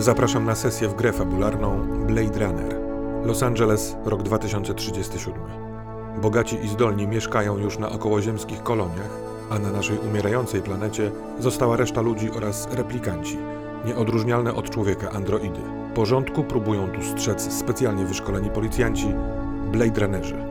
Zapraszam 0.00 0.44
na 0.44 0.54
sesję 0.54 0.88
w 0.88 0.94
grę 0.94 1.12
fabularną 1.12 1.80
Blade 2.06 2.46
Runner. 2.46 2.80
Los 3.24 3.42
Angeles, 3.42 3.96
rok 4.04 4.22
2037. 4.22 5.34
Bogaci 6.22 6.64
i 6.64 6.68
zdolni 6.68 7.08
mieszkają 7.08 7.58
już 7.58 7.78
na 7.78 7.90
okołoziemskich 7.90 8.62
koloniach, 8.62 9.10
a 9.50 9.58
na 9.58 9.70
naszej 9.72 9.98
umierającej 9.98 10.62
planecie 10.62 11.10
została 11.38 11.76
reszta 11.76 12.00
ludzi 12.00 12.30
oraz 12.30 12.68
replikanci, 12.72 13.38
nieodróżnialne 13.86 14.54
od 14.54 14.70
człowieka 14.70 15.10
androidy. 15.10 15.60
Porządku 15.94 16.44
próbują 16.44 16.88
tu 16.88 17.02
strzec 17.02 17.52
specjalnie 17.52 18.04
wyszkoleni 18.04 18.50
policjanci, 18.50 19.14
Blade 19.72 20.00
Runnerzy. 20.00 20.44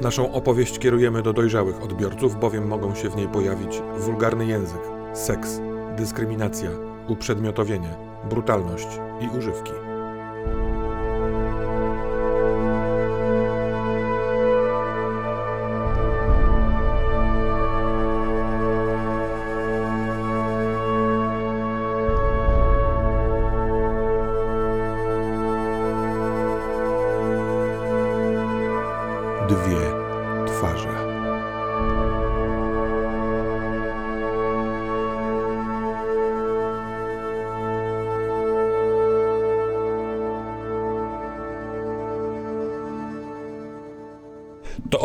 Naszą 0.00 0.32
opowieść 0.32 0.78
kierujemy 0.78 1.22
do 1.22 1.32
dojrzałych 1.32 1.82
odbiorców, 1.82 2.40
bowiem 2.40 2.66
mogą 2.66 2.94
się 2.94 3.10
w 3.10 3.16
niej 3.16 3.28
pojawić 3.28 3.82
wulgarny 3.98 4.46
język, 4.46 4.82
seks, 5.12 5.60
dyskryminacja, 5.96 6.70
uprzedmiotowienie, 7.08 8.13
brutalność 8.28 8.88
i 9.20 9.38
używki. 9.38 9.93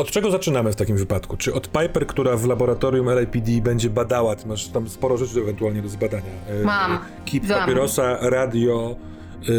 Od 0.10 0.14
czego 0.14 0.32
zaczynamy 0.32 0.72
w 0.72 0.76
takim 0.76 0.98
wypadku? 0.98 1.38
Czy 1.38 1.54
od 1.54 1.70
Piper, 1.72 2.08
która 2.08 2.38
w 2.38 2.46
laboratorium 2.46 3.10
LAPD 3.10 3.52
będzie 3.64 3.90
badała, 3.90 4.36
ty 4.36 4.48
masz 4.48 4.68
tam 4.68 4.90
sporo 4.90 5.18
rzeczy 5.18 5.40
ewentualnie 5.40 5.82
do 5.82 5.90
zbadania. 5.90 6.32
E, 6.48 6.64
Mam. 6.64 6.98
Kip 7.26 7.46
Znam. 7.46 7.60
papierosa, 7.60 8.18
radio, 8.22 8.96
e, 9.42 9.52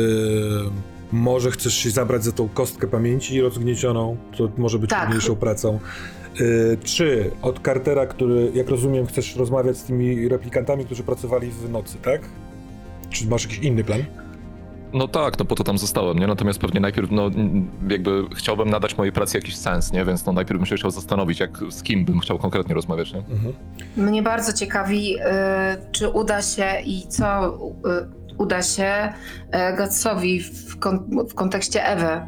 może 1.12 1.50
chcesz 1.50 1.74
się 1.74 1.90
zabrać 1.90 2.24
za 2.24 2.32
tą 2.32 2.48
kostkę 2.48 2.86
pamięci 2.86 3.40
rozgniecioną, 3.40 4.16
to 4.36 4.48
może 4.58 4.78
być 4.78 4.90
Tak. 4.90 5.00
trudniejszą 5.00 5.36
pracą. 5.36 5.78
E, 6.40 6.76
Czy 6.84 7.30
od 7.42 7.60
Cartera, 7.64 8.06
który, 8.06 8.50
jak 8.54 8.68
rozumiem, 8.68 9.06
chcesz 9.06 9.36
rozmawiać 9.36 9.76
z 9.76 9.82
tymi 9.84 10.28
replikantami, 10.28 10.84
którzy 10.84 11.02
pracowali 11.02 11.50
w 11.50 11.70
nocy, 11.70 11.98
tak? 12.02 12.20
Czy 13.10 13.26
masz 13.26 13.42
jakiś 13.42 13.58
inny 13.58 13.84
plan? 13.84 14.04
No 14.92 15.08
tak, 15.08 15.38
no 15.38 15.44
po 15.44 15.54
to 15.54 15.64
tam 15.64 15.78
zostałem, 15.78 16.18
nie? 16.18 16.26
Natomiast 16.26 16.58
pewnie 16.58 16.80
najpierw, 16.80 17.10
no 17.10 17.30
jakby 17.88 18.24
chciałbym 18.36 18.70
nadać 18.70 18.98
mojej 18.98 19.12
pracy 19.12 19.38
jakiś 19.38 19.56
sens, 19.56 19.92
nie? 19.92 20.04
Więc 20.04 20.26
no 20.26 20.32
najpierw 20.32 20.58
bym 20.60 20.66
się 20.66 20.76
chciał 20.76 20.90
zastanowić, 20.90 21.40
jak, 21.40 21.58
z 21.70 21.82
kim 21.82 22.04
bym 22.04 22.20
chciał 22.20 22.38
konkretnie 22.38 22.74
rozmawiać, 22.74 23.12
nie? 23.12 23.18
Mhm. 23.18 23.54
Mnie 23.96 24.22
bardzo 24.22 24.52
ciekawi, 24.52 25.16
y, 25.16 25.20
czy 25.92 26.08
uda 26.08 26.42
się 26.42 26.66
i 26.84 27.02
co 27.08 27.46
y, 27.56 28.36
uda 28.38 28.62
się 28.62 29.12
y, 29.46 29.76
Gatsowi 29.76 30.40
w, 30.42 30.78
kon- 30.78 31.26
w 31.30 31.34
kontekście 31.34 31.84
Ewy, 31.86 32.20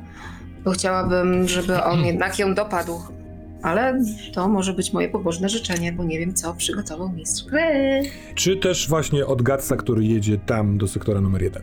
bo 0.65 0.71
chciałabym, 0.71 1.49
żeby 1.49 1.83
on 1.83 2.05
jednak 2.05 2.39
ją 2.39 2.55
dopadł. 2.55 2.93
Ale 3.63 4.01
to 4.35 4.49
może 4.49 4.73
być 4.73 4.93
moje 4.93 5.09
pobożne 5.09 5.49
życzenie, 5.49 5.93
bo 5.93 6.05
nie 6.05 6.19
wiem, 6.19 6.35
co 6.35 6.55
przygotował 6.55 7.09
mistrz 7.13 7.45
gry. 7.45 8.03
Czy 8.35 8.57
też 8.57 8.89
właśnie 8.89 9.27
od 9.27 9.43
Gatsa, 9.43 9.77
który 9.77 10.05
jedzie 10.05 10.39
tam 10.39 10.79
do 10.79 10.89
sektora 10.89 11.21
numer 11.21 11.43
jeden? 11.43 11.63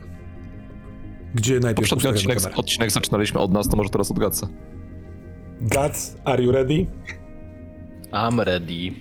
Gdzie 1.36 1.60
najpierw 1.60 1.90
Poprzedni 1.90 2.18
odcinek, 2.18 2.40
odcinek 2.56 2.92
zaczynaliśmy 2.92 3.40
od 3.40 3.52
nas, 3.52 3.70
to 3.70 3.78
może 3.78 3.90
teraz 3.90 4.12
od 4.12 4.20
Gatsa. 4.20 4.48
Gats, 5.62 6.16
are 6.24 6.44
you 6.44 6.52
ready? 6.52 6.86
I'm 8.12 8.44
ready. 8.44 8.92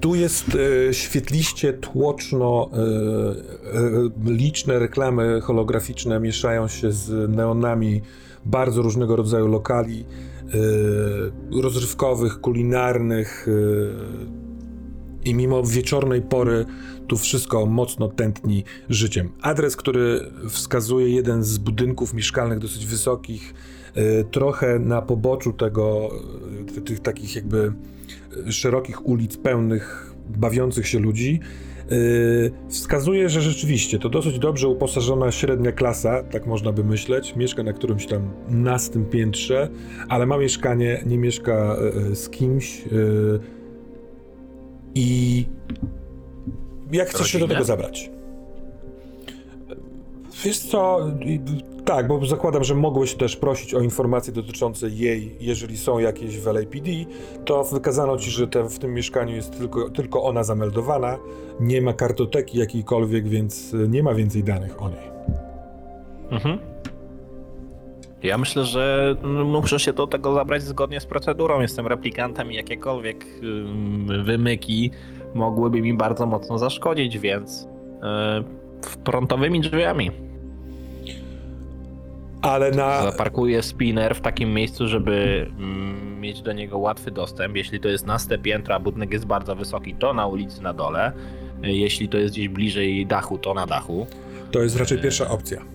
Tu 0.00 0.14
jest 0.14 0.56
e, 0.88 0.94
świetliście, 0.94 1.72
tłoczno, 1.72 2.70
e, 2.72 2.76
e, 2.76 4.32
liczne 4.32 4.78
reklamy 4.78 5.40
holograficzne 5.40 6.20
mieszają 6.20 6.68
się 6.68 6.92
z 6.92 7.30
neonami 7.30 8.00
bardzo 8.44 8.82
różnego 8.82 9.16
rodzaju 9.16 9.46
lokali, 9.46 10.04
e, 11.54 11.62
rozrywkowych, 11.62 12.40
kulinarnych 12.40 13.46
e, 13.48 14.43
i 15.24 15.34
mimo 15.34 15.62
wieczornej 15.62 16.22
pory 16.22 16.66
tu 17.06 17.16
wszystko 17.16 17.66
mocno 17.66 18.08
tętni 18.08 18.64
życiem. 18.88 19.30
Adres, 19.42 19.76
który 19.76 20.20
wskazuje 20.48 21.08
jeden 21.08 21.44
z 21.44 21.58
budynków 21.58 22.14
mieszkalnych 22.14 22.58
dosyć 22.58 22.86
wysokich, 22.86 23.54
e, 23.94 24.24
trochę 24.24 24.78
na 24.78 25.02
poboczu 25.02 25.52
tego, 25.52 26.10
e, 26.78 26.80
tych 26.80 27.00
takich 27.00 27.36
jakby 27.36 27.72
e, 28.48 28.52
szerokich 28.52 29.06
ulic 29.06 29.36
pełnych 29.36 30.14
bawiących 30.36 30.88
się 30.88 30.98
ludzi, 30.98 31.40
wskazuje, 32.68 33.28
że 33.28 33.40
rzeczywiście 33.40 33.98
to 33.98 34.08
dosyć 34.08 34.38
dobrze 34.38 34.68
uposażona 34.68 35.32
średnia 35.32 35.72
klasa, 35.72 36.22
tak 36.22 36.46
można 36.46 36.72
by 36.72 36.84
myśleć, 36.84 37.36
mieszka 37.36 37.62
na 37.62 37.72
którymś 37.72 38.06
tam 38.06 38.30
nastym 38.48 39.04
piętrze, 39.04 39.68
ale 40.08 40.26
ma 40.26 40.38
mieszkanie, 40.38 41.02
nie 41.06 41.18
mieszka 41.18 41.76
z 42.14 42.28
kimś 42.30 42.84
i 44.94 45.46
jak 46.92 47.08
chcesz 47.08 47.26
się 47.26 47.38
do 47.38 47.44
Rodzinę? 47.44 47.54
tego 47.54 47.64
zabrać? 47.64 48.10
Wiesz 50.44 50.58
co, 50.58 51.00
tak, 51.84 52.08
bo 52.08 52.26
zakładam, 52.26 52.64
że 52.64 52.74
mogłeś 52.74 53.14
też 53.14 53.36
prosić 53.36 53.74
o 53.74 53.80
informacje 53.80 54.32
dotyczące 54.32 54.88
jej, 54.88 55.36
jeżeli 55.40 55.76
są 55.76 55.98
jakieś 55.98 56.38
w 56.38 56.46
LAPD, 56.46 56.90
to 57.44 57.64
wykazano 57.64 58.16
ci, 58.16 58.30
że 58.30 58.48
te, 58.48 58.68
w 58.68 58.78
tym 58.78 58.94
mieszkaniu 58.94 59.36
jest 59.36 59.58
tylko, 59.58 59.90
tylko 59.90 60.22
ona 60.22 60.44
zameldowana, 60.44 61.18
nie 61.60 61.82
ma 61.82 61.92
kartoteki 61.92 62.58
jakiejkolwiek, 62.58 63.28
więc 63.28 63.74
y, 63.74 63.88
nie 63.88 64.02
ma 64.02 64.14
więcej 64.14 64.44
danych 64.44 64.82
o 64.82 64.88
niej. 64.88 65.10
Mhm. 66.30 66.73
Ja 68.24 68.38
myślę, 68.38 68.64
że 68.64 69.16
mm, 69.22 69.46
muszę 69.46 69.80
się 69.80 69.92
do 69.92 70.06
tego 70.06 70.34
zabrać 70.34 70.62
zgodnie 70.62 71.00
z 71.00 71.06
procedurą. 71.06 71.60
Jestem 71.60 71.86
replikantem 71.86 72.52
i 72.52 72.54
jakiekolwiek 72.54 73.26
ym, 73.42 74.24
wymyki 74.24 74.90
mogłyby 75.34 75.82
mi 75.82 75.94
bardzo 75.94 76.26
mocno 76.26 76.58
zaszkodzić, 76.58 77.18
więc 77.18 77.68
yy, 78.82 78.88
frontowymi 79.04 79.60
drzwiami. 79.60 80.10
Ale 82.42 82.70
na... 82.70 83.02
Zaparkuję 83.02 83.62
spinner 83.62 84.14
w 84.14 84.20
takim 84.20 84.54
miejscu, 84.54 84.88
żeby 84.88 85.46
mm, 85.58 86.20
mieć 86.20 86.42
do 86.42 86.52
niego 86.52 86.78
łatwy 86.78 87.10
dostęp. 87.10 87.56
Jeśli 87.56 87.80
to 87.80 87.88
jest 87.88 88.06
naste 88.06 88.38
piętro, 88.38 88.74
a 88.74 88.80
budynek 88.80 89.12
jest 89.12 89.26
bardzo 89.26 89.56
wysoki, 89.56 89.94
to 89.94 90.14
na 90.14 90.26
ulicy 90.26 90.62
na 90.62 90.72
dole. 90.72 91.12
Yy, 91.62 91.72
Jeśli 91.72 92.08
to 92.08 92.18
jest 92.18 92.34
gdzieś 92.34 92.48
bliżej 92.48 93.06
dachu, 93.06 93.38
to 93.38 93.54
na 93.54 93.66
dachu. 93.66 94.06
To 94.50 94.62
jest 94.62 94.76
raczej 94.76 94.98
pierwsza 94.98 95.30
opcja. 95.30 95.73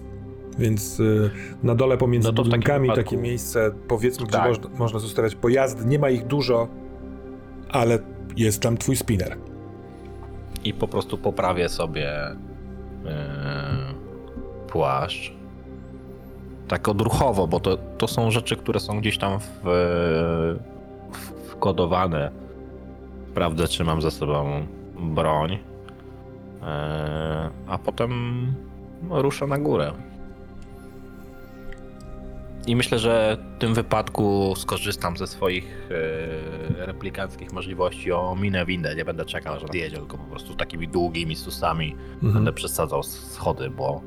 Więc 0.59 0.99
y, 0.99 1.29
na 1.63 1.75
dole 1.75 1.97
pomiędzy 1.97 2.27
No 2.27 2.33
budynkami 2.43 2.89
wypadku- 2.89 2.95
takie 2.95 3.17
miejsce, 3.17 3.71
powiedzmy, 3.87 4.25
gdzie 4.25 4.37
Tak. 4.37 4.47
można, 4.47 4.69
można 4.77 4.99
zostawiać 4.99 5.35
pojazdy. 5.35 5.85
Nie 5.85 5.99
ma 5.99 6.09
ich 6.09 6.27
dużo, 6.27 6.67
ale 7.69 7.99
jest 8.37 8.61
tam 8.61 8.77
twój 8.77 8.95
spinner. 8.95 9.37
i 10.63 10.73
po 10.73 10.87
prostu 10.87 11.17
poprawię 11.17 11.69
sobie 11.69 12.11
yy, 13.03 13.11
płaszcz. 14.67 15.33
Tak 16.67 16.87
odruchowo, 16.89 17.47
bo 17.47 17.59
to, 17.59 17.77
to 17.77 18.07
są 18.07 18.31
rzeczy, 18.31 18.55
które 18.55 18.79
są 18.79 18.99
gdzieś 18.99 19.17
tam 19.17 19.39
w, 19.39 19.45
w, 21.11 21.51
wkodowane. 21.51 22.31
Sprawdzę, 23.31 23.67
czy 23.67 23.83
mam 23.83 24.01
ze 24.01 24.11
sobą 24.11 24.65
broń. 24.99 25.51
Yy, 25.51 25.59
a 27.67 27.77
potem 27.85 28.11
ruszę 29.09 29.47
na 29.47 29.57
górę. 29.57 29.91
I 32.69 32.75
myślę, 32.75 32.99
że 32.99 33.37
w 33.55 33.59
tym 33.59 33.73
wypadku 33.73 34.53
skorzystam 34.57 35.17
ze 35.17 35.27
swoich 35.27 35.89
e, 36.81 36.85
replikanckich 36.85 37.53
możliwości 37.53 38.11
o 38.11 38.35
minę 38.35 38.65
windę. 38.65 38.95
Nie 38.95 39.05
będę 39.05 39.25
czekał, 39.25 39.59
że 39.59 39.67
zjedzie, 39.71 39.97
tylko 39.97 40.17
po 40.17 40.23
prostu 40.23 40.55
takimi 40.55 40.87
długimi 40.87 41.35
susami 41.35 41.95
Mhm. 42.13 42.33
będę 42.33 42.53
przesadzał 42.53 43.03
schody, 43.03 43.69
bo 43.69 44.01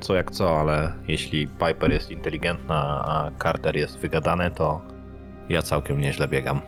co 0.00 0.14
jak 0.14 0.30
co, 0.30 0.60
ale 0.60 0.92
jeśli 1.08 1.48
Piper 1.48 1.92
jest 1.92 2.10
inteligentna, 2.10 3.04
a 3.06 3.30
Carter 3.42 3.76
jest 3.76 3.98
wygadany, 3.98 4.50
to 4.50 4.80
ja 5.48 5.62
całkiem 5.62 6.00
nieźle 6.00 6.28
biegam. 6.28 6.60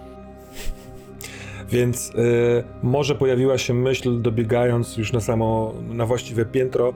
Więc 1.68 2.10
y, 2.10 2.64
może 2.82 3.14
pojawiła 3.14 3.58
się 3.58 3.74
myśl, 3.74 4.22
dobiegając 4.22 4.96
już 4.96 5.12
na 5.12 5.20
samo, 5.20 5.74
na 5.88 6.06
właściwe 6.06 6.44
piętro, 6.44 6.92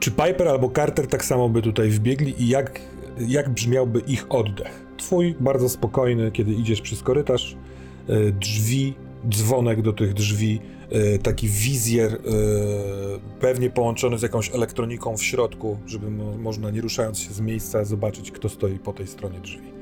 czy 0.00 0.10
Piper 0.10 0.48
albo 0.48 0.70
Carter 0.70 1.06
tak 1.06 1.24
samo 1.24 1.48
by 1.48 1.62
tutaj 1.62 1.88
wbiegli 1.88 2.42
i 2.42 2.48
jak, 2.48 2.80
jak 3.18 3.50
brzmiałby 3.50 4.00
ich 4.00 4.26
oddech? 4.28 4.86
Twój 4.96 5.34
bardzo 5.40 5.68
spokojny, 5.68 6.30
kiedy 6.30 6.52
idziesz 6.52 6.80
przez 6.80 7.02
korytarz, 7.02 7.56
y, 8.10 8.32
drzwi, 8.32 8.94
dzwonek 9.28 9.82
do 9.82 9.92
tych 9.92 10.14
drzwi 10.14 10.60
y, 10.92 11.18
taki 11.18 11.48
wizjer, 11.48 12.12
y, 12.14 12.18
pewnie 13.40 13.70
połączony 13.70 14.18
z 14.18 14.22
jakąś 14.22 14.54
elektroniką 14.54 15.16
w 15.16 15.22
środku, 15.22 15.78
żeby 15.86 16.10
mo 16.10 16.36
można, 16.38 16.70
nie 16.70 16.80
ruszając 16.80 17.18
się 17.18 17.32
z 17.32 17.40
miejsca, 17.40 17.84
zobaczyć, 17.84 18.30
kto 18.30 18.48
stoi 18.48 18.78
po 18.78 18.92
tej 18.92 19.06
stronie 19.06 19.40
drzwi. 19.40 19.72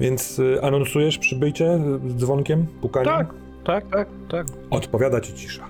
Więc 0.00 0.40
anonsujesz 0.62 1.18
przybycie 1.18 1.74
y, 1.74 2.14
dzwonkiem, 2.16 2.66
pukaniem? 2.80 3.14
Tak, 3.14 3.34
tak, 3.64 3.84
tak, 3.90 4.08
tak. 4.30 4.46
Odpowiada 4.70 5.20
ci 5.20 5.32
cisza. 5.32 5.68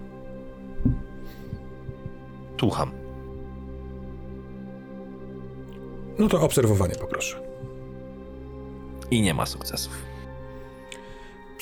Słucham. 2.60 3.03
No 6.18 6.28
to 6.28 6.40
obserwowanie 6.40 6.94
poproszę. 6.94 7.40
I 9.10 9.22
nie 9.22 9.34
ma 9.34 9.46
sukcesów. 9.46 9.92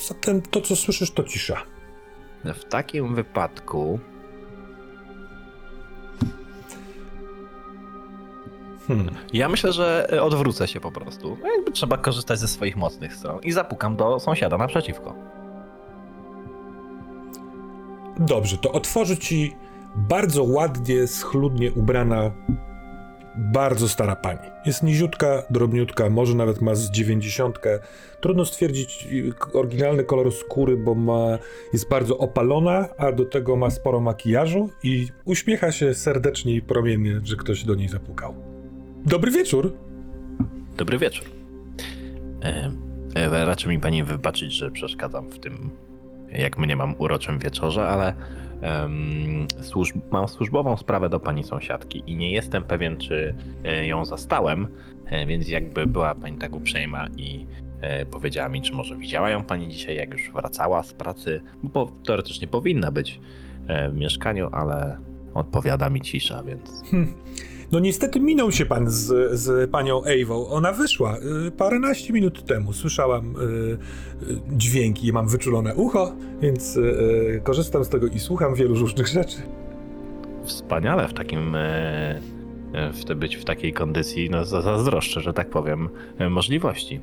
Zatem 0.09 0.43
to, 0.43 0.61
co 0.61 0.77
słyszysz, 0.77 1.11
to 1.11 1.25
cisza. 1.25 1.63
W 2.45 2.65
takim 2.65 3.15
wypadku 3.15 3.99
Hmm. 8.87 9.15
ja 9.33 9.49
myślę, 9.49 9.73
że 9.73 10.09
odwrócę 10.23 10.69
się 10.69 10.81
po 10.81 10.93
prostu. 10.93 11.39
No 11.43 11.49
Jakby 11.57 11.73
trzeba 11.73 11.99
korzystać 11.99 12.39
ze 12.39 12.49
swoich 12.49 12.77
mocnych 12.77 13.15
stron 13.15 13.41
i 13.43 13.53
zapukam 13.53 13.97
do 13.97 14.21
sąsiada 14.21 14.59
naprzeciwko. 14.59 15.15
Dobrze, 18.19 18.57
to 18.59 18.73
otworzy 18.73 19.17
ci 19.17 19.57
bardzo 19.97 20.45
ładnie, 20.45 21.07
schludnie 21.07 21.73
ubrana, 21.73 22.31
bardzo 23.37 23.89
stara 23.89 24.17
pani. 24.17 24.51
Jest 24.67 24.83
niziutka, 24.83 25.43
drobniutka, 25.51 26.11
może 26.11 26.35
nawet 26.35 26.61
ma 26.61 26.75
z 26.75 26.91
dziewięćdziesiątkę. 26.91 27.79
Trudno 28.21 28.45
stwierdzić 28.45 29.09
y, 29.13 29.33
oryginalny 29.53 30.05
kolor 30.05 30.33
skóry, 30.33 30.77
bo 30.77 30.95
ma, 30.95 31.39
jest 31.73 31.89
bardzo 31.89 32.19
opalona, 32.19 32.89
a 32.99 33.13
do 33.13 33.25
tego 33.25 33.57
ma 33.57 33.71
sporo 33.71 34.01
makijażu 34.01 34.71
i 34.83 35.09
uśmiecha 35.25 35.73
się 35.73 35.95
serdecznie 35.95 36.55
i 36.55 36.63
promiennie, 36.63 37.21
że 37.25 37.37
ktoś 37.37 37.65
do 37.65 37.75
niej 37.75 37.89
zapukał. 37.89 38.35
Dobry 39.07 39.31
wieczór! 39.31 39.73
Dobry 40.77 40.99
wieczór. 40.99 41.27
E, 42.43 42.73
e, 43.15 43.45
raczy 43.45 43.69
mi 43.69 43.81
pani 43.81 44.05
wybaczyć, 44.05 44.53
że 44.53 44.71
przeszkadzam 44.71 45.31
w 45.31 45.39
tym, 45.39 45.71
jak 46.33 46.59
mnie 46.59 46.77
mam 46.77 46.95
uroczym 46.99 47.39
wieczorze, 47.39 47.89
ale 47.89 48.15
em, 48.63 49.47
służb, 49.61 49.97
mam 50.11 50.29
służbową 50.29 50.77
sprawę 50.77 51.09
do 51.09 51.21
pani 51.21 51.45
sąsiadki 51.45 52.03
i 52.07 52.17
nie 52.17 52.33
jestem 52.33 52.63
pewien, 52.63 52.97
czy 52.97 53.35
e, 53.65 53.87
ją 53.87 54.05
zastałem, 54.05 54.69
e, 55.07 55.27
więc 55.27 55.49
jakby 55.49 55.87
była 55.87 56.15
pani 56.15 56.39
tak 56.39 56.55
uprzejma 56.55 57.07
i 57.17 57.47
e, 57.81 58.07
powiedziała 58.07 58.49
mi, 58.49 58.63
czy 58.63 58.73
może 58.73 58.97
widziała 58.97 59.31
ją 59.31 59.45
pani 59.45 59.69
dzisiaj, 59.69 59.97
jak 59.97 60.13
już 60.13 60.31
wracała 60.33 60.83
z 60.83 60.93
pracy, 60.93 61.41
bo 61.63 61.93
teoretycznie 62.07 62.49
powinna 62.49 62.91
być 62.91 63.21
w 63.91 63.97
mieszkaniu, 63.97 64.49
ale 64.53 64.99
odpowiada 65.35 65.91
mi 65.91 66.01
cisza, 66.01 66.43
więc 66.43 66.83
No 67.73 67.79
niestety 67.81 68.21
minął 68.21 68.53
się 68.53 68.67
pan 68.67 68.91
z, 68.91 69.33
z 69.41 69.71
panią 69.71 70.03
Ewą. 70.05 70.49
Ona 70.49 70.73
wyszła 70.73 71.17
y, 71.47 71.51
paręnaście 71.51 72.13
minut 72.13 72.45
temu. 72.45 72.73
Słyszałam 72.73 73.35
y, 73.37 73.41
y, 74.31 74.37
dźwięki, 74.57 75.13
mam 75.13 75.29
wyczulone 75.29 75.75
ucho, 75.75 76.13
więc 76.41 76.77
y, 76.77 76.81
y, 76.81 77.41
korzystam 77.45 77.85
z 77.85 77.89
tego 77.89 78.07
i 78.07 78.19
słucham 78.19 78.55
wielu 78.55 78.75
różnych 78.75 79.07
rzeczy. 79.09 79.37
Wspaniale 80.45 81.09
w 81.09 81.13
takim. 81.15 81.55
e, 81.55 82.21
W 82.93 83.15
być 83.15 83.37
w 83.37 83.45
takiej 83.45 83.73
kondycji, 83.73 84.31
no 84.31 84.45
za- 84.45 84.63
zazdroszczę, 84.63 85.21
że 85.21 85.33
tak 85.33 85.51
powiem, 85.51 85.89
możliwości. 86.31 87.01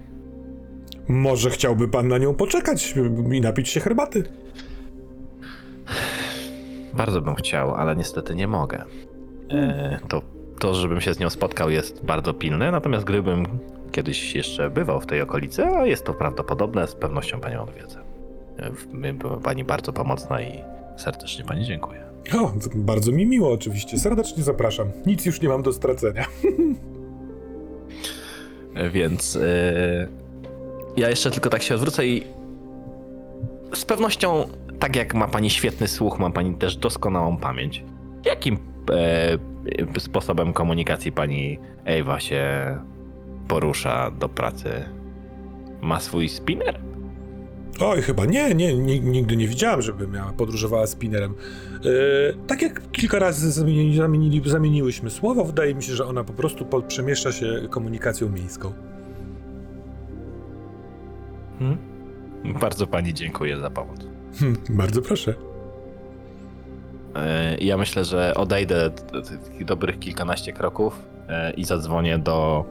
Może 1.08 1.50
chciałby 1.50 1.88
pan 1.88 2.08
na 2.08 2.18
nią 2.18 2.36
poczekać 2.36 2.94
y, 2.98 3.36
i 3.36 3.42
napić 3.42 3.70
się 3.70 3.80
herbaty? 3.80 4.24
Bardzo 6.94 7.22
bym 7.22 7.36
chciał, 7.36 7.76
ale 7.76 7.96
niestety 7.96 8.36
nie 8.36 8.48
mogę. 8.48 8.84
E, 9.50 10.00
to, 10.08 10.22
to, 10.60 10.74
żebym 10.74 11.02
się 11.02 11.14
z 11.14 11.20
nią 11.20 11.30
spotkał, 11.30 11.70
jest 11.70 12.06
bardzo 12.06 12.34
pilne, 12.34 12.72
natomiast 12.72 13.06
gdybym 13.06 13.46
kiedyś 13.92 14.36
jeszcze 14.36 14.70
bywał 14.70 15.02
w 15.02 15.06
tej 15.06 15.22
okolicy, 15.22 15.66
a 15.66 15.86
jest 15.86 16.06
to 16.06 16.14
prawdopodobne, 16.14 16.88
z 16.88 16.96
pewnością 16.96 17.40
panią 17.40 17.64
odwiedzę. 17.64 18.00
Była 19.14 19.38
pani 19.38 19.64
bardzo 19.64 19.94
pomocna 19.94 20.42
i 20.42 20.64
serdecznie 20.98 21.46
pani 21.46 21.66
dziękuję. 21.66 22.04
O, 22.34 22.54
bardzo 22.76 23.12
mi 23.12 23.26
miło 23.26 23.52
oczywiście. 23.52 24.00
Serdecznie 24.00 24.44
zapraszam. 24.44 24.88
Nic 25.06 25.26
już 25.26 25.42
nie 25.42 25.50
mam 25.50 25.64
do 25.64 25.74
stracenia. 25.74 26.26
Więc 28.94 29.36
e, 29.36 30.08
ja 30.98 31.10
jeszcze 31.10 31.32
tylko 31.32 31.50
tak 31.50 31.62
się 31.62 31.76
odwrócę 31.76 32.08
i 32.08 32.24
z 33.74 33.86
pewnością, 33.86 34.48
tak 34.80 34.96
jak 34.96 35.14
ma 35.14 35.28
pani 35.28 35.50
świetny 35.50 35.88
słuch, 35.88 36.20
ma 36.20 36.30
pani 36.30 36.56
też 36.56 36.78
doskonałą 36.78 37.38
pamięć. 37.38 37.84
Jakim 38.26 38.69
e, 38.92 40.00
sposobem 40.00 40.54
komunikacji 40.54 41.12
pani 41.12 41.60
Ewa 41.86 42.20
się 42.20 42.44
porusza 43.48 44.12
do 44.12 44.30
pracy? 44.30 44.70
Ma 45.82 46.00
swój 46.00 46.30
spinner? 46.30 46.80
Oj, 47.82 48.02
chyba 48.02 48.26
nie, 48.26 48.56
nie, 48.56 48.74
ni- 48.74 49.02
nigdy 49.02 49.38
nie 49.38 49.48
widziałem, 49.48 49.82
żeby 49.82 50.08
miała 50.08 50.32
podróżowała 50.34 50.88
spinnerem. 50.88 51.34
Yy, 51.84 51.92
tak 52.48 52.62
jak 52.62 52.92
kilka 52.92 53.20
razy 53.20 53.52
zamieni, 53.52 53.96
zamienili, 53.98 54.42
zamieniłyśmy 54.46 55.10
słowo, 55.10 55.46
wydaje 55.46 55.76
mi 55.76 55.84
się, 55.84 55.96
że 55.96 56.06
ona 56.06 56.24
po 56.24 56.34
prostu 56.34 56.66
po, 56.66 56.82
przemieszcza 56.82 57.32
się 57.32 57.68
komunikacją 57.70 58.30
miejską. 58.30 58.74
Hmm? 61.60 61.78
Bardzo 62.60 62.88
pani 62.88 63.14
dziękuję 63.14 63.58
za 63.58 63.70
pomoc. 63.70 64.00
Hm, 64.40 64.56
bardzo 64.70 65.02
proszę. 65.02 65.34
E, 67.16 67.58
Ja 67.58 67.78
myślę, 67.78 68.06
że 68.06 68.34
odejdę 68.36 68.90
takich 69.44 69.66
dobrych 69.66 70.00
kilkanaście 70.00 70.54
kroków 70.54 71.00
e, 71.30 71.52
i 71.52 71.66
zadzwonię 71.66 72.18
do 72.18 72.66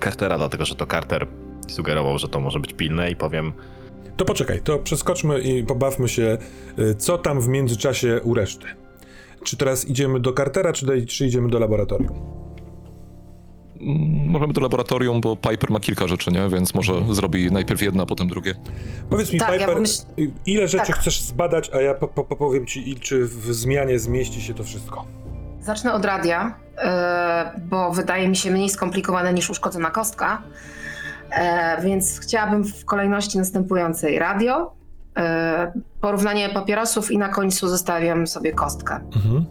Cartera, 0.00 0.38
dlatego 0.38 0.64
że 0.64 0.74
to 0.74 0.86
Carter 0.86 1.26
sugerował, 1.68 2.18
że 2.18 2.28
to 2.28 2.40
może 2.40 2.60
być 2.60 2.72
pilne 2.72 3.10
i 3.10 3.16
powiem, 3.16 3.52
To 4.16 4.24
poczekaj, 4.24 4.60
to 4.60 4.78
przeskoczmy 4.78 5.40
i 5.40 5.64
pobawmy 5.64 6.08
się, 6.08 6.38
y, 6.78 6.94
co 6.94 7.18
tam 7.18 7.40
w 7.40 7.48
międzyczasie 7.48 8.20
u 8.22 8.34
reszty. 8.34 8.66
Czy 9.44 9.56
teraz 9.56 9.88
idziemy 9.88 10.20
do 10.20 10.32
Cartera, 10.32 10.72
czy, 10.72 11.06
czy 11.06 11.26
idziemy 11.26 11.48
do 11.48 11.58
laboratorium? 11.58 12.39
Mm, 13.80 14.30
Możemy 14.30 14.52
do 14.52 14.60
laboratorium, 14.60 15.20
bo 15.20 15.36
Piper 15.36 15.70
ma 15.70 15.80
kilka 15.80 16.06
rzeczy, 16.08 16.30
nie? 16.32 16.48
Więc 16.48 16.74
może 16.74 16.92
zrobi 17.14 17.52
najpierw 17.52 17.82
jedno, 17.82 18.02
a 18.02 18.06
potem 18.06 18.28
drugie. 18.28 18.54
Powiedz 19.10 19.32
mi, 19.32 19.38
Tak, 19.38 19.48
ja 19.52 19.58
Piper, 19.58 19.76
pomyśl- 19.76 20.04
y, 20.18 20.30
ile 20.46 20.68
rzeczy 20.68 20.86
Tak. 20.86 20.96
chcesz 20.96 21.20
zbadać, 21.22 21.70
a 21.74 21.80
ja 21.80 21.94
po, 21.94 22.08
po, 22.08 22.36
powiem 22.36 22.66
ci, 22.66 22.94
czy 23.00 23.24
w 23.24 23.54
zmianie 23.54 23.98
zmieści 23.98 24.42
się 24.42 24.54
to 24.54 24.64
wszystko. 24.64 25.04
Zacznę 25.60 25.92
od 25.92 26.04
radia, 26.04 26.54
e, 26.78 27.60
bo 27.70 27.90
wydaje 27.92 28.28
mi 28.28 28.36
się 28.36 28.50
mniej 28.50 28.68
skomplikowane 28.68 29.32
niż 29.32 29.50
uszkodzona 29.50 29.90
kostka. 29.90 30.42
E, 31.30 31.82
Więc 31.82 32.20
chciałabym 32.20 32.64
w 32.64 32.84
kolejności 32.84 33.38
następującej 33.38 34.18
radio, 34.18 34.72
e, 35.16 35.72
porównanie 36.00 36.48
papierosów 36.48 37.10
i 37.10 37.18
na 37.18 37.28
końcu 37.28 37.68
zostawiam 37.68 38.26
sobie 38.26 38.52
kostkę. 38.52 38.94
Mhm. 39.16 39.44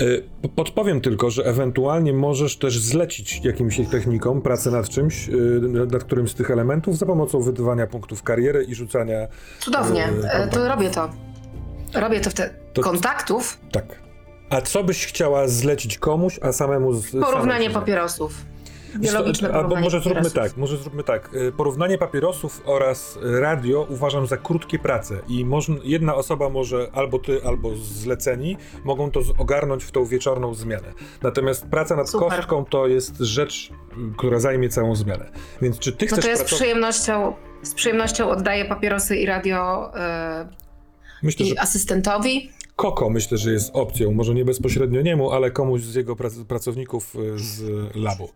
Y, 0.00 0.22
po- 0.42 0.48
Podpowiem 0.48 1.00
tylko, 1.00 1.30
że 1.30 1.44
ewentualnie 1.44 2.12
możesz 2.12 2.56
też 2.58 2.78
zlecić 2.78 3.44
jakimś 3.44 3.80
techniką 3.90 4.40
pracę 4.40 4.70
nad 4.70 4.88
czymś, 4.88 5.28
y, 5.28 5.60
nad 5.92 6.04
którymś 6.04 6.30
z 6.30 6.34
tych 6.34 6.50
elementów 6.50 6.98
za 6.98 7.06
pomocą 7.06 7.40
wydawania 7.40 7.86
punktów 7.86 8.22
kariery 8.22 8.64
i 8.64 8.74
rzucania. 8.74 9.28
Cudownie, 9.58 10.08
E, 10.24 10.32
e, 10.34 10.48
to 10.48 10.68
robię 10.68 10.90
to. 10.90 11.10
Robię 11.94 12.20
to 12.20 12.30
wtedy. 12.30 12.54
To- 12.72 12.82
Kontaktów, 12.82 13.58
Tak. 13.72 13.84
A 14.50 14.60
co 14.60 14.84
byś 14.84 15.06
chciała 15.06 15.48
zlecić 15.48 15.98
komuś, 15.98 16.38
a 16.42 16.52
samemu 16.52 16.92
z. 16.92 17.10
porównanie 17.10 17.64
samej- 17.70 17.74
papierosów. 17.74 18.44
Biologiczne 18.98 19.52
Albo 19.52 19.76
może 19.76 20.00
zróbmy 20.00 20.14
papierosów. 20.22 20.32
tak, 20.50 20.56
może 20.56 20.76
zróbmy 20.76 21.02
tak. 21.04 21.34
Y, 21.34 21.52
Porównanie 21.52 21.98
papierosów 21.98 22.62
oraz 22.64 23.18
radio 23.22 23.86
uważam 23.88 24.26
za 24.26 24.36
krótkie 24.36 24.78
prace 24.78 25.18
i 25.28 25.44
można, 25.44 25.76
jedna 25.84 26.14
osoba 26.14 26.48
może, 26.48 26.88
albo 26.92 27.18
ty, 27.18 27.40
albo 27.44 27.76
zleceni, 27.76 28.56
mogą 28.84 29.10
to 29.10 29.20
ogarnąć 29.38 29.84
w 29.84 29.90
tą 29.90 30.04
wieczorną 30.04 30.54
zmianę. 30.54 30.92
Natomiast 31.22 31.66
praca 31.66 31.96
nad 31.96 32.10
Super. 32.10 32.28
kostką 32.28 32.64
to 32.64 32.86
jest 32.86 33.18
rzecz, 33.18 33.70
y, 33.70 34.16
która 34.16 34.40
zajmie 34.40 34.68
całą 34.68 34.94
zmianę. 34.96 35.30
Więc 35.62 35.78
czy 35.78 35.92
ty 35.92 36.06
No 36.10 36.12
chcesz 36.16 36.24
to 36.24 36.30
ja 36.30 36.36
z 36.36 36.38
pracować? 36.38 36.60
przyjemnością, 36.60 37.34
z 37.62 37.74
przyjemnością 37.74 38.30
oddaję 38.30 38.64
papierosy 38.64 39.16
i 39.16 39.26
radio 39.26 39.90
e, 39.96 40.48
Myślę, 41.22 41.46
że 41.46 41.54
i 41.54 41.58
asystentowi. 41.58 42.50
Koko 42.76 43.10
myślę, 43.10 43.38
że 43.38 43.52
jest 43.52 43.70
opcją. 43.76 44.12
Może 44.12 44.34
nie 44.34 44.44
bezpośrednio 44.44 45.00
niemu, 45.02 45.30
ale 45.30 45.50
komuś 45.50 45.80
z 45.82 45.94
jego 45.94 46.14
prac- 46.14 46.44
pracowników 46.44 47.14
y, 47.16 47.38
z 47.38 47.62
labu. 47.96 48.28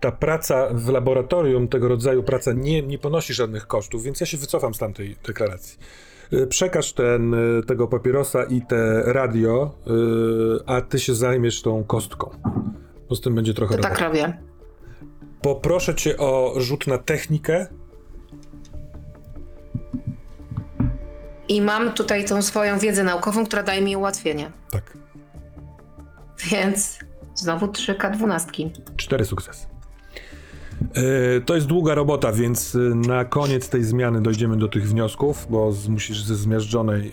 Ta 0.00 0.12
praca 0.12 0.68
w 0.72 0.88
laboratorium, 0.88 1.68
tego 1.68 1.88
rodzaju 1.88 2.22
praca 2.22 2.52
nie, 2.52 2.82
nie 2.82 2.98
ponosi 2.98 3.34
żadnych 3.34 3.66
kosztów, 3.66 4.02
więc 4.02 4.20
ja 4.20 4.26
się 4.26 4.36
wycofam 4.36 4.74
z 4.74 4.78
tamtej 4.78 5.16
deklaracji. 5.26 5.78
Y, 6.32 6.46
Przekaż 6.46 6.92
ten, 6.92 7.34
y, 7.34 7.62
tego 7.66 7.88
papierosa 7.88 8.44
i 8.44 8.62
te 8.62 9.02
radio, 9.12 9.74
y, 9.86 9.90
a 10.66 10.80
ty 10.80 10.98
się 10.98 11.14
zajmiesz 11.14 11.62
tą 11.62 11.84
kostką. 11.84 12.30
Bo 13.08 13.14
z 13.14 13.20
tym 13.20 13.34
będzie 13.34 13.54
trochę 13.54 13.76
To 13.76 13.82
tak 13.82 14.00
robię. 14.00 14.38
Poproszę 15.42 15.94
cię 15.94 16.16
o 16.16 16.54
rzut 16.56 16.86
na 16.86 16.98
technikę. 16.98 17.66
I 21.48 21.62
mam 21.62 21.92
tutaj 21.92 22.24
tą 22.24 22.42
swoją 22.42 22.78
wiedzę 22.78 23.04
naukową, 23.04 23.46
która 23.46 23.62
daje 23.62 23.82
mi 23.82 23.96
ułatwienie. 23.96 24.50
Tak. 24.70 24.98
Więc 26.50 26.98
znowu 27.34 27.66
3K12. 27.66 28.70
Cztery 28.96 29.24
sukcesy. 29.24 29.69
Yy, 30.80 31.40
To 31.46 31.54
jest 31.54 31.66
długa 31.66 31.94
robota, 31.94 32.32
więc 32.32 32.74
yy, 32.74 32.94
na 32.94 33.24
koniec 33.24 33.68
tej 33.68 33.84
zmiany 33.84 34.22
dojdziemy 34.22 34.56
do 34.56 34.68
tych 34.68 34.88
wniosków, 34.88 35.46
bo 35.50 35.72
musisz 35.88 36.22
ze 36.22 36.36
zmiażdżonej 36.36 37.04
yy, 37.04 37.12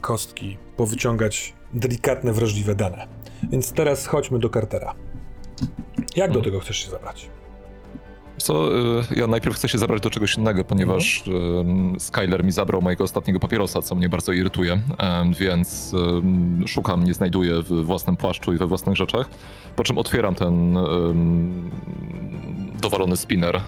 kostki 0.00 0.56
powyciągać 0.76 1.54
delikatne, 1.74 2.32
wrażliwe 2.32 2.74
dane. 2.74 3.06
Więc 3.50 3.72
teraz 3.72 4.06
chodźmy 4.06 4.38
do 4.38 4.48
Cartera. 4.48 4.94
Jak 6.16 6.32
do 6.32 6.42
tego 6.42 6.60
chcesz 6.60 6.76
się 6.76 6.90
zabrać? 6.90 7.30
Co, 8.42 8.78
y, 9.00 9.02
ja 9.16 9.26
najpierw 9.26 9.56
chcę 9.56 9.68
się 9.68 9.78
zabrać 9.78 10.02
do 10.02 10.10
czegoś 10.10 10.34
innego, 10.36 10.64
ponieważ 10.64 11.24
y, 11.96 12.00
Skyler 12.00 12.44
mi 12.44 12.52
zabrał 12.52 12.82
mojego 12.82 13.04
ostatniego 13.04 13.40
papierosa, 13.40 13.82
co 13.82 13.94
mnie 13.94 14.08
bardzo 14.08 14.32
irytuje, 14.32 14.80
więc 15.38 15.94
szukam, 16.66 17.04
nie 17.04 17.14
znajduję 17.14 17.62
w 17.62 17.84
własnym 17.84 18.16
płaszczu 18.16 18.52
i 18.54 18.56
we 18.56 18.66
własnych 18.66 18.96
rzeczach, 18.96 19.28
po 19.76 19.84
czym 19.84 19.98
otwieram 19.98 20.34
ten 20.34 20.78
dowalony 22.80 23.16
spinner 23.16 23.60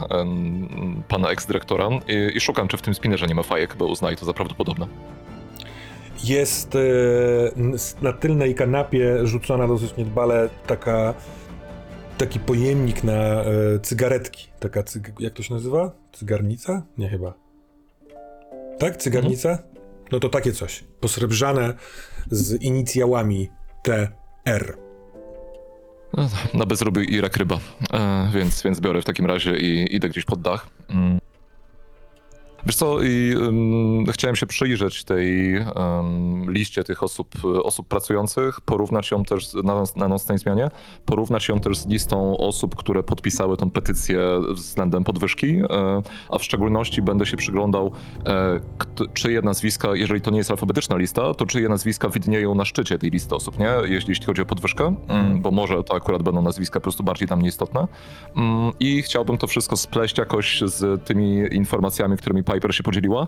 pana 1.08 1.28
eks-dyrektora 1.28 1.88
i, 2.08 2.36
i 2.36 2.40
szukam, 2.40 2.68
czy 2.68 2.76
w 2.76 2.82
tym 2.82 2.94
spinnerze 2.94 3.26
nie 3.26 3.34
ma 3.34 3.42
fajek, 3.42 3.76
bo 3.78 3.86
uznaję 3.86 4.16
to 4.16 4.24
za 4.26 4.32
prawdopodobne. 4.32 4.86
Jest 6.24 6.74
n- 7.56 7.76
na 8.02 8.12
tylnej 8.12 8.54
kanapie 8.54 9.26
rzucona 9.26 9.68
dosyć 9.68 9.96
niedbale 9.96 10.48
taka, 10.66 11.14
taki 12.22 12.40
pojemnik 12.40 13.04
na 13.04 13.12
e, 13.12 13.44
cygaretki. 13.82 14.48
Taka, 14.60 14.80
cyg- 14.82 15.12
jak 15.20 15.32
to 15.34 15.42
się 15.42 15.54
nazywa? 15.54 15.92
Cygarnica? 16.12 16.82
Nie 16.98 17.08
chyba. 17.08 17.34
Tak? 18.78 18.96
Cygarnica? 18.96 19.58
No 20.12 20.20
to 20.20 20.28
takie 20.28 20.52
coś. 20.52 20.84
Posrebrzane 21.00 21.74
z 22.30 22.62
inicjałami 22.62 23.48
TR. 23.82 24.76
No, 26.16 26.28
Na 26.54 26.66
bezrobiu 26.66 27.00
i 27.02 27.20
rak 27.20 27.36
ryba, 27.36 27.58
e, 27.92 28.30
więc, 28.34 28.62
więc 28.62 28.80
biorę 28.80 29.02
w 29.02 29.04
takim 29.04 29.26
razie 29.26 29.56
i 29.56 29.96
idę 29.96 30.08
gdzieś 30.08 30.24
pod 30.24 30.40
dach. 30.42 30.66
Mm. 30.90 31.18
Wiesz 32.66 32.76
co, 32.76 33.02
i 33.02 33.34
ym, 33.36 34.04
chciałem 34.12 34.36
się 34.36 34.46
przyjrzeć 34.46 35.04
tej 35.04 35.56
ym, 35.56 36.52
liście 36.52 36.84
tych 36.84 37.02
osób, 37.02 37.28
osób 37.62 37.88
pracujących, 37.88 38.60
porównać 38.60 39.10
ją 39.10 39.24
też 39.24 39.54
na, 39.54 39.84
na 39.96 40.08
nocnej 40.08 40.38
zmianie, 40.38 40.70
porównać 41.06 41.48
ją 41.48 41.60
też 41.60 41.78
z 41.78 41.86
listą 41.86 42.36
osób, 42.38 42.76
które 42.76 43.02
podpisały 43.02 43.56
tą 43.56 43.70
petycję 43.70 44.20
względem 44.50 45.04
podwyżki, 45.04 45.56
e, 45.56 46.02
a 46.30 46.38
w 46.38 46.44
szczególności 46.44 47.02
będę 47.02 47.26
się 47.26 47.36
przyglądał, 47.36 47.92
e, 48.26 48.60
czyje 49.14 49.42
nazwiska, 49.42 49.88
jeżeli 49.94 50.20
to 50.20 50.30
nie 50.30 50.38
jest 50.38 50.50
alfabetyczna 50.50 50.96
lista, 50.96 51.34
to 51.34 51.46
czyje 51.46 51.68
nazwiska 51.68 52.08
widnieją 52.08 52.54
na 52.54 52.64
szczycie 52.64 52.98
tej 52.98 53.10
listy 53.10 53.34
osób, 53.34 53.58
nie? 53.58 53.70
Jeśli, 53.84 54.10
jeśli 54.10 54.26
chodzi 54.26 54.42
o 54.42 54.46
podwyżkę, 54.46 54.94
mm, 55.08 55.42
bo 55.42 55.50
może 55.50 55.84
to 55.84 55.94
akurat 55.94 56.22
będą 56.22 56.42
nazwiska 56.42 56.80
po 56.80 56.82
prostu 56.82 57.02
bardziej 57.02 57.28
dla 57.28 57.36
mnie 57.36 57.48
istotne. 57.48 57.88
Mm, 58.36 58.72
I 58.80 59.02
chciałbym 59.02 59.38
to 59.38 59.46
wszystko 59.46 59.76
spleść 59.76 60.18
jakoś 60.18 60.62
z 60.66 61.04
tymi 61.04 61.42
informacjami, 61.52 62.16
którymi 62.16 62.44
Piper 62.52 62.74
się 62.74 62.82
podzieliła. 62.82 63.26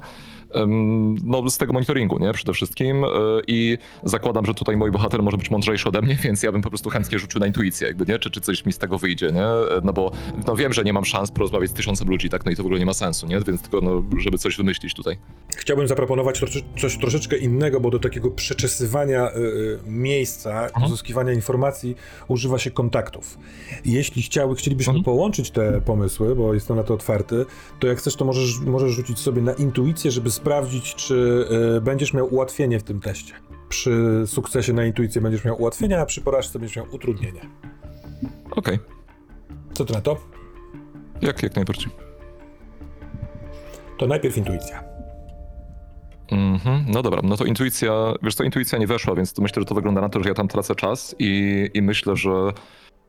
No, 1.24 1.50
z 1.50 1.58
tego 1.58 1.72
monitoringu, 1.72 2.18
nie? 2.18 2.32
Przede 2.32 2.52
wszystkim. 2.52 3.04
E, 3.04 3.08
I 3.46 3.78
zakładam, 4.04 4.46
że 4.46 4.54
tutaj 4.54 4.76
mój 4.76 4.90
bohater 4.90 5.22
może 5.22 5.36
być 5.36 5.50
mądrzejszy 5.50 5.88
ode 5.88 6.02
mnie, 6.02 6.14
więc 6.24 6.42
ja 6.42 6.52
bym 6.52 6.62
po 6.62 6.68
prostu 6.68 6.90
chętnie 6.90 7.18
rzucił 7.18 7.40
na 7.40 7.46
intuicję, 7.46 7.86
jakby, 7.88 8.12
nie? 8.12 8.18
Czy, 8.18 8.30
czy 8.30 8.40
coś 8.40 8.66
mi 8.66 8.72
z 8.72 8.78
tego 8.78 8.98
wyjdzie, 8.98 9.32
nie? 9.32 9.44
E, 9.46 9.80
No 9.84 9.92
bo 9.92 10.10
no 10.46 10.56
wiem, 10.56 10.72
że 10.72 10.84
nie 10.84 10.92
mam 10.92 11.04
szans 11.04 11.30
porozmawiać 11.30 11.70
z 11.70 11.72
tysiącem 11.72 12.08
ludzi, 12.08 12.28
tak? 12.30 12.44
No 12.44 12.50
i 12.52 12.56
to 12.56 12.62
w 12.62 12.66
ogóle 12.66 12.78
nie 12.80 12.86
ma 12.86 12.94
sensu, 12.94 13.26
nie? 13.26 13.40
Więc 13.40 13.62
tylko, 13.62 13.80
no, 13.80 14.02
żeby 14.18 14.38
coś 14.38 14.56
wymyślić 14.56 14.94
tutaj. 14.94 15.16
Chciałbym 15.56 15.88
zaproponować 15.88 16.40
coś 16.80 16.98
troszeczkę 16.98 17.36
innego, 17.38 17.80
bo 17.80 17.90
do 17.90 17.98
takiego 17.98 18.30
przeczesywania 18.30 19.30
y, 19.30 19.78
miejsca, 19.86 20.68
uzyskiwania 20.86 21.32
informacji 21.32 21.96
używa 22.28 22.58
się 22.58 22.70
kontaktów. 22.70 23.38
Jeśli 23.84 24.22
chciały, 24.22 24.56
chcielibyśmy 24.56 24.90
Mhm. 24.90 25.04
połączyć 25.04 25.50
te 25.50 25.80
pomysły, 25.80 26.36
bo 26.36 26.54
jestem 26.54 26.76
na 26.76 26.82
to 26.82 26.94
otwarty, 26.94 27.46
to 27.80 27.86
jak 27.86 27.98
chcesz, 27.98 28.16
to 28.16 28.24
możesz, 28.24 28.60
możesz 28.60 28.92
rzucić 28.92 29.18
sobie 29.18 29.42
na 29.42 29.52
intuicję, 29.52 30.10
żeby 30.10 30.30
sprawdzić, 30.44 30.94
czy 30.94 31.46
y, 31.76 31.80
będziesz 31.80 32.14
miał 32.14 32.34
ułatwienie 32.34 32.78
w 32.78 32.82
tym 32.82 33.00
teście. 33.00 33.34
Przy 33.68 34.22
sukcesie 34.26 34.72
na 34.72 34.84
intuicję 34.84 35.20
będziesz 35.20 35.44
miał 35.44 35.60
ułatwienie, 35.60 36.00
a 36.00 36.06
przy 36.06 36.20
porażce 36.20 36.58
będziesz 36.58 36.76
miał 36.76 36.86
utrudnienie. 36.92 37.40
Okej, 38.50 38.78
Co 39.72 39.84
ty 39.84 39.92
na 39.92 40.00
to? 40.00 40.16
jak, 41.22 41.42
jak 41.42 41.56
najbardziej. 41.56 41.88
To 43.98 44.06
najpierw 44.06 44.36
intuicja. 44.36 44.84
Mhm, 46.30 46.84
no 46.88 47.02
dobra, 47.02 47.20
no 47.24 47.36
to 47.36 47.44
intuicja, 47.44 47.92
wiesz 48.22 48.34
co, 48.34 48.44
intuicja 48.44 48.78
nie 48.78 48.86
weszła, 48.86 49.14
więc 49.14 49.32
to 49.32 49.42
myślę, 49.42 49.62
że 49.62 49.66
to 49.66 49.74
wygląda 49.74 50.00
na 50.00 50.08
to, 50.08 50.22
że 50.22 50.28
ja 50.28 50.34
tam 50.34 50.48
tracę 50.48 50.74
czas 50.74 51.14
i, 51.18 51.70
i 51.74 51.82
myślę, 51.82 52.16
że, 52.16 52.30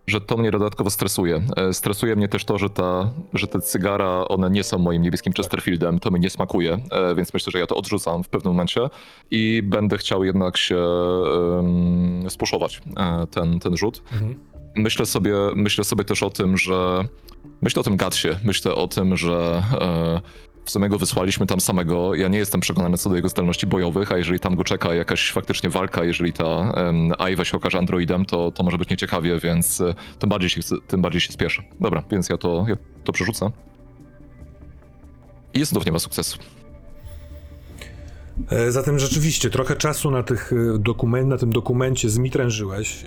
że 0.08 0.22
to 0.22 0.38
mnie 0.38 0.52
dodatkowo 0.52 0.90
stresuje. 0.90 1.42
E, 1.58 1.74
Stresuje 1.74 2.16
mnie 2.16 2.28
też 2.28 2.46
to, 2.46 2.58
że, 2.58 2.70
ta, 2.70 3.12
że 3.34 3.48
te 3.48 3.62
cygara, 3.62 4.28
one 4.28 4.50
nie 4.50 4.64
są 4.64 4.80
moim 4.80 5.02
niebieskim 5.02 5.34
Chesterfieldem, 5.34 6.00
to 6.00 6.12
mi 6.12 6.20
nie 6.20 6.30
smakuje, 6.30 6.80
e, 6.92 7.16
więc 7.16 7.34
myślę, 7.34 7.52
że 7.52 7.60
ja 7.60 7.68
to 7.68 7.76
odrzucam 7.76 8.24
w 8.24 8.30
pewnym 8.30 8.54
momencie 8.54 8.90
i 9.32 9.62
będę 9.64 9.98
chciał 9.98 10.24
jednak 10.24 10.58
się 10.58 10.78
um, 10.78 12.30
spuszować 12.30 12.82
e, 12.98 13.28
ten, 13.28 13.60
ten 13.60 13.78
rzut. 13.78 14.04
Mhm. 14.12 14.36
Myślę 14.76 15.06
sobie, 15.06 15.34
myślę 15.56 15.84
sobie 15.84 16.04
też 16.04 16.24
o 16.24 16.30
tym, 16.30 16.58
że. 16.58 17.06
Myślę 17.62 17.80
o 17.80 17.84
tym 17.84 17.98
Gatsie. 17.98 18.28
Myślę 18.44 18.76
o 18.76 18.88
tym, 18.88 19.18
że 19.18 19.64
e, 19.82 20.22
w 20.66 20.70
sumie 20.70 20.90
go 20.90 20.98
wysłaliśmy 20.98 21.46
tam 21.46 21.62
samego. 21.62 22.16
Ja 22.16 22.28
nie 22.28 22.38
jestem 22.38 22.62
przekonany 22.62 22.98
co 22.98 23.10
do 23.10 23.16
jego 23.16 23.30
zdolności 23.30 23.68
bojowych, 23.68 24.12
a 24.12 24.18
jeżeli 24.18 24.40
tam 24.40 24.56
go 24.56 24.64
czeka 24.64 24.96
jakaś 24.96 25.32
faktycznie 25.32 25.70
walka, 25.70 26.04
jeżeli 26.04 26.34
ta 26.34 26.46
um, 26.46 27.14
się 27.44 27.58
okaże 27.58 27.78
androidem, 27.78 28.26
to, 28.26 28.52
to 28.52 28.64
może 28.64 28.78
być 28.78 28.90
nieciekawie, 28.90 29.40
więc 29.40 29.82
e, 29.82 29.94
tym, 30.20 30.30
bardziej 30.30 30.50
się, 30.50 30.62
tym 30.88 31.02
bardziej 31.02 31.22
się 31.22 31.34
spieszę. 31.34 31.64
Dobra, 31.80 32.04
więc 32.12 32.30
ja 32.30 32.38
to, 32.38 32.66
ja 32.68 32.76
to 33.04 33.12
przerzucę. 33.12 33.52
I 35.54 35.66
znów 35.66 35.86
nie 35.86 35.92
ma 35.92 36.00
sukcesu. 36.00 36.38
E, 38.50 38.72
Zatem 38.72 39.00
rzeczywiście 39.00 39.50
trochę 39.50 39.76
czasu 39.76 40.12
na, 40.12 40.24
tych 40.24 40.54
e, 40.54 40.80
dokument, 40.80 41.28
na 41.28 41.38
tym 41.38 41.54
dokumencie 41.54 42.10
zmitrężyłeś. 42.10 43.06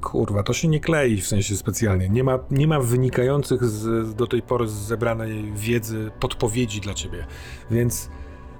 Kurwa, 0.00 0.42
to 0.42 0.52
się 0.52 0.68
nie 0.68 0.80
klei 0.80 1.20
w 1.20 1.26
sensie 1.26 1.56
specjalnie. 1.56 2.08
Nie 2.08 2.24
ma, 2.24 2.38
nie 2.50 2.66
ma 2.66 2.80
wynikających 2.80 3.64
z, 3.64 4.14
do 4.14 4.26
tej 4.26 4.42
pory 4.42 4.68
z 4.68 4.72
zebranej 4.72 5.52
wiedzy 5.56 6.10
podpowiedzi 6.20 6.80
dla 6.80 6.94
ciebie. 6.94 7.26
Więc 7.70 8.10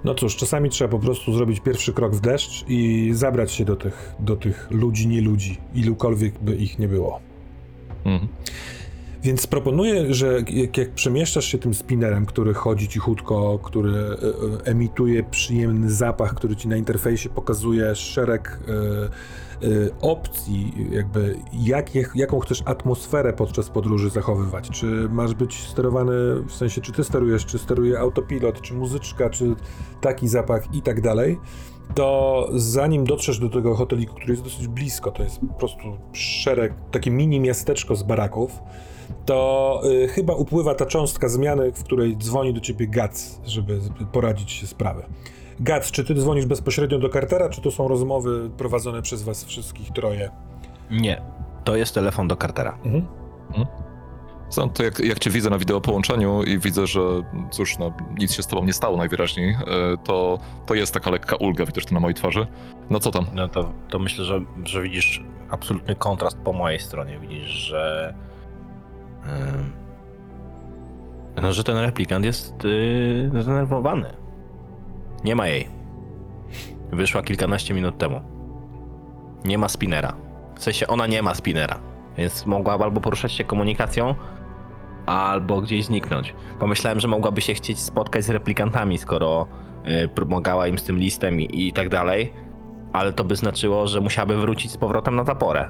no 0.05 0.15
cóż, 0.15 0.37
czasami 0.37 0.71
trzeba 0.71 0.91
po 0.91 0.99
prostu 0.99 1.33
zrobić 1.33 1.61
pierwszy 1.61 1.93
krok 1.93 2.15
w 2.15 2.21
deszcz 2.21 2.65
i 2.69 3.11
zabrać 3.15 3.53
się 3.53 3.65
do 3.65 3.77
tych, 3.77 4.15
do 4.19 4.37
tych 4.37 4.71
ludzi, 4.71 5.09
nie 5.09 5.21
ludzi, 5.21 5.59
ilukolwiek 5.75 6.39
by 6.39 6.57
ich 6.57 6.79
nie 6.79 6.89
było. 6.89 7.21
Mhm. 8.05 8.29
Więc 9.23 9.47
proponuję, 9.47 10.15
że 10.15 10.39
jak, 10.49 10.77
jak 10.77 10.91
przemieszczasz 10.91 11.45
się 11.45 11.59
tym 11.59 11.75
spinnerem, 11.75 12.27
który 12.27 12.55
chodzi 12.55 12.89
cichutko, 12.89 13.59
który 13.63 13.93
e, 13.93 14.03
e, 14.03 14.65
emituje 14.65 15.23
przyjemny 15.23 15.91
zapach, 15.91 16.35
który 16.35 16.57
ci 16.57 16.69
na 16.69 16.77
interfejsie 16.77 17.29
pokazuje 17.29 17.95
szereg 17.95 18.59
e, 18.69 18.73
opcji, 20.01 20.73
jakby 20.91 21.39
jak, 21.53 21.95
jak, 21.95 22.11
jaką 22.15 22.41
chcesz 22.41 22.63
atmosferę 22.65 23.33
podczas 23.33 23.71
podróży 23.71 24.11
zachowywać. 24.11 24.71
Czy 24.71 24.87
masz 25.11 25.35
być 25.35 25.63
sterowany, 25.69 26.13
w 26.49 26.53
sensie 26.53 26.81
czy 26.81 26.93
ty 26.93 27.05
sterujesz, 27.05 27.47
czy 27.47 27.59
steruje 27.59 27.99
autopilot, 27.99 28.61
czy 28.61 28.75
muzyczka, 28.75 29.31
czy 29.31 29.55
taki 30.01 30.29
zapach 30.29 30.75
i 30.75 30.83
tak 30.83 31.01
dalej 31.01 31.39
to 31.95 32.49
zanim 32.55 33.05
dotrzesz 33.05 33.39
do 33.39 33.49
tego 33.49 33.75
hoteliku, 33.75 34.15
który 34.15 34.31
jest 34.33 34.43
dosyć 34.45 34.69
blisko, 34.69 35.11
to 35.11 35.23
jest 35.23 35.41
po 35.41 35.55
prostu 35.55 35.83
szereg, 36.13 36.73
takie 36.91 37.11
mini 37.11 37.41
miasteczko 37.41 37.97
z 37.97 38.03
baraków, 38.03 38.59
to 39.27 39.81
y, 40.05 40.09
chyba 40.09 40.35
upływa 40.35 40.75
ta 40.75 40.87
cząstka 40.87 41.29
zmiany, 41.29 41.73
w 41.73 41.85
której 41.85 42.17
dzwoni 42.17 42.55
do 42.55 42.61
ciebie 42.61 42.87
Gac, 42.87 43.41
żeby 43.47 43.81
z- 43.81 43.91
poradzić 44.13 44.51
się 44.51 44.67
sprawy. 44.67 45.03
Gac, 45.61 45.91
czy 45.91 46.05
ty 46.05 46.15
dzwonisz 46.15 46.47
bezpośrednio 46.47 46.99
do 46.99 47.09
Cartera, 47.09 47.49
czy 47.49 47.61
to 47.61 47.71
są 47.71 47.89
rozmowy 47.89 48.51
prowadzone 48.57 49.03
przez 49.03 49.23
was 49.23 49.45
wszystkich 49.45 49.91
troje? 49.91 50.31
Nie. 50.91 51.23
To 51.65 51.77
jest 51.77 51.95
telefon 51.95 52.29
do 52.29 52.37
Cartera. 52.37 52.79
Mhm. 52.85 53.07
Co, 54.49 54.69
to 54.69 54.83
jak, 54.83 54.99
jak 54.99 55.19
cię 55.19 55.31
widzę 55.31 55.51
na 55.51 55.59
wideo 55.59 55.81
połączeniu 55.81 56.43
i 56.43 56.59
widzę, 56.59 56.87
że 56.87 57.01
cóż, 57.51 57.79
no, 57.79 57.93
nic 58.19 58.33
się 58.33 58.43
z 58.43 58.47
tobą 58.47 58.65
nie 58.65 58.73
stało 58.73 58.97
najwyraźniej, 58.97 59.51
e, 59.51 59.57
to, 60.05 60.39
to 60.67 60.75
jest 60.75 60.95
taka 60.95 61.11
lekka 61.11 61.37
ulga, 61.37 61.67
widzisz 61.67 61.87
to 61.87 61.95
na 61.95 62.01
mojej 62.01 62.15
twarzy. 62.15 62.47
No 62.91 63.01
co 63.01 63.11
tam? 63.11 63.27
No 63.35 63.49
to, 63.49 63.73
to 63.89 63.99
myślę, 63.99 64.25
że, 64.25 64.41
że 64.65 64.83
widzisz 64.83 65.25
absolutny 65.51 65.97
kontrast 65.97 66.39
po 66.39 66.53
mojej 66.53 66.81
stronie. 66.81 67.19
Widzisz, 67.19 67.49
że. 67.49 68.15
em, 69.27 69.73
no, 71.43 71.53
że 71.53 71.65
ten 71.65 71.77
replikant 71.77 72.25
jest 72.25 72.65
yy, 72.65 73.43
zdenerwowany. 73.43 74.22
Nie 75.25 75.37
ma 75.37 75.49
jej. 75.49 75.69
Wyszła 76.93 77.23
kilkanaście 77.23 77.75
minut 77.75 77.99
temu. 77.99 78.21
Nie 79.45 79.59
ma 79.59 79.69
spinera. 79.69 80.17
W 80.57 80.63
sensie 80.63 80.87
ona 80.87 81.07
nie 81.07 81.23
ma 81.23 81.35
spinera. 81.35 81.79
Więc 82.19 82.47
mogła 82.47 82.79
albo 82.79 83.01
poruszać 83.01 83.33
się 83.33 83.45
komunikacją, 83.45 84.15
albo 85.07 85.61
gdzieś 85.61 85.85
zniknąć. 85.85 86.35
Pomyślałem, 86.59 87.01
że 87.01 87.09
mogłaby 87.09 87.41
się 87.41 87.55
chcieć 87.55 87.79
spotkać 87.79 88.25
z 88.25 88.31
replikantami, 88.31 88.99
skoro 88.99 89.47
y, 90.05 90.09
pomagała 90.09 90.67
im 90.67 90.79
z 90.79 90.85
tym 90.85 90.99
listem 90.99 91.41
i, 91.41 91.69
i 91.69 91.73
tak 91.73 91.89
dalej, 91.89 92.33
ale 92.93 93.13
to 93.13 93.25
by 93.25 93.37
znaczyło, 93.37 93.87
że 93.87 94.01
musiałaby 94.01 94.37
wrócić 94.37 94.71
z 94.71 94.77
powrotem 94.77 95.17
na 95.17 95.25
zaporę, 95.25 95.69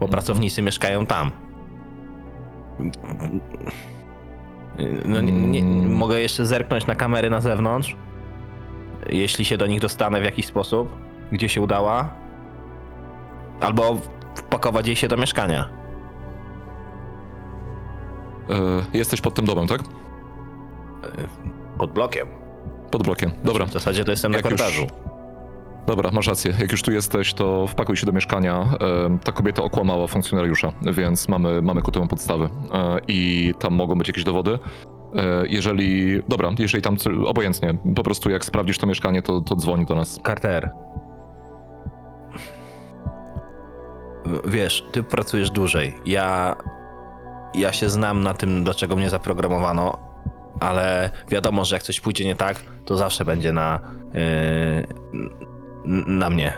bo 0.00 0.08
pracownicy 0.08 0.62
mieszkają 0.62 1.06
tam. 1.06 1.30
No, 5.04 5.20
nie, 5.20 5.32
nie, 5.32 5.88
mogę 5.88 6.20
jeszcze 6.20 6.46
zerknąć 6.46 6.86
na 6.86 6.94
kamery 6.94 7.30
na 7.30 7.40
zewnątrz, 7.40 7.96
jeśli 9.10 9.44
się 9.44 9.56
do 9.56 9.66
nich 9.66 9.80
dostanę 9.80 10.20
w 10.20 10.24
jakiś 10.24 10.46
sposób, 10.46 10.88
gdzie 11.32 11.48
się 11.48 11.60
udała, 11.60 12.08
albo 13.60 13.96
wpakować 14.34 14.86
jej 14.86 14.96
się 14.96 15.08
do 15.08 15.16
mieszkania. 15.16 15.68
E, 18.50 18.54
jesteś 18.98 19.20
pod 19.20 19.34
tym 19.34 19.44
domem, 19.44 19.66
tak? 19.66 19.80
Pod 21.78 21.92
blokiem. 21.92 22.26
Pod 22.90 23.02
blokiem. 23.02 23.30
Dobra. 23.44 23.66
W 23.66 23.72
zasadzie 23.72 24.04
to 24.04 24.10
jestem 24.10 24.32
na 24.32 24.38
Jak 24.38 24.50
już- 24.50 24.60
korytarzu. 24.60 24.86
Dobra, 25.86 26.10
masz 26.10 26.26
rację. 26.26 26.54
Jak 26.60 26.72
już 26.72 26.82
tu 26.82 26.92
jesteś, 26.92 27.34
to 27.34 27.66
wpakuj 27.66 27.96
się 27.96 28.06
do 28.06 28.12
mieszkania. 28.12 28.68
E, 28.80 29.18
Ta 29.24 29.32
kobieta 29.32 29.62
okłamała 29.62 30.06
funkcjonariusza, 30.06 30.72
więc 30.82 31.28
mamy, 31.28 31.62
mamy 31.62 31.82
ku 31.82 31.90
temu 31.92 32.06
podstawy. 32.06 32.44
E, 32.44 32.98
I 33.08 33.52
tam 33.58 33.74
mogą 33.74 33.94
być 33.98 34.08
jakieś 34.08 34.24
dowody. 34.24 34.58
E, 35.16 35.46
Jeżeli. 35.46 36.22
Dobra, 36.28 36.50
jeżeli 36.58 36.82
tam. 36.82 36.96
Obojętnie. 37.26 37.78
Po 37.96 38.02
prostu 38.02 38.30
jak 38.30 38.44
sprawdzisz 38.44 38.78
to 38.78 38.86
mieszkanie, 38.86 39.22
to, 39.22 39.40
to 39.40 39.56
dzwoni 39.56 39.86
do 39.86 39.94
nas. 39.94 40.20
Carter. 40.26 40.70
Wiesz, 44.44 44.84
ty 44.92 45.02
pracujesz 45.02 45.50
dłużej. 45.50 45.94
Ja. 46.06 46.56
Ja 47.54 47.72
się 47.72 47.88
znam 47.90 48.22
na 48.22 48.34
tym, 48.34 48.64
do 48.64 48.74
czego 48.74 48.96
mnie 48.96 49.10
zaprogramowano, 49.10 49.98
ale 50.60 51.10
wiadomo, 51.30 51.64
że 51.64 51.76
jak 51.76 51.82
coś 51.82 52.00
pójdzie 52.00 52.24
nie 52.24 52.36
tak, 52.36 52.56
to 52.84 52.96
zawsze 52.96 53.24
będzie 53.24 53.52
na. 53.52 53.80
Yy, 54.14 54.86
na 56.06 56.30
mnie. 56.30 56.52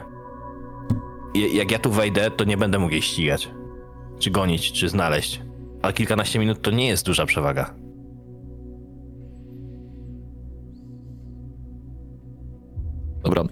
Jak 1.52 1.71
ja 1.71 1.78
tu 1.78 1.90
wejdę, 1.90 2.30
to 2.30 2.45
nie 2.45 2.57
będę 2.57 2.78
mógł 2.78 2.92
jej 2.92 3.02
ścigać. 3.02 3.50
Czy 4.19 4.30
gonić, 4.30 4.73
czy 4.73 4.88
znaleźć. 4.88 5.42
Ale 5.83 5.92
kilkanaście 5.92 6.38
minut 6.38 6.62
to 6.62 6.71
nie 6.71 6.88
jest 6.88 7.07
duża 7.07 7.26
przewaga. 7.26 7.75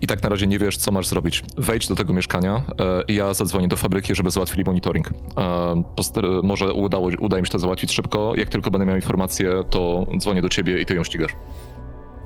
Tak 0.09 0.23
na 0.23 0.29
razie 0.29 0.47
nie 0.47 0.59
wiesz, 0.59 0.77
co 0.77 0.93
masz 0.93 1.07
zrobić. 1.07 1.43
Wejdź 1.57 1.89
do 1.89 1.95
tego 1.95 2.13
mieszkania 2.13 2.63
e, 2.81 3.03
i 3.09 3.15
ja 3.15 3.35
zadzwonię 3.35 3.69
do 3.69 3.77
fabryki, 3.77 4.15
żeby 4.15 4.31
załatwili 4.31 4.65
monitoring. 4.65 5.11
E, 5.39 6.43
może 6.43 6.73
udało, 6.73 7.11
uda 7.19 7.39
im 7.39 7.45
się 7.45 7.53
to 7.53 7.59
załatwić 7.59 7.93
szybko. 7.93 8.33
Jak 8.37 8.49
tylko 8.49 8.71
będę 8.71 8.87
miał 8.87 8.97
informację, 8.97 9.65
to 9.71 10.07
dzwonię 10.19 10.43
do 10.43 10.49
ciebie 10.49 10.81
i 10.81 10.87
ty 10.87 10.95
ją 10.95 11.05
ścigasz. 11.05 11.33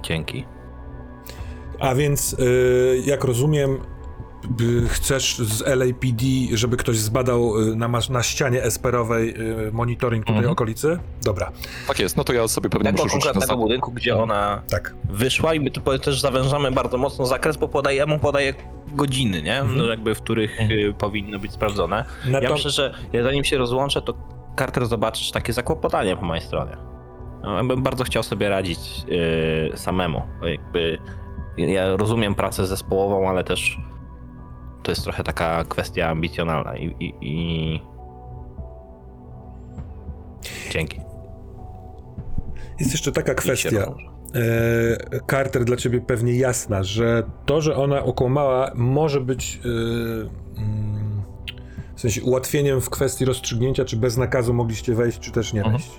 Dzięki. 0.03 0.45
A 1.79 1.95
więc, 1.95 2.33
y, 2.33 3.03
jak 3.07 3.25
rozumiem, 3.25 3.79
chcesz 4.89 5.39
z 5.39 5.61
LAPD, 5.67 6.25
żeby 6.55 6.77
ktoś 6.77 6.97
zbadał 6.99 7.59
y, 7.61 7.77
na, 7.77 7.89
na 8.11 8.23
ścianie 8.23 8.63
esperowej 8.63 9.35
y, 9.69 9.73
monitoring 9.73 10.25
tutaj 10.25 10.37
Mhm. 10.39 10.53
okolicy? 10.53 10.99
Dobra, 11.25 11.51
Tak 11.89 11.99
jest, 11.99 12.17
no 12.17 12.25
to 12.25 12.33
ja 12.33 12.49
sobie 12.49 12.71
pewnie 12.71 12.91
Tego 12.93 13.03
muszę 13.05 13.15
rzucić 13.21 13.35
na 13.35 13.47
sam. 13.47 13.59
budynku, 13.59 13.93
gdzie 13.93 14.17
ona 14.17 14.63
tak. 14.71 14.95
wyszła 15.11 15.55
i 15.55 15.61
my 15.61 15.71
tu 15.71 15.81
też 15.99 16.21
zawężamy 16.21 16.71
bardzo 16.73 16.99
mocno 16.99 17.27
zakres, 17.27 17.57
bo 17.57 17.69
podaje, 17.69 17.97
ja 17.97 18.07
mu 18.07 18.19
podaję 18.19 18.55
godziny, 18.95 19.43
nie? 19.43 19.63
No, 19.77 19.85
jakby 19.87 20.15
w 20.15 20.21
których 20.23 20.61
y, 20.61 20.95
powinno 20.99 21.39
być 21.39 21.53
sprawdzone. 21.53 22.05
Na 22.27 22.39
Ja 22.41 22.49
to, 22.49 22.55
myślę, 22.55 22.71
że 22.71 22.95
ja 23.13 23.23
zanim 23.23 23.45
się 23.45 23.59
rozłączę, 23.59 24.03
to 24.03 24.15
Carter 24.59 24.87
zobaczysz 24.87 25.31
takie 25.31 25.53
zakłopotanie 25.53 26.17
po 26.17 26.23
mojej 26.25 26.45
stronie. 26.45 26.77
No, 27.43 27.57
ja 27.57 27.65
bym 27.65 27.83
bardzo 27.83 28.05
chciał 28.05 28.23
sobie 28.23 28.49
radzić 28.49 28.79
y, 29.75 29.77
samemu. 29.79 30.23
Jakby 30.43 30.99
ja 31.59 31.97
rozumiem 31.97 32.35
pracę 32.35 32.67
zespołową, 32.67 33.29
ale 33.29 33.45
też 33.45 33.79
to 34.83 34.91
jest 34.91 35.03
trochę 35.05 35.25
taka 35.25 35.65
kwestia 35.65 36.09
ambicjonalna 36.09 36.77
i, 36.77 36.95
i, 37.01 37.15
i... 37.21 37.81
Dzięki. 40.71 41.01
jest 42.81 42.93
jeszcze 42.93 43.13
taka 43.13 43.35
kwestia. 43.35 43.95
e, 44.35 45.21
Carter 45.31 45.65
dla 45.65 45.77
ciebie 45.77 46.01
pewnie 46.01 46.37
jasna, 46.37 46.83
że 46.83 47.23
to, 47.47 47.61
że 47.61 47.77
ona 47.77 48.03
okłamała, 48.05 48.71
może 48.75 49.21
być 49.21 49.61
w 49.65 50.29
sensie 52.03 52.23
ułatwieniem 52.23 52.81
w 52.81 52.91
kwestii 52.91 53.25
rozstrzygnięcia, 53.25 53.85
czy 53.85 53.97
bez 53.97 54.17
nakazu 54.17 54.55
mogliście 54.55 54.95
wejść, 54.95 55.19
czy 55.19 55.31
też 55.31 55.53
nie 55.53 55.61
Mhm. 55.61 55.77
wejść. 55.77 55.91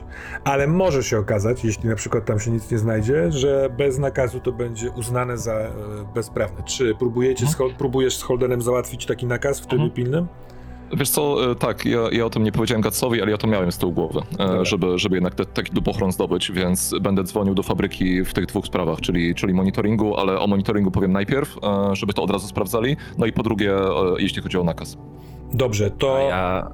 Ale 0.43 0.67
może 0.67 1.03
się 1.03 1.19
okazać, 1.19 1.65
jeśli 1.65 1.89
na 1.89 1.95
przykład 1.95 2.25
tam 2.25 2.39
się 2.39 2.51
nic 2.51 2.71
nie 2.71 2.77
znajdzie, 2.77 3.31
że 3.31 3.69
bez 3.77 3.97
nakazu 3.97 4.39
to 4.39 4.51
będzie 4.51 4.91
uznane 4.91 5.37
za 5.37 5.53
e, 5.53 5.69
bezprawne. 6.15 6.63
Czy 6.63 6.95
próbujecie 6.99 7.47
z, 7.47 7.55
Hol- 7.55 7.73
próbujesz 7.77 8.17
z 8.17 8.21
Holdenem 8.21 8.61
załatwić 8.61 9.05
taki 9.05 9.25
nakaz 9.25 9.59
w 9.59 9.67
trybie 9.67 9.83
Mhm. 9.83 9.91
pilnym? 9.91 10.27
Wiesz 10.97 11.09
co, 11.09 11.51
e, 11.51 11.55
tak, 11.55 11.85
ja, 11.85 11.99
ja 12.11 12.25
o 12.25 12.29
tym 12.29 12.43
nie 12.43 12.51
powiedziałem 12.51 12.81
Gatsowi, 12.81 13.21
ale 13.21 13.31
ja 13.31 13.37
to 13.37 13.47
miałem 13.47 13.71
z 13.71 13.77
tyłu 13.77 13.91
głowy, 13.91 14.19
e, 14.19 14.37
Dobra. 14.37 14.65
żeby, 14.65 14.97
żeby 14.99 15.15
jednak 15.15 15.35
te, 15.35 15.45
taki 15.45 15.73
dupochron 15.73 16.11
zdobyć, 16.11 16.51
więc 16.51 16.95
będę 17.01 17.23
dzwonił 17.23 17.53
do 17.55 17.63
fabryki 17.63 18.23
w 18.25 18.33
tych 18.33 18.45
dwóch 18.45 18.65
sprawach, 18.65 19.01
czyli, 19.01 19.35
czyli 19.35 19.53
monitoringu, 19.53 20.17
ale 20.17 20.39
o 20.39 20.47
monitoringu 20.47 20.91
powiem 20.91 21.11
najpierw, 21.11 21.55
żeby 21.93 22.13
to 22.13 22.23
od 22.23 22.31
razu 22.31 22.47
sprawdzali, 22.47 22.97
no 23.17 23.25
i 23.25 23.31
po 23.33 23.43
drugie, 23.43 23.73
jeśli 24.17 24.41
chodzi 24.41 24.57
o 24.57 24.63
nakaz. 24.63 24.97
Dobrze, 25.53 25.91
to 25.91 26.19
ja 26.19 26.71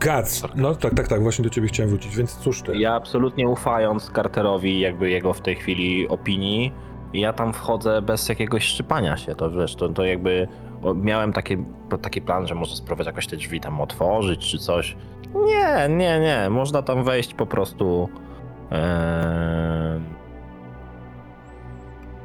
Gac. 0.00 0.42
No 0.56 0.74
tak, 0.74 0.94
tak, 0.94 1.08
tak, 1.08 1.22
właśnie 1.22 1.44
do 1.44 1.50
ciebie 1.50 1.68
chciałem 1.68 1.90
wrócić, 1.90 2.16
więc 2.16 2.36
cóż 2.36 2.62
ty? 2.62 2.76
Ja 2.76 2.94
absolutnie 2.94 3.48
ufając 3.48 4.10
Carterowi, 4.10 4.80
jakby 4.80 5.10
jego 5.10 5.32
w 5.32 5.40
tej 5.40 5.56
chwili 5.56 6.08
opinii, 6.08 6.72
ja 7.12 7.32
tam 7.32 7.52
wchodzę 7.52 8.02
bez 8.02 8.28
jakiegoś 8.28 8.64
szczypania 8.64 9.16
się. 9.16 9.34
To 9.34 9.50
wiesz, 9.50 9.74
to, 9.76 9.88
to 9.88 10.04
jakby 10.04 10.48
miałem 10.94 11.32
taki, 11.32 11.56
taki 12.02 12.22
plan, 12.22 12.46
że 12.46 12.54
może 12.54 12.76
spróbować 12.76 13.06
jakoś 13.06 13.26
te 13.26 13.36
drzwi 13.36 13.60
tam 13.60 13.80
otworzyć 13.80 14.50
czy 14.50 14.58
coś. 14.58 14.96
Nie, 15.34 15.88
nie, 15.88 16.20
nie. 16.20 16.50
Można 16.50 16.82
tam 16.82 17.04
wejść 17.04 17.34
po 17.34 17.46
prostu. 17.46 18.08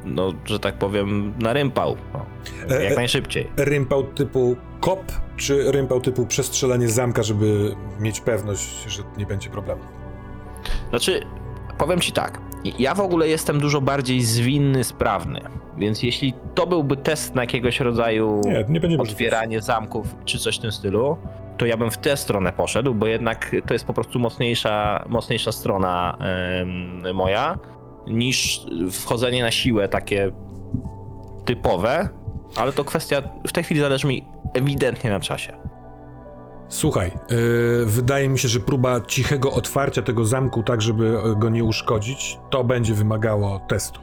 no, 0.05 0.31
że 0.45 0.59
tak 0.59 0.75
powiem, 0.75 1.33
na 1.39 1.53
rympał. 1.53 1.95
No, 2.13 2.25
E, 2.69 2.83
jak 2.83 2.93
e, 2.93 2.95
najszybciej. 2.95 3.49
Rympał 3.57 4.03
typu 4.03 4.55
kop, 4.79 5.11
czy 5.37 5.71
rympał 5.71 6.01
typu 6.01 6.25
przestrzelanie 6.25 6.89
zamka, 6.89 7.23
żeby 7.23 7.75
mieć 7.99 8.21
pewność, 8.21 8.83
że 8.87 9.03
nie 9.17 9.25
będzie 9.25 9.49
problemu? 9.49 9.81
Znaczy, 10.89 11.21
powiem 11.77 11.99
ci 11.99 12.11
tak. 12.11 12.41
Ja 12.79 12.95
w 12.95 12.99
ogóle 12.99 13.27
jestem 13.27 13.59
dużo 13.59 13.81
bardziej 13.81 14.21
zwinny, 14.21 14.83
sprawny. 14.83 15.41
Więc 15.77 16.03
jeśli 16.03 16.33
to 16.55 16.67
byłby 16.67 16.97
test 16.97 17.35
na 17.35 17.41
jakiegoś 17.41 17.79
rodzaju 17.79 18.41
Nie, 18.69 18.79
nie 18.89 18.97
otwieranie 18.97 19.61
zamków 19.61 20.15
czy 20.25 20.39
coś 20.39 20.57
w 20.57 20.61
tym 20.61 20.71
stylu, 20.71 21.17
to 21.57 21.65
ja 21.65 21.77
bym 21.77 21.91
w 21.91 21.97
tę 21.97 22.17
stronę 22.17 22.53
poszedł, 22.53 22.93
bo 22.93 23.07
jednak 23.07 23.55
to 23.67 23.73
jest 23.73 23.85
po 23.85 23.93
prostu 23.93 24.19
mocniejsza, 24.19 25.05
mocniejsza 25.09 25.51
strona 25.51 26.17
em, 26.19 27.15
moja 27.15 27.59
niż 28.07 28.65
wchodzenie 28.91 29.43
na 29.43 29.51
siłę 29.51 29.89
takie 29.89 30.31
typowe, 31.45 32.09
ale 32.55 32.73
to 32.73 32.83
kwestia, 32.83 33.21
w 33.47 33.51
tej 33.51 33.63
chwili 33.63 33.79
zależy 33.81 34.07
mi 34.07 34.25
ewidentnie 34.53 35.09
na 35.09 35.19
czasie. 35.19 35.53
Słuchaj, 36.69 37.11
yy, 37.29 37.85
wydaje 37.85 38.29
mi 38.29 38.39
się, 38.39 38.47
że 38.47 38.59
próba 38.59 39.01
cichego 39.01 39.51
otwarcia 39.51 40.01
tego 40.01 40.25
zamku, 40.25 40.63
tak 40.63 40.81
żeby 40.81 41.17
e, 41.25 41.35
go 41.35 41.49
nie 41.49 41.63
uszkodzić, 41.63 42.37
to 42.49 42.63
będzie 42.63 42.93
wymagało 42.93 43.59
testu. 43.67 43.99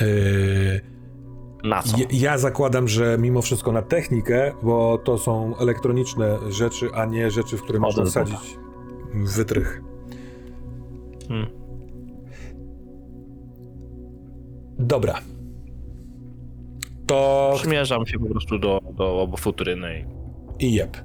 Yy, 0.00 0.80
Na 1.64 1.82
co? 1.82 1.96
ja- 1.98 2.06
ja 2.12 2.38
zakładam, 2.38 2.88
że 2.88 3.16
mimo 3.20 3.42
wszystko 3.42 3.72
na 3.72 3.82
technikę, 3.82 4.52
bo 4.62 4.98
to 4.98 5.18
są 5.18 5.56
elektroniczne 5.56 6.38
rzeczy, 6.52 6.88
a 6.94 7.04
nie 7.04 7.30
rzeczy, 7.30 7.56
w 7.56 7.62
które 7.62 7.78
Chodzę 7.80 8.00
można 8.02 8.04
wsadzić 8.10 8.58
wytrych. 9.14 9.82
Hmm. 11.28 11.46
Dobra. 14.78 15.14
To 17.06 17.52
Przymierzam 17.56 18.06
się 18.06 18.18
po 18.18 18.26
prostu 18.26 18.58
do, 18.58 18.80
do 18.92 19.28
futryny 19.36 20.06
i 20.58 20.72
jeb. 20.72 20.96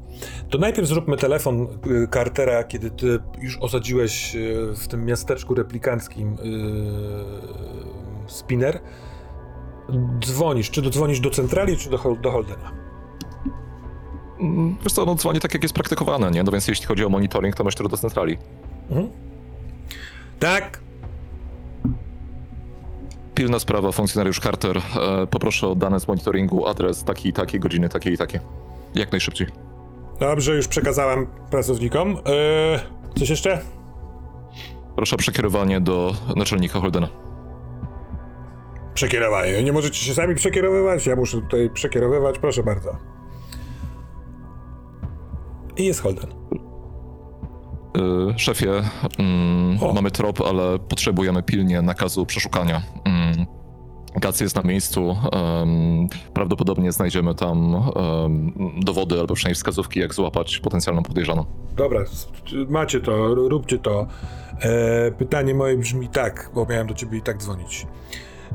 To 0.49 0.57
najpierw 0.57 0.87
zróbmy 0.87 1.17
telefon 1.17 1.67
y, 1.87 2.07
Cartera, 2.13 2.63
kiedy 2.63 2.91
ty 2.91 3.19
już 3.41 3.57
osadziłeś 3.57 4.35
y, 4.35 4.73
w 4.75 4.87
tym 4.87 5.05
miasteczku 5.05 5.55
replikanckim 5.55 6.33
y, 6.33 6.37
spinner. 8.27 8.79
Dzwonisz, 10.25 10.69
czy 10.69 10.81
dodzwonisz 10.81 11.19
do 11.19 11.29
centrali, 11.29 11.77
czy 11.77 11.89
do, 11.89 12.15
do 12.21 12.31
Holdena? 12.31 12.71
Mm, 14.39 14.75
Wiesz 14.83 14.93
co, 14.93 15.05
no 15.05 15.15
dzwonię 15.15 15.39
tak 15.39 15.53
jak 15.53 15.63
jest 15.63 15.75
praktykowane, 15.75 16.31
nie? 16.31 16.43
No 16.43 16.51
więc 16.51 16.67
jeśli 16.67 16.85
chodzi 16.85 17.05
o 17.05 17.09
monitoring, 17.09 17.55
to 17.55 17.63
masz 17.63 17.75
to 17.75 17.89
do 17.89 17.97
centrali. 17.97 18.37
Mhm. 18.89 19.09
Tak, 20.39 20.81
Pilna 23.39 23.59
sprawa, 23.59 23.91
funkcjonariusz 23.91 24.39
Carter, 24.39 24.77
e, 24.77 25.27
poproszę 25.27 25.67
o 25.67 25.75
dane 25.75 25.99
z 25.99 26.07
monitoringu, 26.07 26.67
adres 26.67 27.03
taki 27.03 27.29
i 27.29 27.33
taki, 27.33 27.59
godziny 27.59 27.89
takie 27.89 28.11
i 28.11 28.17
takie. 28.17 28.39
Jak 28.95 29.11
najszybciej. 29.11 29.47
dobrze, 30.19 30.55
już 30.55 30.67
przekazałem 30.67 31.27
pracownikom. 31.51 32.17
Y, 33.15 33.19
Coś 33.19 33.29
jeszcze? 33.29 33.61
Proszę 34.95 35.15
o 35.15 35.19
przekierowanie 35.19 35.81
do 35.81 36.13
naczelnika 36.35 36.79
Holdena. 36.79 37.07
Przekierowanie. 38.93 39.63
Nie 39.63 39.73
możecie 39.73 40.05
się 40.05 40.13
sami 40.13 40.35
przekierowywać? 40.35 41.05
Ja 41.05 41.15
muszę 41.15 41.41
tutaj 41.41 41.69
przekierowywać, 41.69 42.39
proszę 42.39 42.63
bardzo. 42.63 42.95
I 45.77 45.85
jest 45.85 46.01
Holden. 46.01 46.27
Y, 47.97 48.39
Szefie, 48.39 48.71
mm, 49.19 49.93
mamy 49.95 50.11
trop, 50.11 50.41
ale 50.41 50.79
potrzebujemy 50.79 51.43
pilnie 51.43 51.81
nakazu 51.81 52.25
przeszukania. 52.25 52.81
Mm, 53.05 53.45
Gac 54.15 54.41
jest 54.41 54.55
na 54.55 54.61
miejscu. 54.61 55.15
prawdopodobnie 56.33 56.91
znajdziemy 56.91 57.35
tam 57.35 57.75
dowody 58.77 59.19
albo 59.19 59.33
przynajmniej 59.33 59.55
wskazówki, 59.55 59.99
jak 59.99 60.13
złapać 60.13 60.59
potencjalną 60.59 61.03
podejrzaną. 61.03 61.45
Dobra, 61.75 61.99
macie 62.69 62.99
to, 62.99 63.35
róbcie 63.35 63.77
to. 63.77 64.07
E, 64.61 65.11
pytanie 65.11 65.55
moje 65.55 65.77
brzmi 65.77 66.07
tak, 66.07 66.51
bo 66.55 66.65
miałem 66.69 66.87
do 66.87 66.93
ciebie 66.93 67.17
i 67.17 67.21
tak 67.21 67.37
dzwonić. 67.37 67.87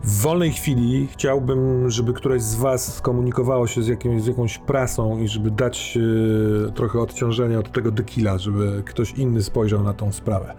W 0.02 0.20
wolnej 0.20 0.52
chwili 0.52 1.08
chciałbym, 1.12 1.90
żeby 1.90 2.12
któreś 2.12 2.42
z 2.42 2.54
was 2.54 2.94
skomunikowało 2.94 3.66
się 3.66 3.82
z, 3.82 3.88
jakimś, 3.88 4.22
z 4.22 4.26
jakąś 4.26 4.58
prasą 4.58 5.18
i 5.18 5.28
żeby 5.28 5.50
dać 5.50 5.98
e, 6.68 6.72
trochę 6.72 7.00
odciążenia 7.00 7.58
od 7.58 7.72
tego 7.72 7.90
dekila, 7.90 8.38
żeby 8.38 8.82
ktoś 8.86 9.12
inny 9.12 9.42
spojrzał 9.42 9.82
na 9.82 9.94
tą 9.94 10.12
sprawę. 10.12 10.54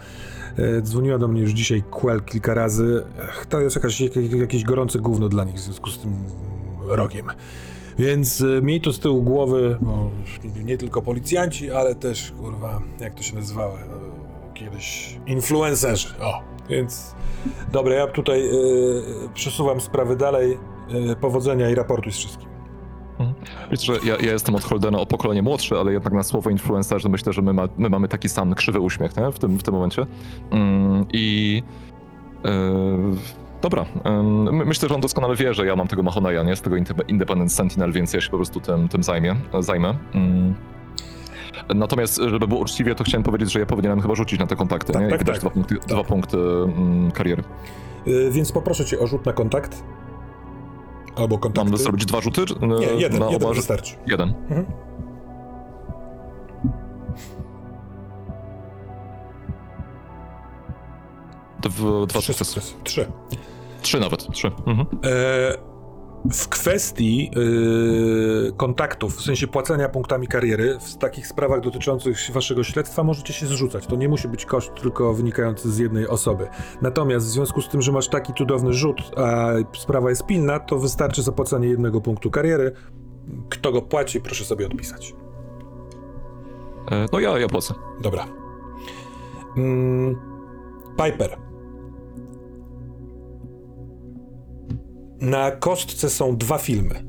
E, 0.57 0.81
dzwoniła 0.81 1.17
do 1.17 1.27
mnie 1.27 1.41
już 1.41 1.51
dzisiaj 1.51 1.83
Quell 1.91 2.21
kilka 2.21 2.53
razy. 2.53 3.03
Ech, 3.19 3.45
to 3.45 3.61
jest 3.61 3.75
jakaś, 3.75 4.01
jakieś, 4.01 4.31
jakieś 4.31 4.63
gorące 4.63 4.99
gówno 4.99 5.29
dla 5.29 5.43
nich 5.43 5.55
w 5.55 5.59
związku 5.59 5.89
z 5.89 5.99
tym 5.99 6.13
rogiem. 6.87 7.25
Więc 7.99 8.41
e, 8.41 8.61
miej 8.61 8.81
to 8.81 8.93
z 8.93 8.99
tyłu 8.99 9.23
głowy, 9.23 9.77
bo 9.81 10.11
nie, 10.55 10.63
nie 10.63 10.77
tylko 10.77 11.01
policjanci, 11.01 11.71
ale 11.71 11.95
też, 11.95 12.31
kurwa, 12.31 12.81
jak 12.99 13.15
to 13.15 13.23
się 13.23 13.35
nazywało, 13.35 13.73
e, 13.73 13.83
kiedyś 14.53 15.17
influencerzy, 15.27 16.07
o. 16.19 16.54
Więc, 16.69 17.15
dobra, 17.71 17.93
ja 17.93 18.07
tutaj 18.07 18.47
e, 18.47 18.51
przesuwam 19.33 19.81
sprawy 19.81 20.15
dalej, 20.15 20.57
e, 21.11 21.15
powodzenia 21.15 21.69
i 21.69 21.75
raportuj 21.75 22.11
z 22.11 22.17
wszystkim. 22.17 22.49
Wiesz, 23.71 23.85
że 23.85 23.93
ja, 23.93 24.15
ja 24.15 24.31
jestem 24.31 24.55
od 24.55 24.63
Holdena 24.63 24.99
o 24.99 25.05
pokolenie 25.05 25.41
młodszy, 25.41 25.75
ale 25.75 25.93
jednak 25.93 26.13
na 26.13 26.23
słowo 26.23 26.49
influencerzy 26.49 27.09
myślę, 27.09 27.33
że 27.33 27.41
my, 27.41 27.53
ma, 27.53 27.67
my 27.77 27.89
mamy 27.89 28.07
taki 28.07 28.29
sam 28.29 28.53
krzywy 28.53 28.79
uśmiech 28.79 29.17
nie? 29.17 29.31
W, 29.31 29.39
tym, 29.39 29.57
w 29.57 29.63
tym 29.63 29.73
momencie. 29.73 30.05
Mm, 30.51 31.05
I 31.13 31.63
e, 32.45 32.51
dobra, 33.61 33.85
myślę, 34.51 34.89
że 34.89 34.95
on 34.95 35.01
doskonale 35.01 35.35
wie, 35.35 35.53
że 35.53 35.65
ja 35.65 35.75
mam 35.75 35.87
tego 35.87 36.03
Mahoneya, 36.03 36.45
nie? 36.45 36.55
Z 36.55 36.61
tego 36.61 36.75
Inde- 36.75 37.07
Independent 37.07 37.53
Sentinel, 37.53 37.91
więc 37.91 38.13
ja 38.13 38.21
się 38.21 38.29
po 38.29 38.37
prostu 38.37 38.59
tym, 38.59 38.89
tym 38.89 39.03
zajmie, 39.03 39.35
zajmę. 39.59 39.95
Mm. 40.13 40.55
Natomiast, 41.75 42.15
żeby 42.29 42.47
było 42.47 42.59
uczciwie, 42.61 42.95
to 42.95 43.03
chciałem 43.03 43.23
powiedzieć, 43.23 43.51
że 43.51 43.59
ja 43.59 43.65
powinienem 43.65 44.01
chyba 44.01 44.15
rzucić 44.15 44.39
na 44.39 44.47
te 44.47 44.55
kontakty, 44.55 44.93
Tak, 44.93 45.01
nie? 45.01 45.09
tak, 45.09 45.23
tak. 45.23 45.39
dwa 45.39 45.49
punkty, 45.49 45.75
dwa 45.87 46.03
punkty 46.03 46.37
mm, 46.37 47.11
kariery. 47.11 47.43
E, 48.07 48.31
więc 48.31 48.51
poproszę 48.51 48.85
cię 48.85 48.99
o 48.99 49.07
rzut 49.07 49.25
na 49.25 49.33
kontakt. 49.33 49.83
Albo 51.15 51.37
kontakty. 51.37 51.69
Mam 51.71 51.79
zrobić 51.79 52.05
dwa 52.05 52.21
rzuty? 52.21 52.45
czy- 52.45 52.55
Nie, 52.67 52.85
jeden, 52.87 53.19
na 53.19 53.29
jeden 53.31 53.47
oba- 53.49 53.53
wystarczy. 53.55 53.95
Jeden. 54.07 54.33
Mhm. 54.49 54.65
Dwa, 62.07 62.21
sukcesy. 62.21 62.61
Trzy. 62.83 63.05
Trzy 63.81 63.99
nawet, 63.99 64.27
trzy. 64.33 64.51
Mhm. 64.65 64.87
E, 65.03 65.57
w 66.31 66.47
kwestii 66.49 67.31
e, 68.49 68.51
kontaktów, 68.51 69.15
w 69.17 69.21
sensie 69.21 69.47
płacenia 69.47 69.89
punktami 69.89 70.27
kariery, 70.27 70.77
w 70.79 70.97
takich 70.97 71.27
sprawach 71.27 71.61
dotyczących 71.61 72.17
waszego 72.33 72.63
śledztwa 72.63 73.03
możecie 73.03 73.33
się 73.33 73.45
zrzucać. 73.45 73.87
To 73.87 73.95
nie 73.95 74.09
musi 74.09 74.27
być 74.27 74.45
koszt 74.45 74.71
tylko 74.81 75.13
wynikający 75.13 75.71
z 75.71 75.77
jednej 75.77 76.07
osoby. 76.07 76.47
Natomiast 76.81 77.25
w 77.25 77.29
związku 77.29 77.61
z 77.61 77.69
tym, 77.69 77.81
że 77.81 77.91
masz 77.91 78.07
taki 78.07 78.33
cudowny 78.33 78.73
rzut, 78.73 79.11
a 79.17 79.47
sprawa 79.77 80.09
jest 80.09 80.25
pilna, 80.25 80.59
to 80.59 80.79
wystarczy 80.79 81.23
zapłacenie 81.23 81.67
jednego 81.67 82.01
punktu 82.01 82.31
kariery. 82.31 82.71
Kto 83.49 83.71
go 83.71 83.81
płaci, 83.81 84.21
proszę 84.21 84.45
sobie 84.45 84.65
odpisać. 84.65 85.15
E, 86.91 87.05
No 87.13 87.19
ja, 87.19 87.39
ja 87.39 87.47
płacę. 87.47 87.73
Dobra. 88.01 88.25
Mm, 89.57 90.15
Piper. 91.05 91.37
Na 95.21 95.51
kostce 95.51 96.09
są 96.09 96.37
dwa 96.37 96.57
filmy. 96.57 97.05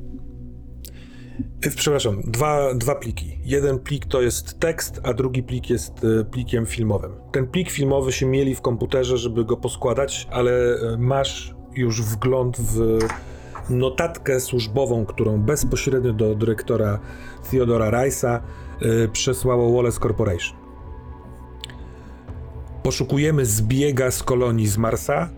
Y, 1.67 1.71
Przepraszam, 1.77 2.23
dwa, 2.27 2.75
dwa 2.75 2.95
pliki. 2.95 3.39
Jeden 3.45 3.79
plik 3.79 4.07
to 4.07 4.23
jest 4.23 4.61
tekst, 4.61 5.01
a 5.03 5.15
drugi 5.15 5.43
plik 5.43 5.71
jest 5.71 6.05
y, 6.05 6.25
plikiem 6.25 6.67
filmowym. 6.67 7.13
Ten 7.33 7.47
plik 7.47 7.71
filmowy 7.71 8.13
się 8.13 8.27
mieli 8.27 8.55
w 8.55 8.61
komputerze, 8.61 9.19
żeby 9.19 9.45
go 9.45 9.57
poskładać, 9.57 10.29
ale 10.31 10.53
y, 10.53 10.99
masz 10.99 11.55
już 11.77 12.03
wgląd 12.03 12.57
w 12.61 12.99
notatkę 13.71 14.41
służbową, 14.41 15.07
którą 15.07 15.43
bezpośrednio 15.43 16.13
do 16.13 16.35
dyrektora 16.35 16.99
Theodora 17.51 17.91
Rice'a 17.91 18.41
przesłało 19.13 19.77
Wallace 19.77 20.01
Corporation. 20.01 20.57
Poszukujemy 22.83 23.47
zbiega 23.47 24.11
z 24.11 24.23
kolonii 24.23 24.67
z 24.67 24.79
Marsa 24.79 25.29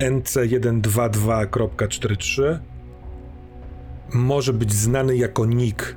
NC122.43. 0.00 2.58
Może 4.12 4.52
być 4.52 4.72
znany 4.72 5.16
jako 5.16 5.46
Nick. 5.46 5.96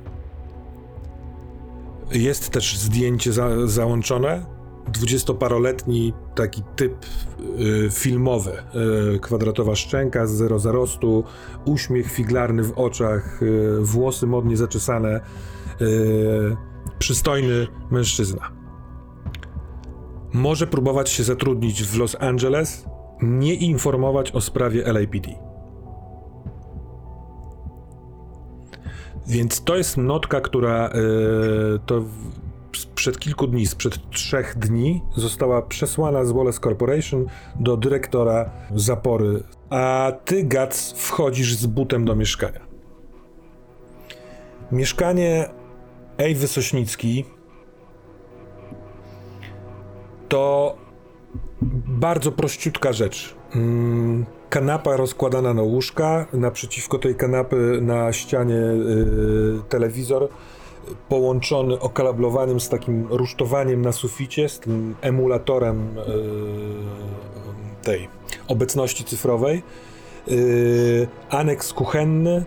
Jest 2.12 2.50
też 2.50 2.78
zdjęcie 2.78 3.32
za, 3.32 3.66
załączone. 3.66 4.46
Dwudziestoparoletni 4.92 6.12
taki 6.34 6.62
typ 6.76 7.06
y, 7.58 7.88
filmowy. 7.90 8.52
Y, 9.14 9.18
kwadratowa 9.18 9.76
szczęka, 9.76 10.26
zero 10.26 10.58
zarostu, 10.58 11.24
uśmiech 11.64 12.12
figlarny 12.12 12.62
w 12.62 12.78
oczach, 12.78 13.42
y, 13.42 13.76
włosy 13.80 14.26
modnie 14.26 14.56
zaczesane. 14.56 15.20
Y, 15.80 16.56
przystojny 16.98 17.66
mężczyzna 17.90 18.64
może 20.34 20.66
próbować 20.66 21.10
się 21.10 21.24
zatrudnić 21.24 21.84
w 21.84 21.98
Los 21.98 22.16
Angeles, 22.20 22.84
nie 23.22 23.54
informować 23.54 24.32
o 24.32 24.40
sprawie 24.40 24.92
LAPD. 24.92 25.30
Więc 29.26 29.64
to 29.64 29.76
jest 29.76 29.96
notka, 29.96 30.40
która 30.40 30.88
e, 30.88 30.92
to 31.86 32.00
w, 32.00 32.78
sprzed 32.78 33.18
kilku 33.18 33.46
dni, 33.46 33.66
sprzed 33.66 34.10
trzech 34.10 34.58
dni 34.58 35.02
została 35.16 35.62
przesłana 35.62 36.24
z 36.24 36.32
Wallace 36.32 36.60
Corporation 36.60 37.26
do 37.60 37.76
dyrektora 37.76 38.50
zapory, 38.74 39.42
a 39.70 40.12
ty, 40.24 40.44
Gac, 40.44 40.92
wchodzisz 40.92 41.54
z 41.54 41.66
butem 41.66 42.04
do 42.04 42.16
mieszkania. 42.16 42.60
Mieszkanie 44.72 45.48
Ewy 46.16 46.48
Sośnicki 46.48 47.24
to 50.28 50.76
bardzo 51.86 52.32
prościutka 52.32 52.92
rzecz. 52.92 53.34
Mm, 53.54 54.26
Kanapa 54.50 54.96
rozkładana 54.96 55.54
na 55.54 55.62
łóżka, 55.62 56.26
naprzeciwko 56.32 56.98
tej 56.98 57.14
kanapy 57.14 57.78
na 57.82 58.12
ścianie 58.12 58.54
y, 58.54 59.62
telewizor 59.68 60.28
połączony 61.08 61.80
okalablowanym 61.80 62.60
z 62.60 62.68
takim 62.68 63.06
rusztowaniem 63.10 63.82
na 63.82 63.92
suficie, 63.92 64.48
z 64.48 64.58
tym 64.58 64.94
emulatorem 65.00 65.98
y, 65.98 66.02
tej 67.84 68.08
obecności 68.48 69.04
cyfrowej. 69.04 69.62
Y, 70.28 71.08
aneks 71.30 71.72
kuchenny, 71.72 72.44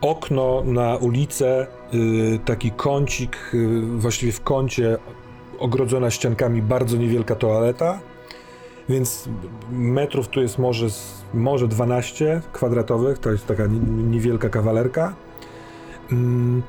okno 0.00 0.62
na 0.64 0.96
ulicę, 0.96 1.66
taki 2.44 2.70
kącik, 2.70 3.52
właściwie 3.96 4.32
w 4.32 4.40
kącie 4.40 4.98
ogrodzona 5.58 6.10
ściankami 6.10 6.62
bardzo 6.62 6.96
niewielka 6.96 7.34
toaleta, 7.34 8.00
więc 8.90 9.28
metrów 9.72 10.28
tu 10.28 10.40
jest 10.42 10.58
może, 10.58 10.86
może 11.34 11.68
12 11.68 12.40
kwadratowych, 12.52 13.18
to 13.18 13.30
jest 13.32 13.46
taka 13.46 13.66
ni- 13.66 14.04
niewielka 14.04 14.48
kawalerka. 14.48 15.14
Mm, 16.12 16.62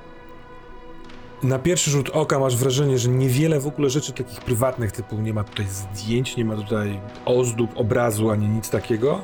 Na 1.44 1.60
pierwszy 1.60 1.92
rzut 1.92 2.10
oka 2.10 2.40
masz 2.40 2.58
wrażenie, 2.58 2.98
że 2.98 3.10
niewiele 3.10 3.60
w 3.60 3.68
ogóle 3.68 3.90
rzeczy 3.90 4.14
takich 4.14 4.40
prywatnych, 4.42 4.92
typu 4.92 5.16
nie 5.16 5.34
ma 5.34 5.44
tutaj 5.44 5.66
zdjęć, 5.68 6.38
nie 6.38 6.46
ma 6.46 6.56
tutaj 6.56 7.00
ozdób, 7.26 7.70
obrazu, 7.76 8.30
ani 8.30 8.48
nic 8.48 8.70
takiego. 8.70 9.22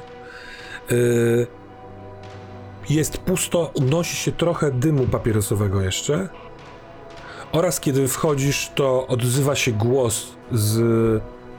Yy, 0.90 1.48
Jest 2.90 3.18
pusto, 3.18 3.72
unosi 3.74 4.16
się 4.16 4.32
trochę 4.32 4.72
dymu 4.72 5.08
papierosowego 5.08 5.82
jeszcze. 5.82 6.30
Oraz 7.52 7.80
kiedy 7.80 8.08
wchodzisz, 8.08 8.72
to 8.76 9.08
odzywa 9.08 9.56
się 9.56 9.72
głos 9.72 10.28
z 10.52 10.78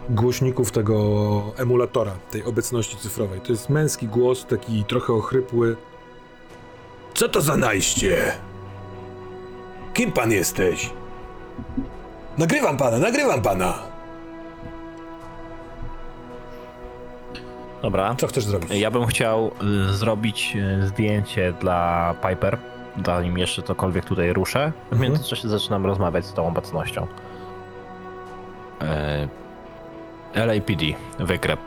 głośników 0.08 0.72
tego 0.72 1.42
emulatora, 1.56 2.12
tej 2.30 2.44
obecności 2.44 2.96
cyfrowej. 2.96 3.40
To 3.40 3.52
jest 3.52 3.68
męski 3.68 4.08
głos, 4.08 4.46
taki 4.46 4.84
trochę 4.84 5.12
ochrypły. 5.12 5.76
Co 7.14 7.28
to 7.28 7.40
za 7.40 7.56
najście? 7.56 8.32
Kim 9.94 10.12
pan 10.12 10.32
jesteś? 10.32 10.90
Nagrywam 12.38 12.76
pana, 12.76 12.98
nagrywam 12.98 13.42
pana! 13.42 13.78
Dobra. 17.82 18.14
Co 18.14 18.26
chcesz 18.26 18.44
zrobić? 18.44 18.70
Ja 18.70 18.90
bym 18.90 19.06
chciał 19.06 19.50
y, 19.90 19.92
zrobić 19.92 20.56
y, 20.56 20.86
zdjęcie 20.86 21.52
dla 21.60 22.14
Piper, 22.28 22.58
zanim 23.06 23.38
jeszcze 23.38 23.62
cokolwiek 23.62 24.04
tutaj 24.04 24.32
ruszę. 24.32 24.64
Mhm. 24.64 24.98
W 24.98 25.00
międzyczasie 25.00 25.48
zaczynam 25.48 25.86
rozmawiać 25.86 26.26
z 26.26 26.32
tą 26.32 26.46
obecnością. 26.46 27.06
Y, 28.82 28.86
LAPD, 30.34 30.84
wykrep. 31.18 31.60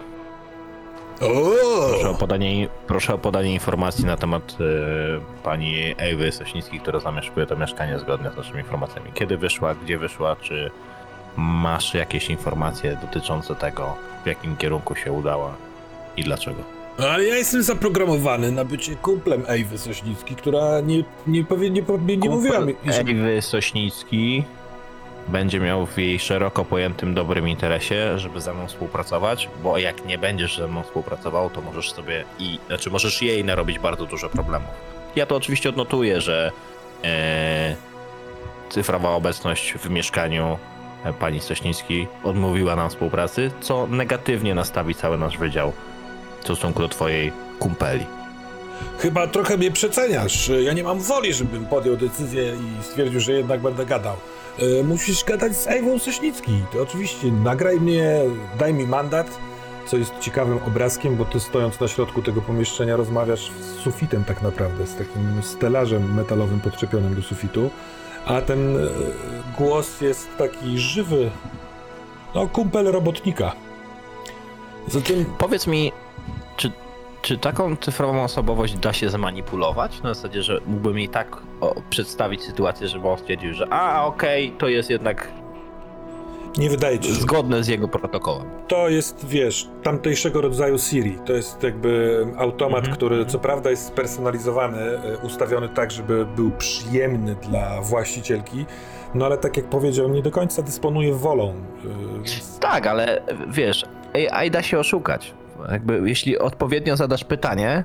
Proszę 1.89 2.09
o 2.09 2.13
podanie, 2.13 2.67
proszę 2.87 3.13
o 3.13 3.17
podanie 3.17 3.53
informacji 3.53 4.05
na 4.05 4.17
temat 4.17 4.51
y, 4.51 5.43
pani 5.43 5.95
Ewy 5.97 6.31
Sośnickiej, 6.31 6.79
która 6.79 6.99
zamieszkuje 6.99 7.45
to 7.45 7.55
mieszkanie 7.55 7.99
zgodnie 7.99 8.29
z 8.33 8.37
naszymi 8.37 8.59
informacjami. 8.59 9.11
Kiedy 9.13 9.37
wyszła, 9.37 9.75
gdzie 9.75 9.97
wyszła, 9.97 10.35
czy 10.35 10.71
masz 11.37 11.93
jakieś 11.93 12.29
informacje 12.29 12.97
dotyczące 13.01 13.55
tego, 13.55 13.95
w 14.23 14.27
jakim 14.27 14.57
kierunku 14.57 14.95
się 14.95 15.11
udała 15.11 15.53
i 16.17 16.23
dlaczego? 16.23 16.63
Ale 16.97 17.23
ja 17.23 17.35
jestem 17.35 17.63
zaprogramowany 17.63 18.51
na 18.51 18.65
bycie 18.65 18.95
kumplem 18.95 19.43
Ewy 19.47 19.77
Sośnicki, 19.77 20.35
która 20.35 20.81
nie, 20.81 21.03
nie, 21.27 21.43
powie, 21.43 21.69
nie, 21.69 21.83
powie, 21.83 22.17
nie 22.17 22.29
mówiła 22.29 22.59
mi, 22.59 22.75
że... 22.85 23.01
Ewy 23.01 23.41
Sośnicki 23.41 24.43
będzie 25.31 25.59
miał 25.59 25.85
w 25.85 25.97
jej 25.97 26.19
szeroko 26.19 26.65
pojętym 26.65 27.13
dobrym 27.13 27.47
interesie, 27.47 28.19
żeby 28.19 28.41
ze 28.41 28.53
mną 28.53 28.67
współpracować, 28.67 29.49
bo 29.63 29.77
jak 29.77 30.05
nie 30.05 30.17
będziesz 30.17 30.57
ze 30.57 30.67
mną 30.67 30.83
współpracował, 30.83 31.49
to 31.49 31.61
możesz 31.61 31.91
sobie 31.91 32.23
i, 32.39 32.59
znaczy 32.67 32.89
możesz 32.89 33.21
jej 33.21 33.45
narobić 33.45 33.79
bardzo 33.79 34.05
dużo 34.05 34.29
problemów. 34.29 34.69
Ja 35.15 35.25
to 35.25 35.35
oczywiście 35.35 35.69
odnotuję, 35.69 36.21
że 36.21 36.51
e, 37.03 37.75
cyfrowa 38.69 39.09
obecność 39.09 39.73
w 39.73 39.89
mieszkaniu 39.89 40.57
e, 41.03 41.13
pani 41.13 41.39
Sośnickiej 41.39 42.07
odmówiła 42.23 42.75
nam 42.75 42.89
współpracy, 42.89 43.51
co 43.61 43.87
negatywnie 43.87 44.55
nastawi 44.55 44.95
cały 44.95 45.17
nasz 45.17 45.37
wydział 45.37 45.73
w 46.39 46.43
stosunku 46.43 46.79
do 46.79 46.89
twojej 46.89 47.31
kumpeli. 47.59 48.05
Chyba 48.99 49.27
trochę 49.27 49.57
mnie 49.57 49.71
przeceniasz. 49.71 50.51
Ja 50.63 50.73
nie 50.73 50.83
mam 50.83 50.99
woli, 50.99 51.33
żebym 51.33 51.65
podjął 51.65 51.97
decyzję 51.97 52.43
i 52.43 52.83
stwierdził, 52.83 53.19
że 53.19 53.31
jednak 53.31 53.61
będę 53.61 53.85
gadał. 53.85 54.15
E, 54.59 54.83
Musisz 54.83 55.23
gadać 55.23 55.55
z 55.55 55.67
Ewą 55.67 55.99
Sośnicki. 55.99 56.63
To 56.73 56.81
oczywiście 56.81 57.31
nagraj 57.31 57.79
mnie, 57.79 58.19
daj 58.59 58.73
mi 58.73 58.87
mandat, 58.87 59.39
co 59.85 59.97
jest 59.97 60.19
ciekawym 60.19 60.59
obrazkiem, 60.67 61.15
bo 61.15 61.25
ty 61.25 61.39
stojąc 61.39 61.79
na 61.79 61.87
środku 61.87 62.21
tego 62.21 62.41
pomieszczenia 62.41 62.95
rozmawiasz 62.95 63.51
z 63.51 63.83
sufitem 63.83 64.23
tak 64.23 64.41
naprawdę, 64.41 64.87
z 64.87 64.95
takim 64.95 65.43
stelażem 65.43 66.15
metalowym 66.15 66.59
podczepionym 66.59 67.15
do 67.15 67.21
sufitu, 67.21 67.69
a 68.25 68.41
ten 68.41 68.77
e, 68.77 68.89
głos 69.57 70.01
jest 70.01 70.37
taki 70.37 70.79
żywy. 70.79 71.31
No, 72.35 72.47
kumpel 72.47 72.85
robotnika. 72.91 73.51
Zatem 74.87 75.25
Powiedz 75.37 75.67
mi, 75.67 75.91
czy, 77.21 77.37
taką 77.37 77.75
cyfrową 77.75 78.23
osobowość 78.23 78.73
da 78.77 78.93
się 78.93 79.09
zmanipulować? 79.09 80.01
Na 80.01 80.13
zasadzie, 80.13 80.43
że 80.43 80.61
mógłbym 80.65 80.97
jej 80.99 81.09
tak 81.09 81.37
o, 81.61 81.75
przedstawić 81.89 82.41
sytuację, 82.43 82.87
żeby 82.87 83.07
on 83.09 83.17
stwierdził, 83.17 83.53
że 83.53 83.67
a, 83.73 84.05
okej, 84.05 84.51
to 84.51 84.67
jest 84.67 84.89
jednak 84.89 85.27
nie 86.57 86.69
wydaje 86.69 86.99
ci 86.99 87.09
się, 87.09 87.15
zgodne 87.15 87.63
z 87.63 87.67
jego 87.67 87.87
protokołem. 87.87 88.45
To 88.67 88.89
jest, 88.89 89.25
wiesz, 89.27 89.67
tamtejszego 89.83 90.41
rodzaju 90.41 90.79
Siri. 90.79 91.17
To 91.25 91.33
jest 91.33 91.63
jakby 91.63 92.25
automat, 92.37 92.79
Mhm. 92.79 92.95
który 92.97 93.25
co 93.25 93.39
prawda 93.39 93.69
jest 93.69 93.85
spersonalizowany, 93.87 94.77
e, 94.81 95.17
ustawiony 95.17 95.69
tak, 95.69 95.91
żeby 95.91 96.25
był 96.25 96.51
przyjemny 96.51 97.35
dla 97.35 97.81
właścicielki, 97.81 98.65
no 99.15 99.25
ale 99.25 99.37
tak 99.37 99.57
jak 99.57 99.65
powiedział, 99.65 100.09
nie 100.09 100.21
do 100.21 100.31
końca 100.31 100.61
dysponuje 100.61 101.13
wolą. 101.13 101.49
e, 101.49 102.13
więc- 102.15 102.59
Tak, 102.59 102.87
ale 102.87 103.21
wiesz, 103.47 103.85
AI 104.33 104.51
da 104.51 104.61
się 104.63 104.79
oszukać. 104.79 105.33
Jakby, 105.71 106.01
jeśli 106.05 106.39
odpowiednio 106.39 106.97
zadasz 106.97 107.23
pytanie, 107.23 107.83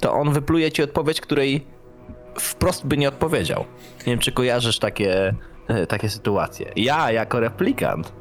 to 0.00 0.12
on 0.12 0.32
wypluje 0.32 0.72
ci 0.72 0.82
odpowiedź, 0.82 1.20
której 1.20 1.66
wprost 2.38 2.86
by 2.86 2.96
nie 2.96 3.08
odpowiedział. 3.08 3.64
Nie 3.98 4.12
wiem, 4.12 4.18
czy 4.18 4.32
kojarzysz 4.32 4.78
takie, 4.78 5.34
e, 5.68 5.86
takie 5.86 6.08
sytuacje. 6.08 6.72
Ja, 6.76 7.12
jako 7.12 7.40
replikant, 7.40 8.12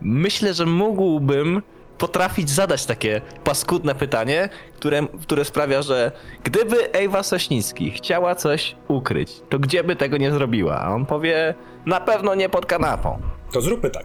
myślę, 0.00 0.54
że 0.54 0.66
mógłbym 0.66 1.62
potrafić 1.98 2.50
zadać 2.50 2.86
takie 2.86 3.20
paskudne 3.44 3.94
pytanie, 3.94 4.48
które, 4.76 5.06
które 5.22 5.44
sprawia, 5.44 5.82
że 5.82 6.12
gdyby 6.44 6.92
Ewa 6.92 7.22
Sośnicki 7.22 7.90
chciała 7.90 8.34
coś 8.34 8.76
ukryć, 8.88 9.40
to 9.48 9.58
gdzie 9.58 9.84
by 9.84 9.96
tego 9.96 10.16
nie 10.16 10.30
zrobiła? 10.32 10.80
A 10.80 10.94
on 10.94 11.06
powie, 11.06 11.54
na 11.86 12.00
pewno 12.00 12.34
nie 12.34 12.48
pod 12.48 12.66
kanapą. 12.66 13.18
To 13.52 13.60
zróbmy 13.60 13.90
tak. 13.90 14.04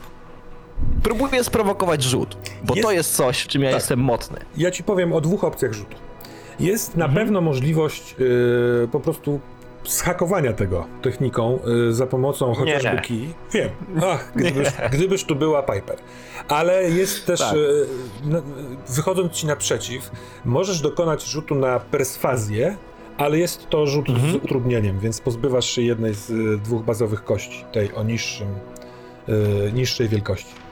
Próbuję 1.05 1.43
sprowokować 1.43 2.03
rzut, 2.03 2.37
bo 2.63 2.75
Jest- 2.75 2.87
to 2.87 2.91
jest 2.91 3.15
coś, 3.15 3.41
w 3.41 3.47
czym 3.47 3.61
ja 3.61 3.69
Tak. 3.69 3.79
jestem 3.79 3.99
mocny. 3.99 4.37
Ja 4.57 4.71
ci 4.71 4.83
powiem 4.83 5.13
o 5.13 5.21
dwóch 5.21 5.43
opcjach 5.43 5.73
rzutu. 5.73 5.97
Jest 6.59 6.95
na 6.97 7.05
Mhm. 7.05 7.25
pewno 7.25 7.41
możliwość 7.41 8.15
e, 8.83 8.87
po 8.87 8.99
prostu 8.99 9.39
zhakowania 9.87 10.53
tego 10.53 10.85
techniką 11.01 11.59
e, 11.89 11.93
za 11.93 12.07
pomocą 12.07 12.53
chociażby 12.53 12.89
Nie. 12.93 13.01
kij. 13.01 13.33
Wiem. 13.53 13.69
Ach, 14.03 14.31
gdybyś, 14.35 14.67
gdybyś 14.91 15.23
tu 15.23 15.35
była 15.35 15.63
Piper. 15.63 15.97
Ale 16.47 16.89
jest 16.89 17.25
też, 17.25 17.39
Tak. 17.39 17.53
e, 17.53 17.57
no, 18.25 18.41
wychodząc 18.89 19.31
ci 19.33 19.47
naprzeciw, 19.47 20.11
możesz 20.45 20.81
dokonać 20.81 21.23
rzutu 21.25 21.55
na 21.55 21.79
perswazję, 21.79 22.77
ale 23.17 23.37
jest 23.39 23.69
to 23.69 23.87
rzut 23.87 24.09
Mhm. 24.09 24.31
z 24.31 24.35
utrudnieniem, 24.35 24.99
więc 24.99 25.21
pozbywasz 25.21 25.65
się 25.69 25.81
jednej 25.81 26.13
z 26.13 26.31
e, 26.31 26.33
dwóch 26.63 26.83
bazowych 26.83 27.23
kości, 27.23 27.65
tej 27.71 27.93
o 27.93 28.03
niższym, 28.03 28.47
e, 29.67 29.71
niższej 29.71 30.09
wielkości. 30.09 30.64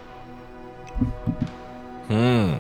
Hmm. 2.08 2.58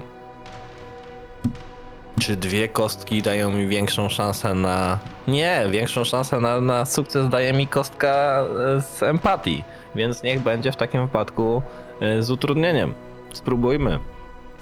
Czy 2.21 2.35
dwie 2.35 2.67
kostki 2.67 3.21
dają 3.21 3.51
mi 3.51 3.67
większą 3.67 4.09
szansę 4.09 4.53
na. 4.53 4.99
Nie, 5.27 5.65
większą 5.71 6.03
szansę 6.03 6.39
na, 6.39 6.61
na 6.61 6.85
sukces 6.85 7.29
daje 7.29 7.53
mi 7.53 7.67
kostka 7.67 8.43
e, 8.77 8.81
z 8.81 9.03
empatii. 9.03 9.63
Więc 9.95 10.23
niech 10.23 10.41
będzie 10.41 10.71
w 10.71 10.75
takim 10.75 11.05
wypadku 11.05 11.61
e, 12.01 12.23
z 12.23 12.31
utrudnieniem. 12.31 12.93
Spróbujmy 13.33 13.99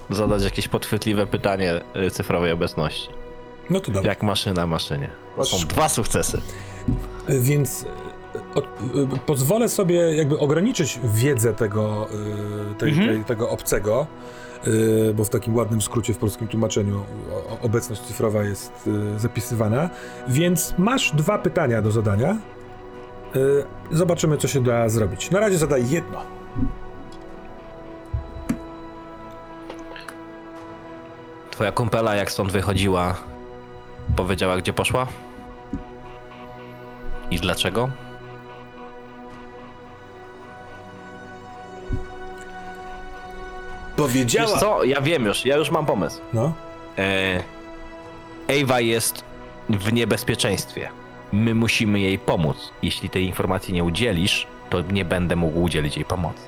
zadać 0.10 0.44
jakieś 0.44 0.68
podchwytliwe 0.68 1.28
pytanie 1.28 1.82
e, 1.94 2.12
cyfrowej 2.12 2.52
obecności. 2.52 3.10
No 3.70 3.80
to 3.80 3.92
dobra. 3.92 4.10
Jak 4.10 4.24
maszyna 4.24 4.68
maszynie. 4.68 5.10
Są 5.44 5.68
dwa 5.68 5.90
sukcesy. 5.90 6.42
Więc 7.30 7.86
e, 8.36 9.18
pozwolę 9.26 9.70
sobie 9.70 10.16
jakby 10.16 10.40
ograniczyć 10.40 11.00
wiedzę 11.04 11.54
tego, 11.54 12.08
e, 12.72 12.76
tej, 12.76 12.90
Mhm. 12.90 13.10
tej, 13.10 13.26
tego 13.26 13.50
obcego, 13.50 14.08
e, 15.10 15.14
bo 15.14 15.24
w 15.24 15.30
takim 15.30 15.56
ładnym 15.56 15.82
skrócie 15.82 16.14
w 16.14 16.18
polskim 16.18 16.48
tłumaczeniu 16.48 17.04
obecność 17.62 18.02
cyfrowa 18.02 18.44
jest 18.44 18.90
zapisywana. 19.18 19.90
Więc 20.28 20.74
masz 20.78 21.12
dwa 21.16 21.38
pytania 21.38 21.82
do 21.82 21.92
zadania. 21.92 22.38
Zobaczymy, 23.92 24.38
co 24.38 24.48
się 24.48 24.64
da 24.64 24.90
zrobić. 24.90 25.32
Na 25.32 25.40
razie 25.40 25.58
zadaj 25.58 25.90
jedno. 25.90 26.22
Twoja 31.52 31.72
kumpela, 31.72 32.16
jak 32.16 32.32
stąd 32.32 32.52
wychodziła, 32.52 33.16
powiedziała, 34.16 34.58
gdzie 34.58 34.74
poszła? 34.74 35.08
I 37.32 37.40
dlaczego? 37.40 37.90
Wiesz 43.98 44.08
Powiedziała. 44.08 44.60
co, 44.60 44.84
ja 44.84 45.02
wiem 45.02 45.26
już, 45.26 45.46
ja 45.46 45.58
już 45.58 45.72
mam 45.72 45.86
pomysł. 45.86 46.22
No. 46.34 46.54
E, 46.98 47.44
Ewa 48.48 48.80
jest 48.80 49.24
w 49.70 49.94
niebezpieczeństwie. 49.94 50.90
My 51.32 51.56
musimy 51.56 52.00
jej 52.00 52.20
pomóc. 52.20 52.72
Jeśli 52.84 53.10
tej 53.10 53.26
informacji 53.26 53.74
nie 53.74 53.84
udzielisz, 53.84 54.48
to 54.70 54.82
nie 54.82 55.06
będę 55.06 55.36
mógł 55.36 55.62
udzielić 55.62 55.96
jej 55.96 56.06
pomocy. 56.06 56.42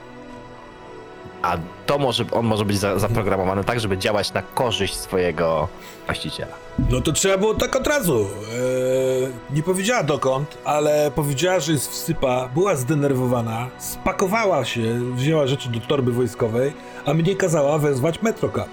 A 1.43 1.57
to 1.85 1.97
może, 1.97 2.25
on 2.31 2.45
może 2.45 2.65
być 2.65 2.77
za, 2.77 2.99
zaprogramowany 2.99 3.63
tak, 3.63 3.79
żeby 3.79 3.97
działać 3.97 4.33
na 4.33 4.41
korzyść 4.41 4.95
swojego 4.95 5.67
właściciela. 6.05 6.51
No 6.89 7.01
to 7.01 7.11
trzeba 7.11 7.37
było 7.37 7.53
tak 7.53 7.75
od 7.75 7.87
razu. 7.87 8.19
Eee, 8.19 9.55
nie 9.55 9.63
powiedziała 9.63 10.03
dokąd, 10.03 10.57
ale 10.65 11.11
powiedziała, 11.15 11.59
że 11.59 11.71
jest 11.71 11.91
wsypa, 11.91 12.49
była 12.53 12.75
zdenerwowana, 12.75 13.67
spakowała 13.77 14.65
się, 14.65 14.81
wzięła 15.15 15.47
rzeczy 15.47 15.69
do 15.69 15.79
torby 15.79 16.11
wojskowej, 16.11 16.73
a 17.05 17.13
mnie 17.13 17.35
kazała 17.35 17.77
wezwać 17.77 18.21
Metrocap. 18.21 18.67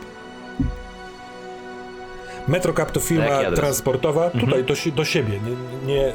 Metrocap 2.48 2.90
to 2.90 3.00
firma 3.00 3.50
transportowa, 3.56 4.24
Mhm. 4.24 4.44
tutaj 4.44 4.64
do, 4.64 4.74
si- 4.76 4.92
do 4.92 5.04
siebie, 5.04 5.40
nie, 5.40 5.94
nie, 5.94 6.06
e, 6.08 6.12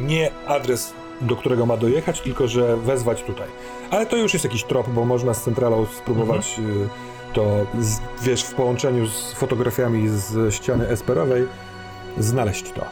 nie 0.00 0.30
adres, 0.46 0.92
do 1.20 1.36
którego 1.36 1.66
ma 1.66 1.76
dojechać, 1.76 2.20
tylko 2.20 2.48
że 2.48 2.76
wezwać 2.76 3.22
tutaj. 3.22 3.48
Ale 3.90 4.06
to 4.06 4.16
już 4.16 4.32
jest 4.32 4.44
jakiś 4.44 4.64
trop, 4.64 4.90
bo 4.90 5.04
można 5.04 5.34
z 5.34 5.42
centralą 5.42 5.86
spróbować 5.86 6.58
e, 6.58 7.32
to, 7.34 7.66
z, 7.80 8.00
wiesz, 8.22 8.42
w 8.42 8.54
połączeniu 8.54 9.06
z 9.06 9.32
fotografiami 9.32 10.08
z 10.08 10.54
ściany 10.54 10.88
esperowej 10.88 11.46
znaleźć 12.18 12.72
to. 12.72 12.84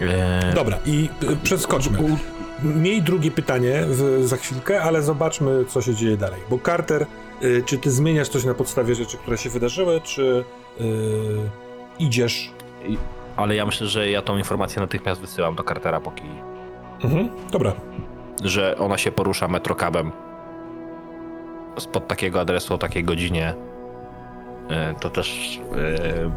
E, 0.00 0.52
Dobra, 0.54 0.78
i 0.86 1.08
y, 1.22 1.36
przeskoczmy. 1.42 1.98
Miej 2.62 3.02
drugie 3.02 3.30
pytanie 3.30 3.84
w, 3.88 4.22
za 4.24 4.36
chwilkę, 4.36 4.82
ale 4.82 5.02
zobaczmy, 5.02 5.64
co 5.68 5.82
się 5.82 5.94
dzieje 5.94 6.16
dalej. 6.16 6.40
Bo 6.50 6.58
Carter 6.58 7.06
Y, 7.42 7.62
czy 7.66 7.78
ty 7.78 7.90
zmieniasz 7.90 8.28
coś 8.28 8.44
na 8.44 8.54
podstawie 8.54 8.94
rzeczy, 8.94 9.16
które 9.16 9.38
się 9.38 9.50
wydarzyły, 9.50 10.00
czy 10.00 10.44
y, 10.80 10.84
idziesz? 11.98 12.50
Ale 13.36 13.56
ja 13.56 13.66
myślę, 13.66 13.86
że 13.86 14.10
ja 14.10 14.22
tą 14.22 14.38
informację 14.38 14.82
natychmiast 14.82 15.20
wysyłam 15.20 15.54
do 15.54 15.64
Cartera, 15.64 16.00
póki... 16.00 16.22
Mhm, 17.04 17.28
dobra. 17.50 17.72
że 18.44 18.78
ona 18.78 18.98
się 18.98 19.12
porusza 19.12 19.48
metrokabem 19.48 20.12
spod 21.78 22.06
takiego 22.08 22.40
adresu 22.40 22.74
o 22.74 22.78
takiej 22.78 23.04
godzinie. 23.04 23.54
E, 24.70 24.94
To 25.00 25.10
też 25.10 25.60
e, 25.74 26.30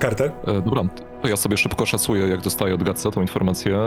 Carter? 0.00 0.32
E, 0.46 0.62
Dobra, 0.62 0.82
to 1.22 1.28
ja 1.28 1.36
sobie 1.36 1.56
szybko 1.56 1.86
szacuję, 1.86 2.28
jak 2.28 2.40
dostaję 2.40 2.74
od 2.74 2.82
Gatsa 2.82 3.10
tą 3.10 3.20
informację 3.20 3.78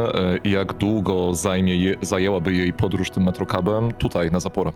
i 0.44 0.52
jak 0.52 0.74
długo 0.74 1.34
zajmie 1.34 1.76
je, 1.76 1.96
zajęłaby 2.02 2.54
jej 2.54 2.74
podróż 2.74 3.10
tym 3.12 3.24
metrokabem 3.24 3.92
tutaj, 3.92 4.32
na 4.32 4.40
zaporę. 4.40 4.72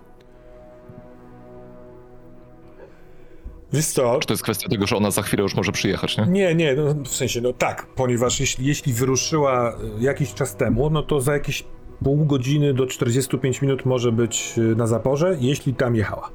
Wiesz 3.74 3.86
co? 3.86 4.20
Czy 4.20 4.28
to 4.28 4.34
jest 4.34 4.44
kwestia 4.44 4.70
tego, 4.70 4.88
że 4.88 4.96
ona 4.96 5.12
za 5.12 5.22
chwilę 5.22 5.44
już 5.44 5.56
może 5.56 5.72
przyjechać, 5.72 6.18
nie? 6.18 6.26
Nie, 6.26 6.56
nie, 6.56 6.76
no, 6.76 6.94
w 7.04 7.16
sensie, 7.16 7.42
no 7.42 7.54
tak, 7.54 7.86
ponieważ 7.96 8.40
jeśli, 8.40 8.66
jeśli 8.66 8.94
wyruszyła 8.94 9.72
y, 9.72 9.76
jakiś 10.00 10.34
czas 10.34 10.56
temu, 10.56 10.90
no 10.90 11.04
to 11.04 11.22
za 11.22 11.34
jakieś 11.34 11.64
pół 12.04 12.26
godziny 12.26 12.74
do 12.74 12.88
45 12.88 13.62
minut 13.62 13.86
może 13.86 14.12
być 14.12 14.54
y, 14.58 14.76
na 14.76 14.88
zaporze, 14.88 15.38
jeśli 15.40 15.74
tam 15.74 15.96
jechała. 15.96 16.30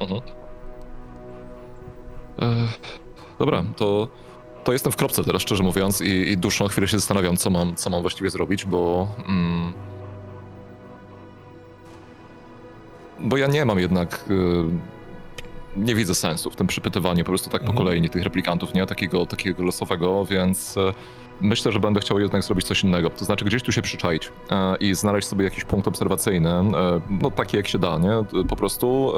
Mhm. 0.00 0.20
E, 2.42 2.68
dobra, 3.38 3.64
to, 3.76 4.08
to 4.64 4.72
jestem 4.72 4.92
w 4.92 4.96
kropce 4.96 5.24
teraz, 5.24 5.42
szczerze 5.42 5.62
mówiąc, 5.62 6.00
i, 6.00 6.30
i 6.30 6.36
dłuższą 6.36 6.68
chwilę 6.68 6.88
się 6.88 6.98
zastanawiam, 6.98 7.36
co 7.36 7.50
mam, 7.50 7.74
co 7.76 7.90
mam 7.90 8.00
właściwie 8.00 8.30
zrobić, 8.30 8.64
bo. 8.64 9.08
Mm, 9.28 9.72
bo 13.20 13.36
ja 13.36 13.46
nie 13.46 13.64
mam 13.64 13.78
jednak. 13.78 14.24
y, 14.30 14.92
nie 15.76 15.94
widzę 15.94 16.14
sensu 16.14 16.50
w 16.50 16.56
tym 16.56 16.66
przypytywaniu 16.66 17.24
po 17.24 17.30
prostu 17.30 17.50
tak 17.50 17.60
po 17.60 17.68
Mhm. 17.70 17.86
kolei 17.86 18.10
tych 18.10 18.22
replikantów, 18.22 18.74
nie? 18.74 18.86
Takiego, 18.86 19.26
takiego 19.26 19.62
losowego, 19.62 20.24
więc 20.24 20.76
e, 20.76 20.92
myślę, 21.40 21.72
że 21.72 21.80
będę 21.80 22.00
chciał 22.00 22.20
jednak 22.20 22.42
zrobić 22.42 22.66
coś 22.66 22.84
innego. 22.84 23.10
To 23.10 23.24
znaczy 23.24 23.44
gdzieś 23.44 23.62
tu 23.62 23.72
się 23.72 23.82
przyczaić 23.82 24.32
e, 24.50 24.76
i 24.76 24.94
znaleźć 24.94 25.28
sobie 25.28 25.44
jakiś 25.44 25.64
punkt 25.64 25.88
obserwacyjny, 25.88 26.50
e, 26.50 26.62
no 27.10 27.30
taki 27.30 27.56
jak 27.56 27.68
się 27.68 27.78
da, 27.78 27.98
nie? 27.98 28.44
Po 28.48 28.56
prostu 28.56 29.12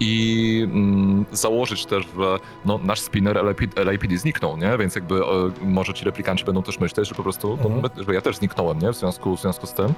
i 0.00 0.60
mm, 0.64 1.24
założyć 1.32 1.86
też, 1.86 2.06
że 2.18 2.38
no, 2.64 2.80
nasz 2.84 3.00
spinner 3.00 3.36
LAPD, 3.44 3.84
LAPD 3.84 4.16
zniknął, 4.18 4.56
nie? 4.56 4.78
Więc 4.78 4.94
jakby 4.94 5.14
e, 5.14 5.24
może 5.62 5.94
ci 5.94 6.04
replikanci 6.04 6.44
będą 6.44 6.62
też 6.62 6.80
myśleć, 6.80 7.08
że 7.08 7.14
po 7.14 7.22
prostu, 7.22 7.48
no, 7.62 7.64
Mhm. 7.74 7.92
my, 7.96 8.04
że 8.04 8.14
ja 8.14 8.20
też 8.20 8.36
zniknąłem, 8.36 8.78
nie? 8.78 8.92
W 8.92 8.96
związku, 8.96 9.36
w 9.36 9.40
związku 9.40 9.66
z 9.66 9.72
tym. 9.72 9.92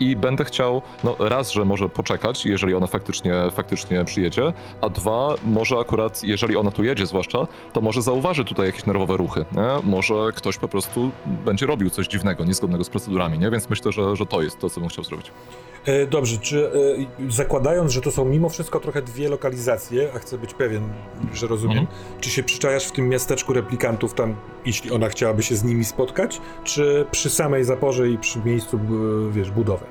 I 0.00 0.16
będę 0.16 0.44
chciał, 0.44 0.82
no 1.04 1.16
raz, 1.18 1.50
że 1.52 1.64
może 1.64 1.88
poczekać, 1.88 2.46
jeżeli 2.46 2.74
ona 2.74 2.86
faktycznie, 2.86 3.34
faktycznie 3.52 4.04
przyjedzie, 4.04 4.52
a 4.80 4.88
dwa, 4.88 5.34
może 5.44 5.78
akurat, 5.78 6.24
jeżeli 6.24 6.56
ona 6.56 6.70
tu 6.70 6.84
jedzie 6.84 7.06
zwłaszcza, 7.06 7.46
to 7.72 7.80
może 7.80 8.02
zauważy 8.02 8.44
tutaj 8.44 8.66
jakieś 8.66 8.86
nerwowe 8.86 9.16
ruchy, 9.16 9.44
nie? 9.52 9.90
Może 9.90 10.14
ktoś 10.34 10.58
po 10.58 10.68
prostu 10.68 11.10
będzie 11.26 11.66
robił 11.66 11.90
coś 11.90 12.06
dziwnego, 12.06 12.44
niezgodnego 12.44 12.84
z 12.84 12.88
procedurami, 12.90 13.38
nie? 13.38 13.50
Więc 13.50 13.70
myślę, 13.70 13.92
że, 13.92 14.16
że 14.16 14.26
to 14.26 14.42
jest 14.42 14.58
to, 14.58 14.70
co 14.70 14.80
bym 14.80 14.88
chciał 14.88 15.04
zrobić. 15.04 15.30
E, 15.86 16.06
dobrze, 16.06 16.38
czy 16.38 16.70
e, 17.28 17.30
zakładając, 17.32 17.92
że 17.92 18.00
to 18.00 18.10
są 18.10 18.24
mimo 18.24 18.48
wszystko 18.48 18.80
trochę 18.80 19.02
dwie 19.02 19.28
lokalizacje, 19.28 20.08
a 20.14 20.18
chcę 20.18 20.38
być 20.38 20.54
pewien, 20.54 20.82
że 21.34 21.46
rozumiem, 21.46 21.78
Mhm. 21.78 21.96
czy 22.20 22.30
się 22.30 22.42
przyczajasz 22.42 22.84
w 22.84 22.92
tym 22.92 23.08
miasteczku 23.08 23.52
replikantów 23.52 24.14
tam, 24.14 24.34
jeśli 24.66 24.90
ona 24.90 25.08
chciałaby 25.08 25.42
się 25.42 25.56
z 25.56 25.64
nimi 25.64 25.84
spotkać, 25.84 26.40
czy 26.64 27.06
przy 27.10 27.30
samej 27.30 27.64
zaporze 27.64 28.08
i 28.10 28.18
przy 28.18 28.38
miejscu, 28.44 28.78
b- 28.78 29.32
wiesz, 29.32 29.50
budowy? 29.50 29.84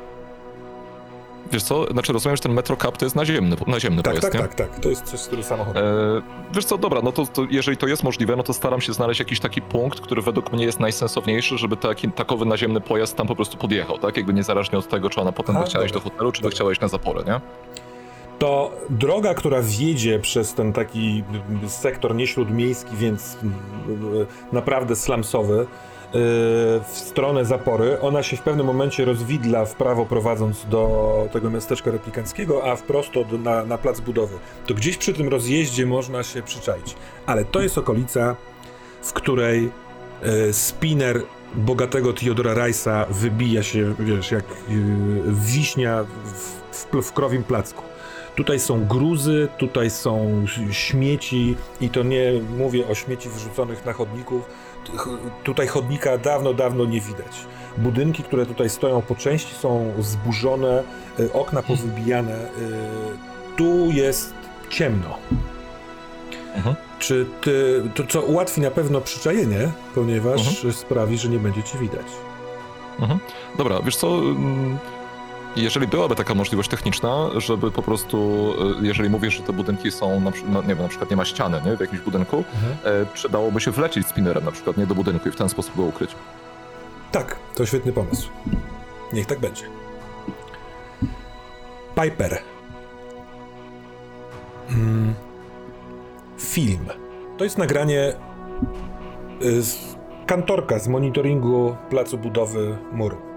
Wiesz 1.51 1.63
co, 1.63 1.85
znaczy 1.91 2.13
rozumiem, 2.13 2.35
że 2.35 2.43
ten 2.43 2.53
Metro 2.53 2.77
Cup 2.77 2.97
to 2.97 3.05
jest 3.05 3.15
naziemny, 3.15 3.55
naziemny 3.67 4.03
Tak, 4.03 4.13
pojazd, 4.13 4.31
tak, 4.31 4.33
nie? 4.33 4.39
tak, 4.39 4.55
tak, 4.55 4.79
to 4.79 4.89
jest 4.89 5.03
coś 5.05 5.19
w 5.19 5.23
stylu 5.23 5.43
samochodu. 5.43 5.79
E, 5.79 5.83
wiesz 6.53 6.65
co, 6.65 6.77
dobra, 6.77 7.01
no 7.03 7.11
to, 7.11 7.25
to 7.25 7.45
jeżeli 7.49 7.77
to 7.77 7.87
jest 7.87 8.03
możliwe, 8.03 8.35
no 8.35 8.43
to 8.43 8.53
staram 8.53 8.81
się 8.81 8.93
znaleźć 8.93 9.19
jakiś 9.19 9.39
taki 9.39 9.61
punkt, 9.61 9.99
który 9.99 10.21
według 10.21 10.53
mnie 10.53 10.65
jest 10.65 10.79
najsensowniejszy, 10.79 11.57
żeby 11.57 11.77
taki, 11.77 12.11
takowy 12.11 12.45
naziemny 12.45 12.81
pojazd 12.81 13.15
tam 13.15 13.27
po 13.27 13.35
prostu 13.35 13.57
podjechał, 13.57 13.97
tak? 13.97 14.17
Jakby 14.17 14.33
niezależnie 14.33 14.79
od 14.79 14.87
tego, 14.87 15.09
czy 15.09 15.21
ona 15.21 15.31
potem 15.31 15.57
A, 15.57 15.59
by 15.59 15.65
chciała 15.65 15.85
iść 15.85 15.93
do 15.93 15.99
hotelu, 15.99 16.31
czy 16.31 16.41
by 16.41 16.43
Dobra. 16.43 16.55
chciała 16.55 16.71
iść 16.71 16.81
na 16.81 16.87
zaporę, 16.87 17.23
nie? 17.27 17.41
to 18.39 18.71
droga, 18.89 19.33
która 19.33 19.61
wiedzie 19.61 20.19
przez 20.19 20.53
ten 20.53 20.73
taki 20.73 21.23
sektor 21.67 22.15
nieśródmiejski, 22.15 22.95
więc 22.95 23.37
mm, 23.43 23.55
naprawdę 24.51 24.95
slumsowy, 24.95 25.53
yy, 25.57 25.67
w 26.83 26.91
stronę 26.93 27.45
zapory, 27.45 28.01
ona 28.01 28.23
się 28.23 28.37
w 28.37 28.41
pewnym 28.41 28.65
momencie 28.65 29.05
rozwidla 29.05 29.65
w 29.65 29.75
prawo 29.75 30.05
prowadząc 30.05 30.65
do 30.65 31.27
tego 31.33 31.49
miasteczka 31.49 31.91
replikanckiego, 31.91 32.71
a 32.71 32.75
wprost 32.75 33.11
do, 33.13 33.37
na, 33.37 33.65
na 33.65 33.77
plac 33.77 33.99
budowy. 33.99 34.37
To 34.67 34.73
gdzieś 34.73 34.97
przy 34.97 35.13
tym 35.13 35.27
rozjeździe 35.27 35.85
można 35.85 36.23
się 36.23 36.41
przyczaić. 36.41 36.95
Ale 37.25 37.45
to 37.45 37.61
jest 37.61 37.77
okolica, 37.77 38.35
w 39.01 39.13
której 39.13 39.71
yy, 40.23 40.53
spinner 40.53 41.21
bogatego 41.55 42.13
Theodora 42.13 42.53
Rice'a 42.53 43.05
wybija 43.09 43.63
się, 43.63 43.95
wiesz, 43.99 44.31
jak 44.31 44.45
yy, 44.69 44.77
wiśnia 45.27 46.03
w, 46.03 46.75
w, 46.77 47.01
w 47.01 47.13
krowim 47.13 47.43
placku. 47.43 47.83
Tutaj 48.35 48.59
są 48.59 48.85
gruzy, 48.85 49.47
tutaj 49.57 49.89
są 49.89 50.45
śmieci 50.71 51.55
i 51.81 51.89
to 51.89 52.03
nie 52.03 52.31
mówię 52.57 52.87
o 52.87 52.95
śmieci 52.95 53.29
wyrzuconych 53.29 53.85
na 53.85 53.93
chodników. 53.93 54.41
Tutaj 55.43 55.67
chodnika 55.67 56.17
dawno, 56.17 56.53
dawno 56.53 56.85
nie 56.85 57.01
widać. 57.01 57.45
Budynki, 57.77 58.23
które 58.23 58.45
tutaj 58.45 58.69
stoją 58.69 59.01
po 59.01 59.15
części 59.15 59.55
są 59.55 59.93
zburzone, 59.99 60.83
y, 61.19 61.33
okna 61.33 61.61
powybijane. 61.61 62.35
y, 62.35 62.47
Tu 63.57 63.91
jest 63.91 64.33
ciemno. 64.69 65.17
Mhm. 66.55 66.75
Czy 66.99 67.25
ty, 67.41 67.83
to 67.95 68.03
co 68.07 68.21
ułatwi 68.21 68.61
na 68.61 68.71
pewno 68.71 69.01
przyczajenie, 69.01 69.71
ponieważ 69.95 70.65
sprawi, 70.71 71.17
że 71.17 71.29
nie 71.29 71.39
będzie 71.39 71.63
ci 71.63 71.77
widać. 71.77 72.05
Mhm. 72.99 73.19
Dobra, 73.57 73.81
wiesz 73.81 73.95
co, 73.95 74.07
mm, 74.07 74.77
jeżeli 75.55 75.87
byłaby 75.87 76.15
taka 76.15 76.35
możliwość 76.35 76.69
techniczna, 76.69 77.29
żeby 77.37 77.71
po 77.71 77.81
prostu, 77.81 78.49
e, 78.81 78.85
jeżeli 78.85 79.09
mówisz, 79.09 79.37
że 79.37 79.43
te 79.43 79.53
budynki 79.53 79.91
są, 79.91 80.19
na, 80.19 80.31
no, 80.49 80.61
nie 80.61 80.67
wiem, 80.67 80.81
na 80.81 80.87
przykład 80.87 81.09
nie 81.09 81.15
ma 81.15 81.25
ściany, 81.25 81.61
nie, 81.65 81.77
w 81.77 81.79
jakimś 81.79 82.01
budynku, 82.01 82.43
e, 82.83 83.05
przydałoby 83.13 83.61
się 83.61 83.71
wlecieć 83.71 84.07
spinnerem 84.07 84.45
na 84.45 84.51
przykład, 84.51 84.77
nie, 84.77 84.87
do 84.87 84.95
budynku 84.95 85.29
i 85.29 85.31
w 85.31 85.35
ten 85.35 85.49
sposób 85.49 85.75
go 85.75 85.83
ukryć. 85.83 86.15
Tak, 87.11 87.35
to 87.55 87.65
świetny 87.65 87.93
pomysł. 87.93 88.29
Niech 89.13 89.25
tak 89.25 89.39
będzie. 89.39 89.63
Piper. 91.95 92.37
Mm. 94.69 95.13
Film. 96.37 96.89
To 97.37 97.43
jest 97.43 97.57
nagranie 97.57 98.13
y, 99.41 99.63
z 99.63 99.95
kantorka 100.25 100.79
z 100.79 100.87
monitoringu 100.87 101.75
placu 101.89 102.17
budowy 102.17 102.77
muru. 102.91 103.34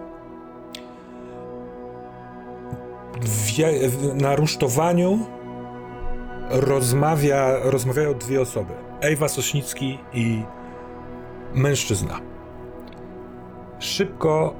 Na 4.15 4.37
rusztowaniu 4.37 5.27
rozmawia, 6.51 7.57
rozmawiają 7.63 8.15
dwie 8.15 8.41
osoby. 8.41 8.73
Ewa 9.01 9.29
Sośnicki 9.29 9.99
i 10.13 10.43
mężczyzna 11.55 12.21
szybko 13.79 14.55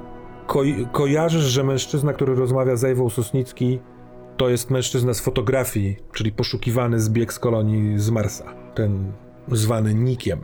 ko 0.47 0.59
kojarzysz, 0.91 1.43
że 1.43 1.63
mężczyzna, 1.63 2.13
który 2.13 2.35
rozmawia 2.35 2.75
z 2.75 2.83
Ewą 2.83 3.09
Sosnicki, 3.09 3.79
to 4.37 4.49
jest 4.49 4.69
mężczyzna 4.69 5.13
z 5.13 5.19
fotografii, 5.19 5.97
czyli 6.13 6.31
poszukiwany 6.31 6.99
zbieg 6.99 7.33
z 7.33 7.39
kolonii 7.39 7.99
z 7.99 8.09
Marsa, 8.09 8.53
ten 8.75 9.11
zwany 9.47 9.93
Nikiem. 9.93 10.39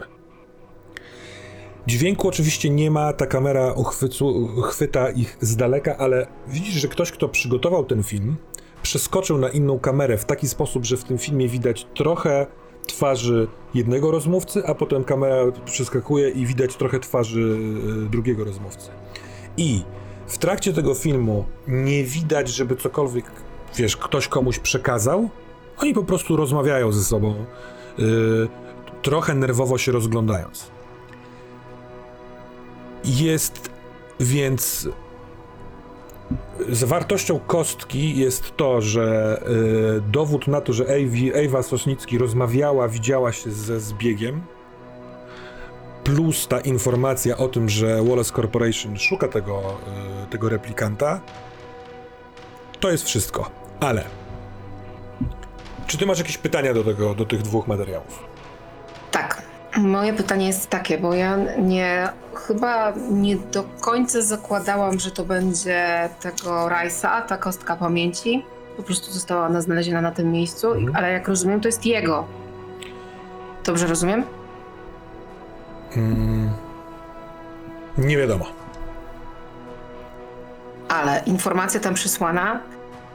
Dźwięku 1.88 2.28
oczywiście 2.28 2.70
nie 2.70 2.92
ma, 2.92 3.14
ta 3.14 3.26
kamera 3.26 3.74
uchwycu, 3.74 4.48
chwyta 4.62 5.10
ich 5.10 5.38
z 5.42 5.56
daleka, 5.56 5.98
ale 5.98 6.28
widzisz, 6.48 6.74
że 6.74 6.88
ktoś, 6.88 7.12
kto 7.12 7.30
przygotował 7.30 7.86
ten 7.86 8.04
film, 8.04 8.36
przeskoczył 8.84 9.38
na 9.38 9.50
inną 9.50 9.80
kamerę 9.80 10.18
w 10.18 10.26
taki 10.26 10.48
sposób, 10.48 10.86
że 10.86 10.98
w 10.98 11.04
tym 11.04 11.18
filmie 11.18 11.48
widać 11.48 11.88
trochę 11.96 12.48
twarzy 12.88 13.48
jednego 13.74 14.12
rozmówcy, 14.12 14.66
a 14.66 14.76
potem 14.76 15.04
kamera 15.04 15.36
przeskakuje 15.66 16.30
i 16.30 16.46
widać 16.46 16.76
trochę 16.76 17.00
twarzy 17.00 17.58
e, 18.06 18.10
drugiego 18.10 18.44
rozmówcy. 18.44 18.90
I 19.58 19.82
w 20.28 20.38
trakcie 20.38 20.74
tego 20.74 20.94
filmu 20.94 21.46
nie 21.68 22.04
widać, 22.04 22.50
żeby 22.50 22.76
cokolwiek, 22.76 23.26
wiesz, 23.76 23.98
ktoś 23.98 24.28
komuś 24.28 24.60
przekazał. 24.60 25.30
Oni 25.78 25.94
po 25.94 26.04
prostu 26.04 26.36
rozmawiają 26.36 26.92
ze 26.92 27.04
sobą, 27.04 27.46
yy, 27.98 28.48
trochę 29.02 29.36
nerwowo 29.36 29.78
się 29.78 29.92
rozglądając. 29.92 30.75
Jest 33.06 33.70
więc 34.20 34.90
Zawartością 36.70 37.40
kostki 37.40 38.18
jest 38.20 38.58
to, 38.58 38.82
że 38.82 39.42
y, 39.98 40.02
dowód 40.12 40.48
na 40.48 40.62
to, 40.62 40.74
że 40.74 40.86
Ewa 41.34 41.64
Sosnicki 41.64 42.18
rozmawiała, 42.18 42.88
widziała 42.88 43.32
się 43.32 43.52
ze 43.52 43.80
zbiegiem, 43.80 44.42
plus 46.04 46.48
ta 46.48 46.60
informacja 46.60 47.38
o 47.38 47.48
tym, 47.48 47.70
że 47.70 48.04
Wallace 48.04 48.34
Corporation 48.34 48.98
szuka 48.98 49.28
tego, 49.28 49.78
y, 50.24 50.30
tego 50.30 50.50
replikanta, 50.50 51.22
to 52.80 52.92
jest 52.92 53.06
wszystko. 53.06 53.52
Ale. 53.80 54.04
Czy 55.88 55.98
ty 55.98 56.06
masz 56.06 56.20
jakieś 56.20 56.38
pytania 56.38 56.74
do, 56.74 56.84
tego, 56.84 57.16
do 57.16 57.26
tych 57.26 57.42
dwóch 57.42 57.68
materiałów? 57.68 58.24
Tak. 59.12 59.42
Moje 59.78 60.14
pytanie 60.14 60.48
jest 60.48 60.70
takie, 60.70 60.98
bo 60.98 61.14
ja 61.14 61.38
nie 61.58 62.10
chyba 62.48 62.94
nie 63.12 63.36
do 63.36 63.64
końca 63.82 64.22
zakładałam, 64.22 65.00
że 65.00 65.12
to 65.12 65.26
będzie 65.26 66.10
tego 66.22 66.70
Rajsa, 66.70 67.22
ta 67.22 67.38
kostka 67.38 67.76
pamięci. 67.76 68.46
Po 68.78 68.84
prostu 68.84 69.12
została 69.12 69.46
ona 69.46 69.62
znaleziona 69.62 70.02
na 70.02 70.12
tym 70.12 70.32
miejscu, 70.32 70.72
Mhm. 70.72 70.96
ale 70.96 71.12
jak 71.12 71.28
rozumiem, 71.28 71.62
to 71.62 71.68
jest 71.68 71.86
jego. 71.86 72.26
Dobrze 73.64 73.88
rozumiem? 73.88 74.24
Mm, 75.98 76.50
nie 77.98 78.18
wiadomo. 78.18 78.46
Ale 80.90 81.22
informacja 81.26 81.80
tam 81.80 81.94
przysłana 81.94 82.60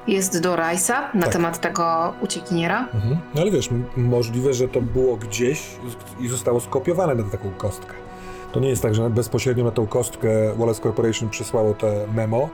jest 0.07 0.41
do 0.41 0.57
Rajsa 0.57 1.11
na 1.15 1.23
Tak. 1.23 1.33
temat 1.33 1.59
tego 1.61 2.13
uciekiniera. 2.21 2.89
Mhm. 2.95 3.19
No 3.35 3.41
ale 3.43 3.51
wiesz, 3.51 3.69
możliwe, 3.97 4.55
że 4.55 4.69
to 4.69 4.81
było 4.81 5.17
gdzieś 5.17 5.63
i 6.21 6.29
zostało 6.29 6.61
skopiowane 6.61 7.15
na 7.15 7.23
taką 7.31 7.51
kostkę. 7.51 7.95
To 8.53 8.61
nie 8.61 8.69
jest 8.69 8.83
tak, 8.83 8.95
że 8.95 9.11
bezpośrednio 9.11 9.65
na 9.65 9.71
tą 9.71 9.87
kostkę 9.87 10.29
Wallace 10.57 10.83
Corporation 10.83 11.29
przysłało 11.31 11.75
te 11.75 12.07
memo, 12.15 12.49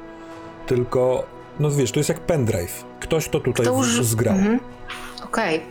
tylko, 0.66 1.24
no 1.60 1.70
wiesz, 1.70 1.92
to 1.92 2.00
jest 2.00 2.08
jak 2.08 2.20
pendrive. 2.20 2.84
Ktoś 3.00 3.28
to 3.28 3.40
tutaj 3.40 3.66
Kto 3.66 3.74
uży- 3.74 4.04
zgrał. 4.04 4.34
Mhm. 4.34 4.60
Okej. 5.24 5.62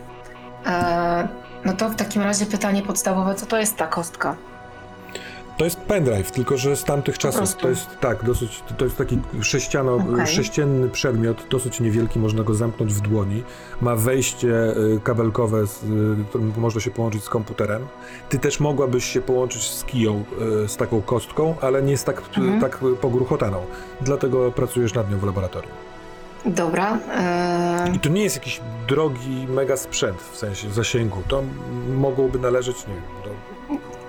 E, 0.66 1.28
No 1.66 1.74
to 1.74 1.90
w 1.90 1.96
takim 1.96 2.22
razie 2.22 2.46
pytanie 2.46 2.82
podstawowe, 2.82 3.36
co 3.36 3.46
to 3.46 3.58
jest 3.58 3.76
ta 3.78 3.88
kostka? 3.88 4.36
To 5.58 5.64
jest 5.66 5.78
pendrive, 5.82 6.32
tylko 6.32 6.58
że 6.58 6.76
z 6.76 6.84
tamtych 6.84 7.18
czasów 7.18 7.56
to 7.56 7.70
jest 7.70 8.00
tak, 8.00 8.24
dosyć, 8.24 8.64
to 8.78 8.86
jest 8.86 8.98
taki 8.98 9.20
sześciano, 9.42 9.96
Okej. 9.96 10.28
sześcienny 10.28 10.90
przedmiot, 10.90 11.48
dosyć 11.50 11.80
niewielki, 11.80 12.20
można 12.20 12.44
go 12.44 12.54
zamknąć 12.54 12.94
w 12.94 13.02
dłoni. 13.02 13.44
Ma 13.82 13.96
wejście 13.96 14.48
y, 14.48 15.00
kabelkowe, 15.04 15.68
z, 15.68 15.84
y, 15.84 15.88
którym 16.30 16.54
można 16.58 16.82
się 16.82 16.92
połączyć 16.92 17.24
z 17.24 17.30
komputerem. 17.30 17.88
Ty 18.30 18.40
też 18.40 18.60
mogłabyś 18.60 19.06
się 19.06 19.22
połączyć 19.22 19.64
z 19.72 19.84
kiją, 19.84 20.24
y, 20.66 20.68
z 20.68 20.78
taką 20.78 21.02
kostką, 21.02 21.56
ale 21.62 21.82
nie 21.84 21.92
jest 21.92 22.06
tak, 22.06 22.22
Mhm. 22.38 22.62
tak 22.62 22.78
pogruchotaną. 23.02 23.66
Dlatego 24.02 24.52
pracujesz 24.52 24.94
nad 24.94 25.12
nią 25.12 25.18
w 25.18 25.24
laboratorium. 25.24 25.72
Dobra. 26.46 26.98
E, 27.16 27.92
I 27.96 28.00
to 28.00 28.10
nie 28.10 28.24
jest 28.24 28.36
jakiś 28.36 28.62
drogi 28.88 29.48
mega 29.50 29.78
sprzęt, 29.78 30.22
w 30.32 30.38
sensie 30.38 30.70
zasięgu. 30.72 31.22
To 31.28 31.44
mogłoby 31.96 32.40
należeć, 32.40 32.88
nie 32.88 32.94
wiem, 32.94 33.04
do 33.24 33.30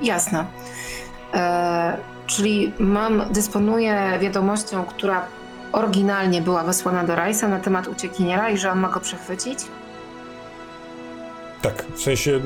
Jasne. 0.03 0.47
E, 1.37 1.97
czyli 2.27 2.73
mam, 2.79 3.23
dysponuję 3.31 4.19
wiadomością, 4.21 4.85
która 4.85 5.27
oryginalnie 5.73 6.43
była 6.43 6.65
wysłana 6.65 7.05
do 7.05 7.15
Rajsa 7.15 7.49
na 7.49 7.61
temat 7.61 7.89
uciekiniera 7.89 8.51
i 8.51 8.59
że 8.59 8.71
on 8.73 8.79
ma 8.79 8.89
go 8.89 9.01
przechwycić? 9.01 9.59
Tak, 11.63 11.85
w 11.95 12.03
sensie 12.03 12.31
y, 12.31 12.41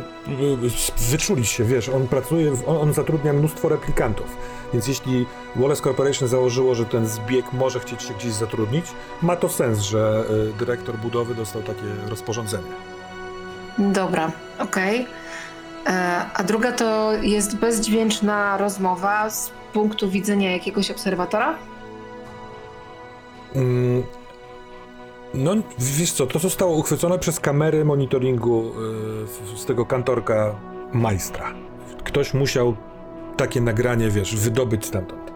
wyczulić 1.11 1.49
się, 1.49 1.65
wiesz, 1.65 1.89
on 1.89 2.09
pracuje, 2.09 2.53
on, 2.67 2.77
on 2.77 2.93
zatrudnia 2.93 3.33
mnóstwo 3.33 3.69
replikantów, 3.69 4.37
więc 4.73 4.89
jeśli 4.89 5.27
Wallace 5.57 5.83
Corporation 5.83 6.29
założyło, 6.29 6.75
że 6.75 6.85
ten 6.85 7.07
zbieg 7.07 7.53
może 7.53 7.81
chcieć 7.81 8.03
się 8.03 8.15
gdzieś 8.15 8.33
zatrudnić, 8.33 8.87
ma 9.23 9.37
to 9.37 9.49
sens, 9.49 9.79
że 9.79 10.25
y, 10.51 10.59
dyrektor 10.59 10.97
budowy 10.97 11.35
dostał 11.35 11.63
takie 11.63 12.09
rozporządzenie. 12.09 12.73
Dobra, 13.79 14.33
okej. 14.59 15.01
E, 15.01 15.07
A 16.35 16.43
druga 16.45 16.73
to 16.73 17.13
jest 17.23 17.57
bezdźwięczna 17.57 18.57
rozmowa 18.57 19.31
z 19.31 19.51
punktu 19.73 20.11
widzenia 20.11 20.51
jakiegoś 20.53 20.91
obserwatora? 20.91 21.55
Mm, 23.55 24.03
No, 25.35 25.53
wiesz 25.79 26.13
co, 26.13 26.27
to 26.27 26.39
zostało 26.39 26.77
uchwycone 26.77 27.19
przez 27.19 27.41
kamery 27.41 27.85
monitoringu 27.85 28.69
y, 28.69 28.73
w- 29.27 29.59
z 29.59 29.65
tego 29.65 29.87
kantorka 29.87 30.55
majstra. 30.93 31.55
Ktoś 32.05 32.35
musiał 32.35 32.77
takie 33.37 33.61
nagranie, 33.61 34.11
wiesz, 34.11 34.37
wydobyć 34.37 34.87
stamtąd. 34.87 35.30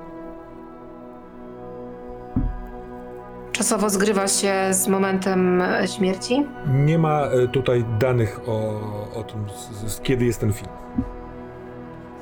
Czasowo 3.55 3.91
zgrywa 3.91 4.29
się 4.29 4.55
z 4.71 4.89
momentem 4.89 5.63
e, 5.63 5.89
śmierci? 5.89 6.47
Nie 6.67 6.99
ma 6.99 7.29
y, 7.33 7.49
tutaj 7.49 7.85
danych 7.99 8.41
o, 8.49 8.81
o 9.15 9.23
tym, 9.23 9.47
z, 9.51 9.93
z 9.93 10.01
kiedy 10.01 10.25
jest 10.25 10.41
ten 10.41 10.53
film. 10.53 10.71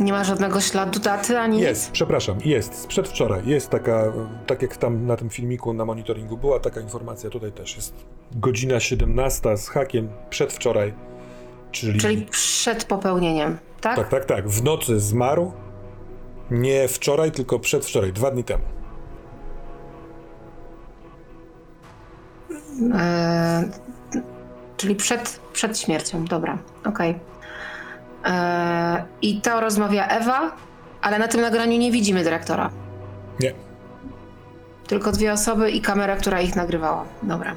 Nie 0.01 0.13
ma 0.13 0.25
żadnego 0.25 0.61
śladu 0.61 1.01
daty 1.01 1.39
ani 1.39 1.61
Jest, 1.61 1.91
przepraszam, 1.91 2.39
jest, 2.45 2.75
z 2.75 2.87
przedwczoraj. 2.87 3.43
Jest 3.47 3.71
taka, 3.71 4.07
y, 4.07 4.13
tak 4.47 4.63
jak 4.63 4.77
tam 4.77 5.07
na 5.07 5.17
tym 5.17 5.31
filmiku 5.31 5.73
na 5.73 5.85
monitoringu 5.85 6.37
była 6.37 6.61
taka 6.61 6.81
informacja, 6.81 7.31
tutaj 7.31 7.53
też 7.53 7.77
jest 7.77 7.95
godzina 8.33 8.81
17 8.81 9.57
z 9.57 9.69
hakiem 9.69 10.09
przedwczoraj, 10.31 10.95
czyli... 11.71 12.01
Czyli 12.01 12.27
przed 12.27 12.85
popełnieniem, 12.85 13.59
tak? 13.81 13.97
Tak, 13.97 14.09
tak, 14.09 14.25
tak. 14.25 14.49
W 14.49 14.63
nocy 14.63 15.01
zmarł. 15.01 15.53
Nie 16.51 16.89
wczoraj, 16.89 17.33
tylko 17.33 17.59
przedwczoraj, 17.59 18.13
dwa 18.13 18.31
dni 18.31 18.45
temu. 18.45 18.65
E, 22.95 23.65
czyli 24.77 24.95
przed, 24.95 25.41
przed 25.53 25.79
śmiercią, 25.79 26.25
dobra, 26.25 26.59
okej. 26.85 27.19
E, 28.25 29.05
I 29.23 29.41
to 29.41 29.61
rozmawia 29.61 30.07
Ewa, 30.09 30.53
ale 31.03 31.19
na 31.19 31.29
tym 31.29 31.41
nagraniu 31.41 31.79
nie 31.79 31.93
widzimy 31.93 32.25
dyrektora. 32.25 32.71
Nie. 33.41 33.53
Tylko 34.87 35.13
dwie 35.13 35.33
osoby 35.33 35.71
i 35.71 35.81
kamera, 35.81 36.17
która 36.17 36.41
ich 36.41 36.57
nagrywała. 36.57 37.05
Dobra. 37.23 37.57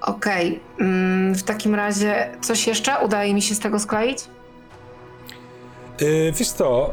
Okej, 0.00 0.60
mm, 0.80 1.34
w 1.34 1.42
takim 1.42 1.74
razie 1.74 2.30
coś 2.40 2.66
jeszcze 2.66 2.98
udaje 2.98 3.34
mi 3.34 3.42
się 3.42 3.54
z 3.54 3.58
tego 3.58 3.78
skleić? 3.78 4.24
Yy, 6.00 6.32
wiesz 6.32 6.48
co? 6.50 6.90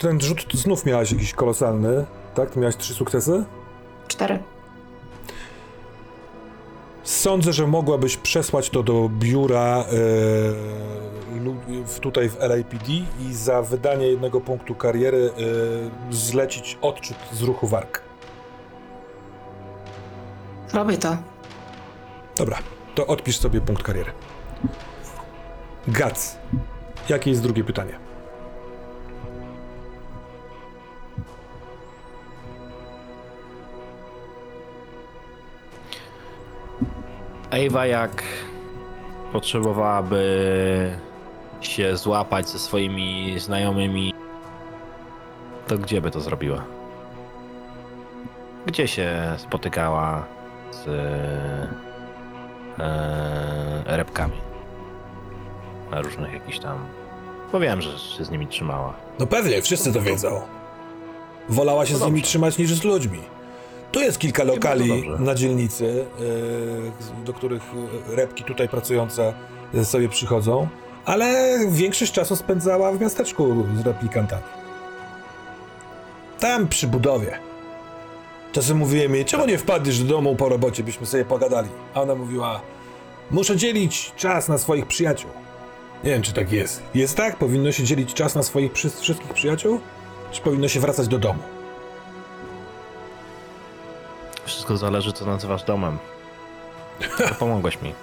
Ten 0.00 0.20
rzut 0.20 0.46
znów 0.54 0.86
miałeś 0.86 1.12
jakiś 1.12 1.34
kolosalny, 1.34 2.04
tak? 2.34 2.50
Ty 2.50 2.58
miałeś 2.60 2.76
trzy 2.76 2.94
sukcesy? 2.94 3.44
Cztery. 4.08 4.38
Sądzę, 7.02 7.52
że 7.52 7.66
mogłabyś 7.66 8.16
przesłać 8.16 8.70
to 8.70 8.82
do 8.82 9.10
biura 9.18 9.84
yy, 9.92 11.84
w, 11.84 11.98
tutaj 12.00 12.28
w 12.28 12.38
LAPD 12.40 12.92
i 13.20 13.34
za 13.34 13.62
wydanie 13.62 14.06
jednego 14.06 14.40
punktu 14.40 14.74
kariery 14.74 15.30
yy, 15.36 16.14
zlecić 16.16 16.78
odczyt 16.82 17.16
z 17.32 17.42
ruchu 17.42 17.66
warg. 17.66 18.02
Robię 20.72 20.98
to. 20.98 21.16
Dobra, 22.36 22.58
to 22.94 23.06
odpisz 23.06 23.38
sobie 23.38 23.60
punkt 23.60 23.82
kariery. 23.82 24.12
Gac. 25.88 26.36
Jakie 27.08 27.30
jest 27.30 27.42
drugie 27.42 27.64
pytanie? 27.64 28.09
Ewa 37.50 37.86
jak 37.86 38.22
potrzebowałaby 39.32 40.90
się 41.60 41.96
złapać 41.96 42.48
ze 42.48 42.58
swoimi 42.58 43.34
znajomymi, 43.38 44.14
to 45.66 45.78
gdzie 45.78 46.00
by 46.00 46.10
to 46.10 46.20
zrobiła? 46.20 46.64
Gdzie 48.66 48.88
się 48.88 49.34
spotykała 49.36 50.24
z 50.70 50.88
e, 52.78 53.96
repkami? 53.96 54.36
Na 55.90 56.00
różnych 56.02 56.32
jakichś 56.32 56.58
tam... 56.58 56.78
Bo 57.52 57.60
wiem, 57.60 57.80
że 57.82 57.98
się 57.98 58.24
z 58.24 58.30
nimi 58.30 58.46
trzymała. 58.46 58.94
No 59.18 59.26
pewnie, 59.26 59.62
wszyscy 59.62 59.92
to 59.92 60.00
wiedzą. 60.00 60.40
Wolała 61.48 61.86
się 61.86 61.92
No 61.92 61.98
z 61.98 62.02
nimi 62.02 62.12
dobrze. 62.20 62.28
trzymać 62.28 62.58
niż 62.58 62.74
z 62.74 62.84
ludźmi. 62.84 63.18
Tu 63.92 64.00
jest 64.00 64.18
kilka 64.18 64.44
lokali 64.44 65.10
na 65.18 65.34
dzielnicy, 65.34 66.04
yy, 67.14 67.24
do 67.24 67.32
których 67.32 67.62
yy, 68.08 68.16
repki 68.16 68.44
tutaj 68.44 68.68
pracujące 68.68 69.34
sobie 69.84 70.08
przychodzą, 70.08 70.68
ale 71.04 71.58
większość 71.68 72.12
czasu 72.12 72.36
spędzała 72.36 72.92
w 72.92 73.00
miasteczku 73.00 73.66
z 73.76 73.86
replikantami. 73.86 74.42
Tam 76.40 76.68
przy 76.68 76.86
budowie. 76.86 77.38
Czasem 78.52 78.76
mówiłem 78.76 79.14
jej, 79.14 79.24
czemu 79.24 79.46
nie 79.46 79.58
wpadniesz 79.58 80.02
do 80.02 80.14
domu 80.14 80.36
po 80.36 80.48
robocie, 80.48 80.82
byśmy 80.82 81.06
sobie 81.06 81.24
pogadali. 81.24 81.68
A 81.94 82.02
ona 82.02 82.14
mówiła, 82.14 82.60
muszę 83.30 83.56
dzielić 83.56 84.12
czas 84.16 84.48
na 84.48 84.58
swoich 84.58 84.86
przyjaciół. 84.86 85.30
Nie 86.04 86.10
wiem, 86.10 86.22
czy 86.22 86.32
tak 86.32 86.52
jest. 86.52 86.82
Jest 86.94 87.16
tak? 87.16 87.36
Powinno 87.36 87.72
się 87.72 87.84
dzielić 87.84 88.14
czas 88.14 88.34
na 88.34 88.42
swoich 88.42 88.72
wszystkich 88.72 89.32
przyjaciół? 89.34 89.80
Czy 90.32 90.42
powinno 90.42 90.68
się 90.68 90.80
wracać 90.80 91.08
do 91.08 91.18
domu? 91.18 91.38
Wszystko 94.44 94.76
zależy, 94.76 95.12
co 95.12 95.26
nazywasz 95.26 95.62
domem. 95.64 95.98
To 97.18 97.34
pomogłeś 97.34 97.82
mi. 97.82 97.94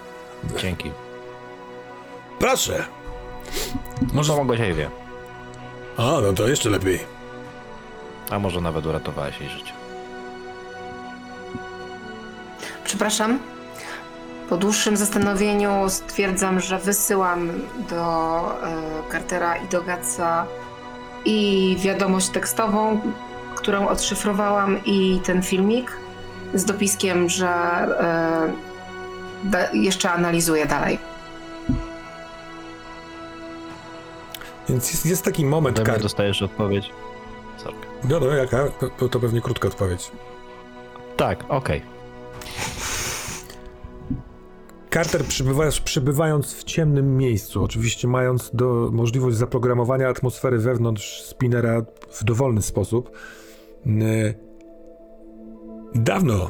Dzięki. 0.58 0.92
Proszę. 2.40 2.86
Może... 4.14 4.34
Pomogłeś 4.34 4.60
Ewie. 4.60 4.90
A, 5.98 6.02
no 6.02 6.34
to 6.34 6.48
jeszcze 6.48 6.70
lepiej. 6.70 7.00
A 8.30 8.40
może 8.40 8.62
nawet 8.62 8.86
uratowałeś 8.86 9.40
jej 9.40 9.50
życie. 9.50 9.74
przepraszam. 12.98 13.40
Po 14.50 14.58
dłuższym 14.58 14.98
zastanowieniu 14.98 15.90
stwierdzam, 15.90 16.60
że 16.60 16.80
wysyłam 16.80 17.50
do 17.90 18.40
e, 18.64 19.12
Cartera 19.12 19.58
i 19.58 19.68
do 19.68 19.82
Gatsa 19.82 20.46
i 21.26 21.78
wiadomość 21.80 22.30
tekstową, 22.30 23.02
którą 23.56 23.88
odszyfrowałam 23.88 24.86
i 24.86 25.20
ten 25.26 25.44
filmik 25.44 25.92
z 26.54 26.66
dopiskiem, 26.66 27.30
że 27.30 27.48
e, 27.48 28.54
da, 29.44 29.72
jeszcze 29.74 30.12
analizuję 30.12 30.66
dalej. 30.66 31.00
Więc 34.70 34.92
jest, 34.92 35.06
jest 35.06 35.24
taki 35.24 35.46
moment, 35.46 35.80
Kar... 35.80 36.02
dostajesz 36.02 36.42
odpowiedź. 36.42 36.90
Sorry. 37.58 37.76
No, 38.10 38.20
no, 38.20 38.26
jaka? 38.28 38.70
To, 38.98 39.10
to 39.10 39.20
pewnie 39.20 39.42
krótka 39.42 39.68
odpowiedź. 39.68 40.12
Tak, 41.18 41.44
okej. 41.50 41.82
Carter 44.94 45.26
przybywając, 45.26 45.80
przybywając 45.80 46.54
w 46.54 46.64
ciemnym 46.64 47.18
miejscu, 47.18 47.64
oczywiście 47.64 48.08
mając 48.08 48.52
do, 48.54 48.90
możliwość 48.92 49.38
zaprogramowania 49.38 50.10
atmosfery 50.10 50.58
wewnątrz 50.58 51.22
spinera 51.22 51.82
w 52.12 52.24
dowolny 52.24 52.62
sposób, 52.62 53.12
dawno 56.04 56.50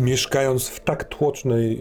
mieszkając 0.00 0.68
w 0.68 0.80
tak 0.80 1.04
tłocznej 1.04 1.80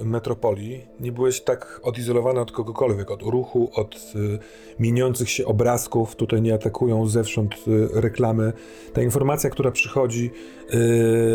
y, 0.00 0.04
metropolii, 0.04 0.86
nie 1.00 1.12
byłeś 1.12 1.40
tak 1.40 1.80
odizolowany 1.82 2.40
od 2.40 2.52
kogokolwiek, 2.52 3.10
od 3.10 3.22
ruchu, 3.22 3.70
od 3.74 3.94
y, 4.14 4.38
mieniących 4.78 5.30
się 5.30 5.46
obrazków. 5.46 6.16
Tutaj 6.16 6.42
nie 6.42 6.54
atakują 6.54 7.06
zewsząd 7.06 7.54
y, 7.68 7.88
reklamy. 8.00 8.52
Ta 8.92 9.02
informacja, 9.02 9.50
która 9.50 9.70
przychodzi 9.70 10.30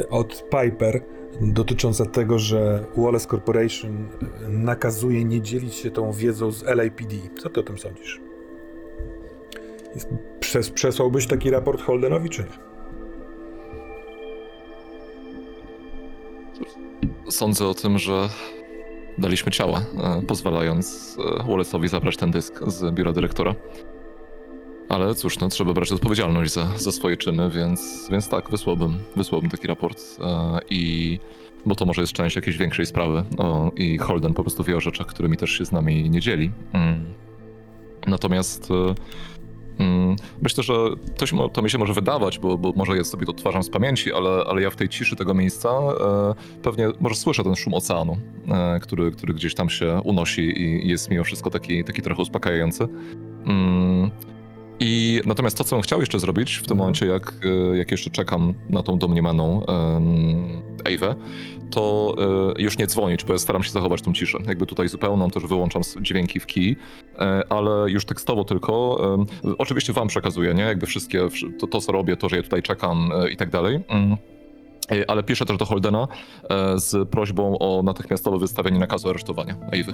od 0.10 0.44
Piper, 0.50 1.02
dotycząca 1.42 2.06
tego, 2.06 2.40
że 2.40 2.86
Wallace 2.98 3.28
Corporation 3.28 4.08
nakazuje 4.50 5.26
nie 5.26 5.42
dzielić 5.42 5.76
się 5.76 5.92
tą 5.92 6.12
wiedzą 6.12 6.52
z 6.52 6.64
LAPD. 6.64 7.16
Co 7.40 7.50
ty 7.50 7.60
o 7.60 7.64
tym 7.64 7.78
sądzisz? 7.78 8.27
Przes, 10.40 10.70
przesłałbyś 10.70 11.28
taki 11.28 11.50
raport 11.50 11.82
Holdenowi, 11.82 12.30
czy 12.30 12.42
nie? 12.42 12.68
Sądzę 17.30 17.68
o 17.68 17.74
tym, 17.74 17.98
że 17.98 18.30
daliśmy 19.18 19.52
ciała, 19.52 19.82
e, 20.04 20.22
pozwalając 20.22 21.18
e, 21.20 21.44
Wallace'owi 21.44 21.88
zabrać 21.88 22.18
ten 22.18 22.32
dysk 22.32 22.60
z 22.68 22.94
biura 22.94 23.14
dyrektora. 23.14 23.56
Ale 24.90 25.16
cóż, 25.16 25.40
no, 25.40 25.50
trzeba 25.50 25.74
brać 25.74 25.92
odpowiedzialność 25.92 26.54
za, 26.54 26.68
za 26.78 26.92
swoje 26.92 27.18
czyny, 27.18 27.50
więc, 27.50 28.08
więc 28.12 28.30
tak, 28.30 28.50
wysłałbym, 28.50 29.00
wysłałbym 29.16 29.50
taki 29.50 29.68
raport 29.68 30.02
e, 30.20 30.60
i... 30.70 31.20
Bo 31.66 31.76
to 31.76 31.86
może 31.86 32.02
jest 32.02 32.14
część 32.14 32.36
jakiejś 32.36 32.58
większej 32.58 32.86
sprawy 32.86 33.24
o, 33.38 33.72
i 33.76 33.98
Holden 33.98 34.34
po 34.34 34.44
prostu 34.44 34.64
wie 34.64 34.78
o 34.78 34.80
rzeczach, 34.80 35.08
którymi 35.08 35.38
też 35.38 35.50
się 35.50 35.66
z 35.66 35.72
nami 35.72 36.10
nie 36.10 36.20
dzieli. 36.22 36.52
Mm. 36.74 37.14
Natomiast 38.08 38.70
Myślę, 40.42 40.64
że 40.64 40.74
to, 41.18 41.26
się, 41.26 41.50
to 41.54 41.62
mi 41.62 41.70
się 41.70 41.78
może 41.78 41.94
wydawać, 41.94 42.40
bo, 42.40 42.58
bo 42.58 42.74
może 42.76 42.98
ja 42.98 43.04
sobie 43.04 43.26
to 43.26 43.32
odtwarzam 43.32 43.64
z 43.64 43.70
pamięci, 43.70 44.14
ale, 44.14 44.44
ale 44.48 44.62
ja 44.62 44.70
w 44.70 44.76
tej 44.76 44.90
ciszy 44.90 45.16
tego 45.16 45.34
miejsca 45.34 45.70
e, 45.70 46.62
pewnie 46.62 46.88
może 47.00 47.16
słyszę 47.16 47.44
ten 47.44 47.56
szum 47.56 47.74
oceanu, 47.74 48.18
e, 48.48 48.80
który, 48.80 49.12
który 49.12 49.34
gdzieś 49.34 49.56
tam 49.56 49.70
się 49.70 50.02
unosi 50.04 50.62
i 50.62 50.88
jest 50.88 51.10
mimo 51.10 51.24
wszystko 51.24 51.50
taki, 51.50 51.84
taki 51.84 52.02
trochę 52.02 52.22
uspokajający. 52.22 52.88
Mm, 53.46 54.12
I 54.80 55.22
natomiast 55.26 55.58
to, 55.58 55.64
co 55.64 55.76
bym 55.76 55.84
chciał 55.84 56.00
jeszcze 56.00 56.20
zrobić 56.20 56.56
w 56.56 56.62
tym 56.62 56.72
Mhm. 56.72 56.78
momencie, 56.80 57.06
jak, 57.06 57.34
e, 57.74 57.78
jak 57.78 57.92
jeszcze 57.92 58.10
czekam 58.10 58.54
na 58.70 58.84
tą 58.84 58.98
domniemaną 58.98 59.62
um, 59.68 60.48
Ewę, 60.86 61.16
to 61.72 62.16
e, 62.58 62.62
już 62.62 62.78
nie 62.78 62.88
dzwonić, 62.88 63.24
bo 63.24 63.34
ja 63.34 63.40
staram 63.40 63.64
się 63.64 63.72
zachować 63.72 64.02
tą 64.02 64.14
ciszę. 64.14 64.38
Jakby 64.48 64.66
tutaj 64.66 64.88
zupełną, 64.90 65.30
też 65.32 65.44
wyłączam 65.46 65.82
dźwięki 66.02 66.40
w 66.40 66.46
kij, 66.46 66.76
e, 67.20 67.42
ale 67.50 67.92
już 67.92 68.06
tekstowo 68.06 68.44
tylko. 68.44 69.00
em, 69.14 69.26
oczywiście 69.58 69.94
wam 69.94 70.08
przekazuję, 70.08 70.54
nie? 70.54 70.64
Jakby 70.64 70.86
wszystkie, 70.86 71.22
wsz- 71.22 71.58
to, 71.60 71.68
to 71.68 71.82
co 71.82 71.92
robię, 71.92 72.18
to, 72.18 72.30
że 72.30 72.36
ja 72.38 72.44
tutaj 72.44 72.64
czekam 72.64 73.10
i 73.32 73.38
tak 73.38 73.50
dalej. 73.50 73.80
Mm. 73.90 74.18
Ale 75.08 75.24
piszę 75.24 75.46
też 75.46 75.58
do 75.58 75.66
Holdena 75.66 76.08
z 76.76 77.10
prośbą 77.10 77.60
o 77.60 77.84
natychmiastowe 77.84 78.38
wystawienie 78.40 78.80
nakazu 78.80 79.10
aresztowania 79.10 79.56
Ewy. 79.72 79.94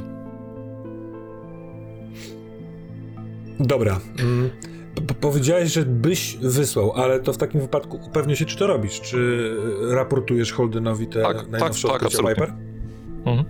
Dobra. 3.59 3.99
Powiedziałeś, 5.21 5.73
że 5.73 5.85
byś 5.85 6.37
wysłał, 6.37 6.91
ale 6.91 7.19
to 7.19 7.33
w 7.33 7.37
takim 7.37 7.61
wypadku 7.61 7.99
upewnię 8.07 8.35
się, 8.35 8.45
czy 8.45 8.57
to 8.57 8.67
robisz. 8.67 9.01
Czy 9.01 9.51
raportujesz 9.89 10.53
Holdenowi 10.53 11.07
te 11.07 11.21
Tak, 11.21 11.37
tak, 11.37 11.49
najnowsze 11.49 11.87
tak, 11.87 11.95
odkrycia 11.95 12.17
absolutnie. 12.17 12.45
Piper? 12.45 12.53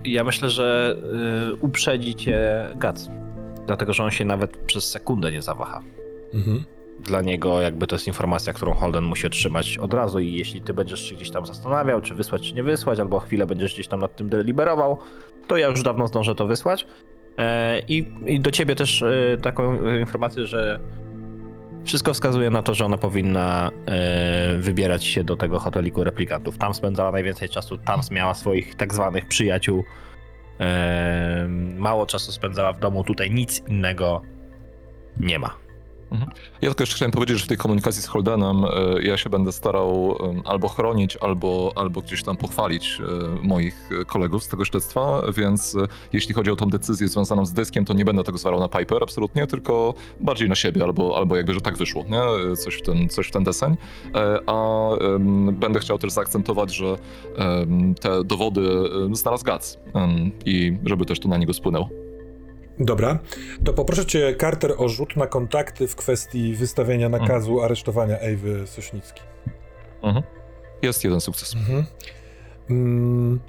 Ja 0.06 0.24
myślę, 0.24 0.50
że 0.50 0.98
y, 1.52 1.56
uprzedzi 1.56 2.16
cię 2.16 2.68
Gac. 2.76 3.10
Dlatego, 3.68 3.94
że 3.94 4.04
on 4.04 4.12
się 4.12 4.26
nawet 4.26 4.58
przez 4.58 4.90
sekundę 4.90 5.32
nie 5.32 5.42
zawaha. 5.42 5.82
Mhm. 6.34 6.64
Dla 7.00 7.22
niego 7.22 7.62
jakby 7.62 7.88
to 7.88 7.96
jest 7.96 8.08
informacja, 8.08 8.54
którą 8.54 8.74
Holden 8.74 9.04
musi 9.04 9.28
otrzymać 9.28 9.78
od 9.78 9.94
razu 9.94 10.20
i 10.20 10.34
jeśli 10.34 10.62
ty 10.62 10.74
będziesz 10.74 11.10
się 11.10 11.16
gdzieś 11.16 11.32
tam 11.32 11.46
zastanawiał, 11.46 12.02
czy 12.02 12.16
wysłać, 12.16 12.42
czy 12.50 12.56
nie 12.56 12.64
wysłać, 12.64 13.00
albo 13.00 13.20
chwilę 13.20 13.46
będziesz 13.46 13.74
gdzieś 13.74 13.88
tam 13.88 14.00
nad 14.00 14.16
tym 14.16 14.30
deliberował, 14.30 14.98
to 15.48 15.58
ja 15.58 15.68
już 15.68 15.84
dawno 15.84 16.08
zdążę 16.08 16.36
to 16.36 16.48
wysłać. 16.48 16.88
E, 17.38 17.80
I, 17.80 18.14
i 18.26 18.40
do 18.40 18.52
ciebie 18.52 18.76
też 18.76 19.02
e, 19.02 19.38
taką 19.42 19.90
informację, 20.00 20.48
że 20.48 20.80
wszystko 21.84 22.14
wskazuje 22.14 22.50
na 22.50 22.64
to, 22.64 22.74
że 22.74 22.86
ona 22.86 22.98
powinna 22.98 23.72
e, 23.86 24.58
wybierać 24.58 25.06
się 25.06 25.24
do 25.24 25.36
tego 25.36 25.60
hoteliku 25.60 26.04
replikantów. 26.04 26.58
Tam 26.58 26.74
spędzała 26.74 27.12
najwięcej 27.12 27.50
czasu, 27.50 27.78
tam 27.78 28.02
miała 28.12 28.34
swoich 28.34 28.76
tak 28.76 28.94
zwanych 28.94 29.28
przyjaciół. 29.28 29.84
E, 30.60 31.48
mało 31.78 32.06
czasu 32.06 32.32
spędzała 32.32 32.74
w 32.74 32.80
domu, 32.80 33.04
tutaj 33.04 33.32
nic 33.32 33.62
innego 33.68 34.22
nie 35.18 35.40
ma. 35.40 35.63
Ja 36.62 36.70
tylko 36.70 36.84
jeszcze 36.84 36.96
chciałem 36.96 37.12
powiedzieć, 37.12 37.38
że 37.38 37.46
w 37.46 37.48
tej 37.48 37.58
komunikacji 37.58 38.02
z 38.02 38.08
Holdenem 38.08 38.66
e, 38.66 39.04
ja 39.04 39.18
się 39.18 39.30
będę 39.30 39.52
starał 39.52 40.18
albo 40.46 40.70
chronić, 40.70 41.18
albo, 41.18 41.72
albo 41.76 42.02
gdzieś 42.02 42.24
tam 42.24 42.38
pochwalić 42.38 43.00
e, 43.00 43.48
moich 43.48 43.90
e, 44.02 44.06
kolegów 44.06 44.44
z 44.44 44.48
tego 44.48 44.66
śledztwa, 44.66 45.22
więc 45.36 45.78
jeśli 46.14 46.34
chodzi 46.34 46.52
o 46.52 46.56
tą 46.56 46.66
decyzję 46.66 47.08
związaną 47.08 47.46
z 47.46 47.54
dyskiem, 47.54 47.86
to 47.86 47.94
nie 47.94 48.06
będę 48.06 48.24
tego 48.24 48.38
zwalał 48.38 48.60
na 48.60 48.70
Piper 48.70 49.04
absolutnie, 49.04 49.48
tylko 49.48 49.94
bardziej 50.20 50.50
na 50.50 50.56
siebie, 50.56 50.84
albo, 50.84 51.18
albo 51.18 51.36
jakby, 51.36 51.54
że 51.54 51.62
tak 51.62 51.78
wyszło, 51.78 52.04
nie? 52.04 52.56
Coś 52.56 52.76
w 52.76 52.82
ten, 52.82 53.10
coś 53.10 53.28
w 53.28 53.32
ten 53.32 53.44
deseń. 53.44 53.78
A 54.46 54.90
będę 55.52 55.80
chciał 55.80 55.98
też 55.98 56.12
zaakcentować, 56.12 56.76
że 56.76 56.96
te 58.02 58.24
dowody 58.24 58.70
znalazł 59.12 59.46
Gac 59.46 59.78
i 60.46 60.78
żeby 60.86 61.06
też 61.06 61.20
to 61.20 61.30
na 61.30 61.38
niego 61.38 61.54
spłynęło. 61.54 62.03
Dobra. 62.80 63.20
To 63.64 63.74
poproszę 63.74 64.06
cię, 64.06 64.36
Carter, 64.42 64.74
o 64.78 64.90
rzut 64.90 65.16
na 65.16 65.28
kontakty 65.28 65.88
w 65.88 65.96
kwestii 65.96 66.56
wystawienia 66.56 67.10
nakazu 67.10 67.62
aresztowania 67.62 68.18
Ewy 68.18 68.68
Sośnicki. 68.68 69.22
Mhm. 70.02 70.24
Jest 70.82 71.04
jeden 71.04 71.22
sukces. 71.22 71.56
Mhm. 71.56 71.86
Mm. 72.70 73.40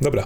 Dobra. 0.00 0.24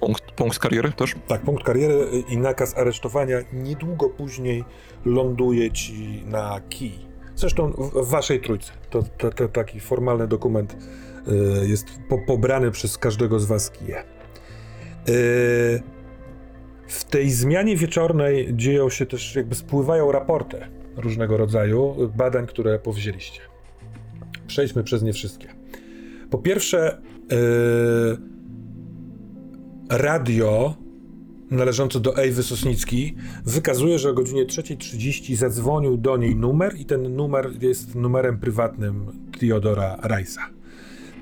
Punkt, 0.00 0.32
punkt 0.32 0.58
kariery 0.58 0.92
też? 0.92 1.14
Tak, 1.26 1.42
punkt 1.42 1.64
kariery 1.64 2.24
i 2.28 2.38
nakaz 2.38 2.76
aresztowania 2.76 3.38
niedługo 3.52 4.08
później 4.08 4.64
ląduje 5.04 5.70
ci 5.70 6.22
na 6.26 6.60
kij. 6.68 7.06
Zresztą 7.36 7.72
w, 7.72 7.90
w 7.90 8.08
waszej 8.10 8.40
trójce. 8.40 8.72
To, 8.90 9.02
to, 9.02 9.30
to 9.30 9.48
taki 9.48 9.80
formalny 9.80 10.28
dokument 10.28 10.76
y, 11.28 11.68
jest 11.68 11.86
po, 12.08 12.18
pobrany 12.18 12.70
przez 12.70 12.98
każdego 12.98 13.40
z 13.40 13.44
was 13.44 13.70
kije. 13.70 14.15
Y, 15.08 15.82
w 16.88 17.04
tej 17.04 17.30
zmianie 17.30 17.76
wieczornej 17.76 18.48
dzieją 18.52 18.90
się 18.90 19.06
też, 19.06 19.34
jakby 19.34 19.54
spływają 19.54 20.12
raporty 20.12 20.58
różnego 20.96 21.36
rodzaju 21.36 22.10
badań, 22.16 22.46
które 22.46 22.78
powzięliście. 22.78 23.40
Przejdźmy 24.46 24.84
przez 24.84 25.02
nie 25.02 25.12
wszystkie. 25.12 25.48
Po 26.30 26.38
pierwsze, 26.38 26.98
y, 27.32 27.36
radio 29.90 30.74
należące 31.50 32.00
do 32.00 32.16
Ewy 32.16 32.42
Sosnicki 32.42 33.14
wykazuje, 33.44 33.98
że 33.98 34.10
o 34.10 34.14
godzinie 34.14 34.46
3.30 34.46 35.36
zadzwonił 35.36 35.96
do 35.96 36.16
niej 36.16 36.36
numer 36.36 36.74
i 36.78 36.84
ten 36.84 37.16
numer 37.16 37.50
jest 37.60 37.94
numerem 37.94 38.38
prywatnym 38.38 39.06
Theodora 39.40 39.96
Rice'a. 40.02 40.55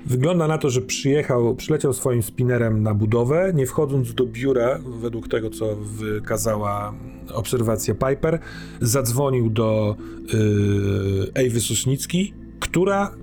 Wygląda 0.07 0.48
na 0.48 0.59
to, 0.59 0.70
że 0.70 0.80
przyjechał, 0.80 1.55
przyleciał 1.55 1.92
swoim 1.92 2.22
spinerem 2.22 2.82
na 2.82 2.94
budowę, 2.94 3.52
nie 3.55 3.66
wchodząc 3.66 4.14
do 4.14 4.26
biura, 4.26 4.78
według 5.00 5.28
tego 5.28 5.50
co 5.50 5.76
wykazała 5.76 6.94
obserwacja 7.32 7.94
Piper, 7.94 8.38
zadzwonił 8.80 9.50
do 9.50 9.96
yy, 10.32 11.30
Ewy 11.34 11.61
Sosnicki, 11.61 12.34
która 12.61 13.14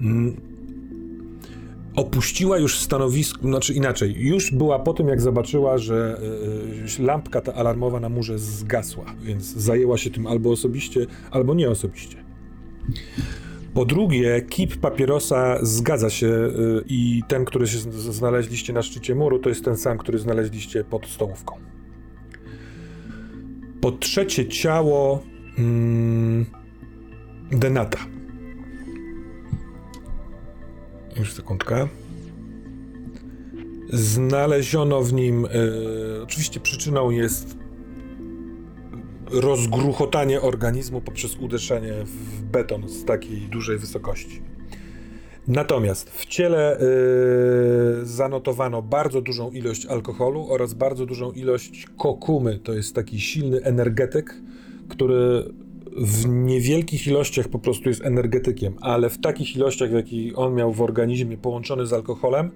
mm, 0.00 0.36
opuściła 1.96 2.58
już 2.58 2.78
stanowisko, 2.78 3.40
znaczy 3.40 3.74
inaczej, 3.74 4.14
już 4.18 4.50
była 4.50 4.78
po 4.78 4.94
tym, 4.94 5.08
jak 5.08 5.20
zobaczyła, 5.20 5.78
że 5.78 6.20
y, 6.98 7.02
lampka 7.02 7.40
ta 7.40 7.54
alarmowa 7.54 8.00
na 8.00 8.08
murze 8.08 8.38
zgasła, 8.38 9.04
więc 9.22 9.44
zajęła 9.44 9.98
się 9.98 10.10
tym 10.10 10.26
albo 10.26 10.50
osobiście, 10.50 11.06
albo 11.30 11.54
nie 11.54 11.70
osobiście. 11.70 12.16
Po 13.74 13.84
drugie, 13.84 14.42
kip 14.42 14.76
papierosa 14.76 15.58
zgadza 15.62 16.10
się 16.10 16.26
y, 16.26 16.84
i 16.86 17.22
ten, 17.28 17.44
który 17.44 17.66
się 17.66 17.78
znaleźliście 17.92 18.72
na 18.72 18.82
szczycie 18.82 19.14
muru, 19.14 19.38
to 19.38 19.48
jest 19.48 19.64
ten 19.64 19.76
sam, 19.76 19.98
który 19.98 20.18
znaleźliście 20.18 20.84
pod 20.84 21.06
stołówką. 21.06 21.54
Po 23.80 23.92
trzecie, 23.92 24.48
ciało 24.48 25.22
mm, 25.58 26.46
Denata. 27.52 27.98
Już 31.16 31.32
sekundkę. 31.32 31.88
Znaleziono 33.92 35.02
w 35.02 35.12
nim, 35.12 35.46
e, 35.46 35.48
oczywiście 36.22 36.60
przyczyną 36.60 37.10
jest 37.10 37.59
rozgruchotanie 39.30 40.40
organizmu 40.40 41.00
poprzez 41.00 41.36
uderzenie 41.36 41.92
w 42.04 42.42
beton 42.42 42.88
z 42.88 43.04
takiej 43.04 43.40
dużej 43.40 43.78
wysokości. 43.78 44.42
Natomiast 45.48 46.10
w 46.10 46.26
ciele 46.26 46.78
e, 46.78 46.80
zanotowano 48.02 48.82
bardzo 48.82 49.20
dużą 49.20 49.50
ilość 49.50 49.86
alkoholu 49.86 50.46
oraz 50.50 50.74
bardzo 50.74 51.06
dużą 51.06 51.32
ilość 51.32 51.86
kokumy. 51.96 52.58
To 52.58 52.72
jest 52.72 52.94
taki 52.94 53.20
silny 53.20 53.62
energetyk, 53.62 54.34
który 54.88 55.44
w 55.96 56.28
niewielkich 56.28 57.06
ilościach 57.06 57.48
po 57.48 57.58
prostu 57.58 57.88
jest 57.88 58.04
energetykiem, 58.04 58.74
ale 58.80 59.10
w 59.10 59.18
takich 59.18 59.56
ilościach, 59.56 59.90
w 59.90 59.94
jakich 59.94 60.38
on 60.38 60.54
miał 60.54 60.72
w 60.72 60.82
organizmie 60.82 61.36
połączony 61.38 61.86
z 61.86 61.92
alkoholem, 61.92 62.50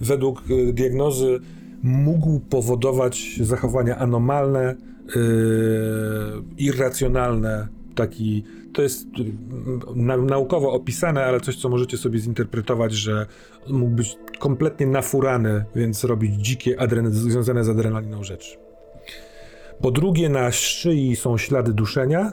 według 0.00 0.42
y, 0.50 0.72
diagnozy 0.72 1.40
mógł 1.82 2.40
powodować 2.40 3.38
zachowania 3.40 3.98
anomalne, 3.98 4.76
yy, 5.06 6.42
irracjonalne. 6.58 7.68
Taki, 7.94 8.44
to 8.72 8.82
jest 8.82 9.04
y, 9.04 9.32
na, 9.94 10.16
naukowo 10.16 10.72
opisane, 10.72 11.24
ale 11.24 11.40
coś, 11.40 11.56
co 11.56 11.68
możecie 11.68 11.98
sobie 11.98 12.18
zinterpretować, 12.18 12.92
że 12.92 13.26
mógł 13.68 13.94
być 13.94 14.18
kompletnie 14.38 14.86
nafurany, 14.86 15.64
więc 15.74 16.04
robić 16.04 16.34
dzikie, 16.34 16.76
związane 17.10 17.64
z 17.64 17.68
adrenaliną 17.68 18.24
rzeczy. 18.24 18.56
Po 19.80 19.90
drugie, 19.90 20.28
na 20.28 20.52
szyi 20.52 21.16
są 21.16 21.38
ślady 21.38 21.72
duszenia. 21.72 22.32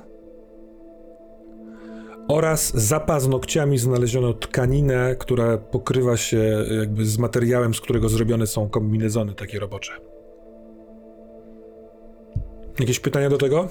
Oraz 2.27 2.77
za 2.77 2.99
paznokciami 2.99 3.77
znaleziono 3.77 4.33
tkaninę, 4.33 5.15
która 5.19 5.57
pokrywa 5.57 6.17
się 6.17 6.65
jakby 6.79 7.05
z 7.05 7.17
materiałem, 7.17 7.73
z 7.73 7.81
którego 7.81 8.09
zrobione 8.09 8.47
są 8.47 8.69
kombinezony 8.69 9.33
takie 9.33 9.59
robocze. 9.59 9.91
Jakieś 12.79 12.99
pytania 12.99 13.29
do 13.29 13.37
tego? 13.37 13.69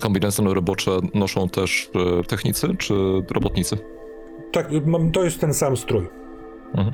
Kombinezony 0.00 0.54
robocze 0.54 0.90
noszą 1.14 1.48
też 1.48 1.90
e, 2.20 2.24
technicy 2.24 2.68
czy 2.78 2.94
robotnicy? 3.30 3.78
Tak, 4.52 4.68
to 5.12 5.24
jest 5.24 5.40
ten 5.40 5.54
sam 5.54 5.76
strój. 5.76 6.06
Mhm. 6.74 6.92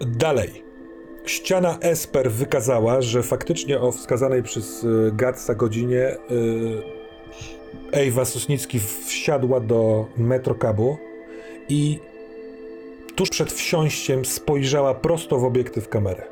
Dalej. 0.00 0.66
Ściana 1.26 1.78
Esper 1.80 2.30
wykazała, 2.30 3.02
że 3.02 3.22
faktycznie 3.22 3.80
o 3.80 3.92
wskazanej 3.92 4.42
przez 4.42 4.84
y, 4.84 5.10
Gatsa 5.12 5.54
godzinie 5.54 6.16
y, 6.30 6.82
Ewa 7.92 8.24
Sosnicki 8.24 8.80
wsiadła 8.80 9.60
do 9.60 10.06
metrokabu 10.16 10.96
i 11.68 12.00
tuż 13.16 13.30
przed 13.30 13.52
wsiąściem 13.52 14.24
spojrzała 14.24 14.94
prosto 14.94 15.38
w 15.38 15.44
obiektyw 15.44 15.88
kamery. 15.88 16.22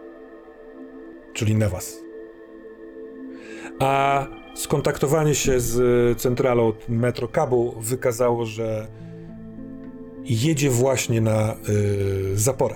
Czyli 1.33 1.55
na 1.55 1.69
was. 1.69 2.01
A 3.79 4.27
skontaktowanie 4.55 5.35
się 5.35 5.61
z 5.61 5.77
y, 6.13 6.21
centralą 6.21 6.73
metrokabu 6.89 7.75
wykazało, 7.81 8.47
że 8.47 8.89
jedzie 10.25 10.71
właśnie 10.71 11.21
na 11.21 11.57
y, 11.69 12.39
zaporę. 12.39 12.75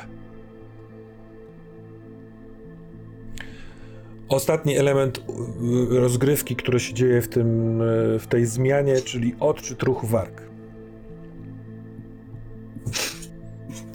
Ostatni 4.29 4.77
element 4.77 5.19
y, 5.19 6.01
rozgrywki, 6.01 6.57
który 6.57 6.81
się 6.81 6.95
dzieje 6.95 7.23
w, 7.23 7.29
tym, 7.29 7.79
w 8.19 8.27
tej 8.29 8.47
zmianie, 8.47 9.01
czyli 9.01 9.35
odczyt 9.41 9.83
ruchu 9.83 10.07
warg. 10.07 10.48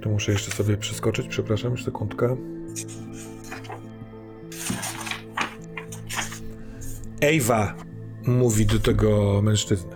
Tu 0.04 0.10
muszę 0.10 0.32
jeszcze 0.32 0.52
sobie 0.52 0.78
przeskoczyć, 0.78 1.28
przepraszam, 1.28 1.78
sekundkę. 1.78 2.38
Ewa 7.22 7.76
mówi 8.28 8.66
do 8.66 8.80
tego 8.80 9.42
mężczyzny. 9.42 9.96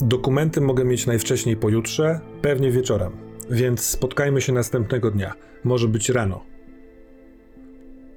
Dokumenty 0.00 0.60
mogę 0.60 0.84
mieć 0.84 1.06
najwcześniej 1.06 1.56
pojutrze, 1.56 2.20
pewnie 2.42 2.70
wieczorem, 2.70 3.12
więc 3.50 3.80
spotkajmy 3.80 4.40
się 4.40 4.52
następnego 4.52 5.10
dnia. 5.10 5.32
Może 5.64 5.88
być 5.88 6.08
rano. 6.08 6.44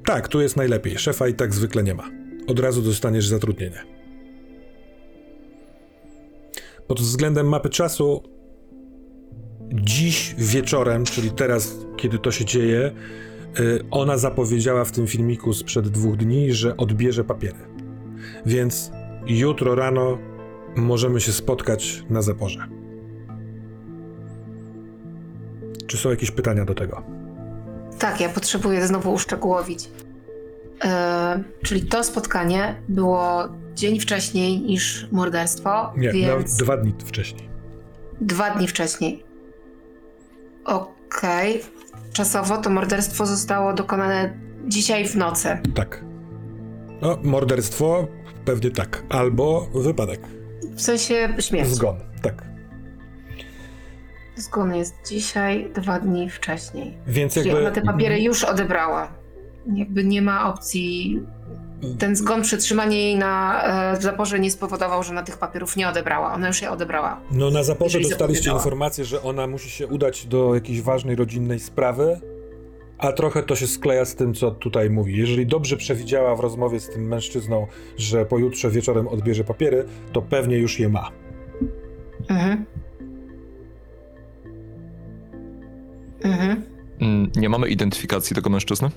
Tak, 0.05 0.27
tu 0.27 0.41
jest 0.41 0.55
najlepiej. 0.55 0.97
Szefa 0.97 1.27
i 1.27 1.34
tak 1.34 1.53
zwykle 1.53 1.84
nie 1.84 1.93
ma. 1.93 2.09
Od 2.47 2.59
razu 2.59 2.81
dostaniesz 2.81 3.27
zatrudnienie. 3.27 3.84
Pod 6.88 6.99
względem 7.01 7.49
mapy 7.49 7.69
czasu, 7.69 8.23
dziś 9.74 10.36
wieczorem, 10.38 11.05
czyli 11.05 11.32
teraz, 11.32 11.76
kiedy 11.97 12.19
to 12.19 12.32
się 12.32 12.45
dzieje, 12.45 12.91
y, 13.59 13.80
ona 13.91 14.17
zapowiedziała 14.17 14.86
w 14.86 14.91
tym 14.91 15.07
filmiku 15.07 15.53
sprzed 15.53 15.88
dwóch 15.88 16.17
dni, 16.17 16.53
że 16.53 16.78
odbierze 16.78 17.24
papiery. 17.24 17.57
Więc 18.45 18.91
jutro 19.28 19.76
rano 19.76 20.17
możemy 20.76 21.21
się 21.21 21.32
spotkać 21.32 22.03
na 22.09 22.21
zaporze. 22.21 22.67
Czy 25.88 25.97
są 25.97 26.09
jakieś 26.09 26.32
pytania 26.32 26.65
do 26.65 26.74
tego? 26.74 27.03
Tak, 27.99 28.21
ja 28.21 28.30
potrzebuję 28.30 28.88
znowu 28.88 29.13
uszczegółowić. 29.13 29.89
E, 30.84 31.43
czyli 31.63 31.82
to 31.82 32.03
spotkanie 32.03 32.76
było 32.89 33.49
dzień 33.76 33.99
wcześniej 33.99 34.61
niż 34.61 35.07
morderstwo, 35.11 35.93
Nie, 35.97 36.11
więc 36.13 36.55
dwa 36.57 36.78
dni 36.78 36.93
wcześniej. 37.05 37.49
dwa 38.21 38.49
dni 38.55 38.67
wcześniej. 38.67 39.24
Okej. 40.66 41.61
Czasowo 42.14 42.57
to 42.57 42.70
morderstwo 42.70 43.26
zostało 43.26 43.74
dokonane 43.74 44.34
dzisiaj 44.68 45.07
w 45.07 45.16
nocy. 45.16 45.57
Tak. 45.76 46.03
No, 47.01 47.18
morderstwo 47.24 48.07
pewnie 48.45 48.72
tak. 48.72 49.03
Albo 49.09 49.68
wypadek. 49.76 50.20
W 50.76 50.82
sensie 50.82 51.36
śmierć. 51.39 51.70
Zgon. 51.70 51.95
Tak. 52.22 52.43
Zgon 54.36 54.76
jest 54.76 54.95
dzisiaj, 55.09 55.72
dwa 55.76 55.99
dni 55.99 56.30
wcześniej. 56.30 56.97
Więc 57.07 57.34
Czyli 57.34 57.47
jakby. 57.47 57.61
ona 57.61 57.72
te 57.72 57.82
papiery 57.82 58.22
już 58.22 58.43
odebrała. 58.43 59.11
Jakby 59.74 60.03
nie 60.03 60.22
ma 60.22 60.53
opcji. 60.53 61.22
Ten 61.99 62.15
zgon, 62.15 62.41
przetrzymanie 62.41 62.97
jej 62.97 63.17
na 63.17 63.63
e, 63.93 64.01
zaporze 64.01 64.39
nie 64.39 64.51
spowodował, 64.51 65.03
że 65.03 65.09
ona 65.11 65.23
tych 65.23 65.38
papierów 65.38 65.75
nie 65.77 65.89
odebrała. 65.89 66.34
Ona 66.34 66.47
już 66.47 66.61
je 66.61 66.71
odebrała. 66.71 67.21
No 67.31 67.51
na 67.51 67.63
zaporze 67.63 67.99
dostaliście 67.99 68.51
informację, 68.51 69.05
że 69.05 69.21
ona 69.23 69.47
musi 69.47 69.69
się 69.69 69.88
udać 69.88 70.25
do 70.25 70.55
jakiejś 70.55 70.81
ważnej 70.81 71.15
rodzinnej 71.15 71.59
sprawy, 71.59 72.19
a 72.97 73.11
trochę 73.11 73.43
to 73.43 73.55
się 73.55 73.67
skleja 73.67 74.05
z 74.05 74.15
tym, 74.15 74.34
co 74.34 74.51
tutaj 74.51 74.89
mówi. 74.89 75.17
Jeżeli 75.17 75.45
dobrze 75.45 75.77
przewidziała 75.77 76.36
w 76.36 76.39
rozmowie 76.39 76.79
z 76.79 76.89
tym 76.89 77.07
mężczyzną, 77.07 77.67
że 77.97 78.25
pojutrze 78.25 78.69
wieczorem 78.69 79.07
odbierze 79.07 79.43
papiery, 79.43 79.86
to 80.13 80.21
pewnie 80.21 80.57
już 80.57 80.79
je 80.79 80.89
ma. 80.89 81.09
Mhm. 82.29 82.65
Mhm. 86.23 86.63
Mm, 87.01 87.31
Nie 87.36 87.49
mamy 87.49 87.67
identyfikacji 87.67 88.36
tego 88.36 88.49
mężczyzny? 88.49 88.89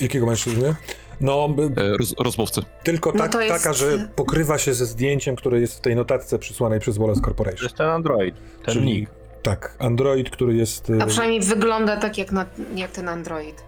Jakiego 0.00 0.26
mężczyzny? 0.26 0.74
No, 1.20 1.48
E, 1.76 1.96
Roz, 1.96 2.14
rozmówcy. 2.18 2.60
tylko 2.84 3.12
No 3.12 3.18
tak, 3.18 3.32
to 3.32 3.40
jest- 3.40 3.62
taka, 3.62 3.72
że 3.72 4.08
pokrywa 4.16 4.58
się 4.58 4.74
ze 4.74 4.86
zdjęciem, 4.86 5.36
które 5.36 5.60
jest 5.60 5.76
w 5.78 5.80
tej 5.80 5.96
notatce 5.96 6.38
przysłanej 6.38 6.80
przez 6.80 6.98
Wallace 6.98 7.20
To 7.20 7.26
Corporation. 7.26 7.62
jest 7.64 7.76
ten 7.76 7.88
Android, 7.88 8.34
ten 8.64 8.74
Czyli- 8.74 8.86
nick. 8.86 9.10
Tak, 9.42 9.76
Android, 9.78 10.30
który 10.30 10.54
jest 10.56 10.90
A 11.00 11.04
e, 11.04 11.06
przynajmniej 11.06 11.40
wygląda 11.40 11.96
tak 11.96 12.18
jak, 12.18 12.32
na, 12.32 12.46
jak 12.74 12.90
ten 12.90 13.08
Android. 13.08 13.64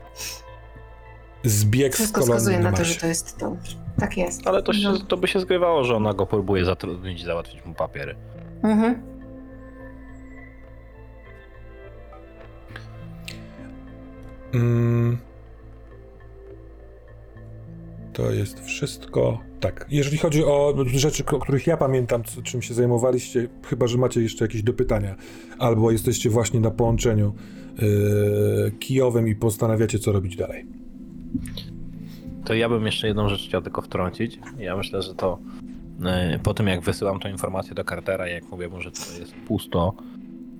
zbieg 1.44 1.92
z 1.94 1.96
Wszystko 1.96 2.20
kolonii 2.20 2.36
wskazuje 2.38 2.58
na 2.58 2.72
to, 2.72 2.84
że 2.84 2.94
to 2.94 3.06
jest 3.06 3.38
to. 3.38 3.56
Tak 4.00 4.16
jest. 4.16 4.46
Ale 4.46 4.62
to, 4.62 4.72
się, 4.72 4.88
No. 4.88 4.98
to 4.98 5.16
by 5.16 5.28
się 5.28 5.40
zgrywało, 5.40 5.84
że 5.84 5.96
ona 5.96 6.12
go 6.14 6.26
próbuje 6.26 6.64
zatrudnić, 6.64 7.24
załatwić 7.24 7.64
mu 7.64 7.74
papiery. 7.74 8.16
Mhm. 8.62 9.02
Mm. 14.54 15.18
To 18.16 18.32
jest 18.32 18.60
wszystko. 18.60 19.40
Tak. 19.60 19.86
Jeżeli 19.90 20.18
chodzi 20.18 20.44
o 20.44 20.74
rzeczy, 20.86 21.24
o 21.26 21.38
których 21.38 21.66
ja 21.66 21.76
pamiętam, 21.76 22.22
czym 22.42 22.62
się 22.62 22.74
zajmowaliście, 22.74 23.48
chyba 23.66 23.86
że 23.86 23.98
macie 23.98 24.22
jeszcze 24.22 24.44
jakieś 24.44 24.62
dopytania, 24.62 25.14
albo 25.58 25.90
jesteście 25.90 26.30
właśnie 26.30 26.60
na 26.60 26.70
połączeniu 26.70 27.34
yy, 27.78 28.72
kijowym 28.78 29.28
i 29.28 29.34
postanawiacie, 29.34 29.98
co 29.98 30.12
robić 30.12 30.36
dalej. 30.36 30.66
to 32.44 32.54
ja 32.54 32.68
bym 32.68 32.86
jeszcze 32.86 33.06
jedną 33.06 33.28
rzecz 33.28 33.48
chciał 33.48 33.62
tylko 33.62 33.82
wtrącić. 33.82 34.38
Ja 34.58 34.76
myślę, 34.76 35.02
że 35.02 35.14
to 35.14 35.38
e, 36.04 36.38
po 36.42 36.54
tym 36.54 36.66
jak 36.66 36.80
wysyłam 36.80 37.20
tą 37.20 37.28
informację 37.28 37.74
do 37.74 37.84
Cartera 37.84 38.28
jak 38.28 38.50
mówię 38.50 38.68
mu, 38.68 38.80
że 38.80 38.90
to 38.90 39.20
jest 39.20 39.34
pusto, 39.34 39.94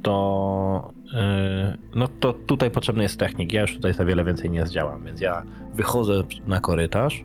to 0.03 0.93
e, 1.15 1.79
no 1.95 2.09
to 2.09 2.33
tutaj 2.33 2.71
potrzebny 2.71 3.03
jest 3.03 3.19
technik. 3.19 3.53
Ja 3.53 3.61
już 3.61 3.75
tutaj 3.75 3.95
za 3.95 4.05
wiele 4.05 4.25
więcej 4.25 4.51
nie 4.51 4.67
zdziałam, 4.67 5.05
więc 5.05 5.21
ja 5.21 5.43
wychodzę 5.75 6.23
na 6.47 6.61
korytarz, 6.61 7.25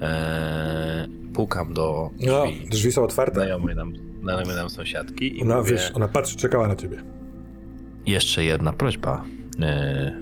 e, 0.00 1.08
pukam 1.34 1.74
do 1.74 2.10
No, 2.26 2.46
drzwi 2.46 2.68
drzwi 2.70 2.92
są 2.92 3.02
otwarte. 3.04 3.34
znajomej 3.34 3.76
nam, 3.76 3.92
znajomej 4.22 4.56
nam 4.56 4.70
sąsiadki 4.70 5.38
i 5.38 5.42
Ona, 5.42 5.56
mówię, 5.58 5.70
wiesz, 5.72 5.92
ona 5.94 6.08
patrzy, 6.08 6.36
czekała 6.36 6.68
na 6.68 6.76
ciebie. 6.76 7.02
jeszcze 8.06 8.44
jedna 8.44 8.72
prośba, 8.72 9.24
e, 9.60 10.12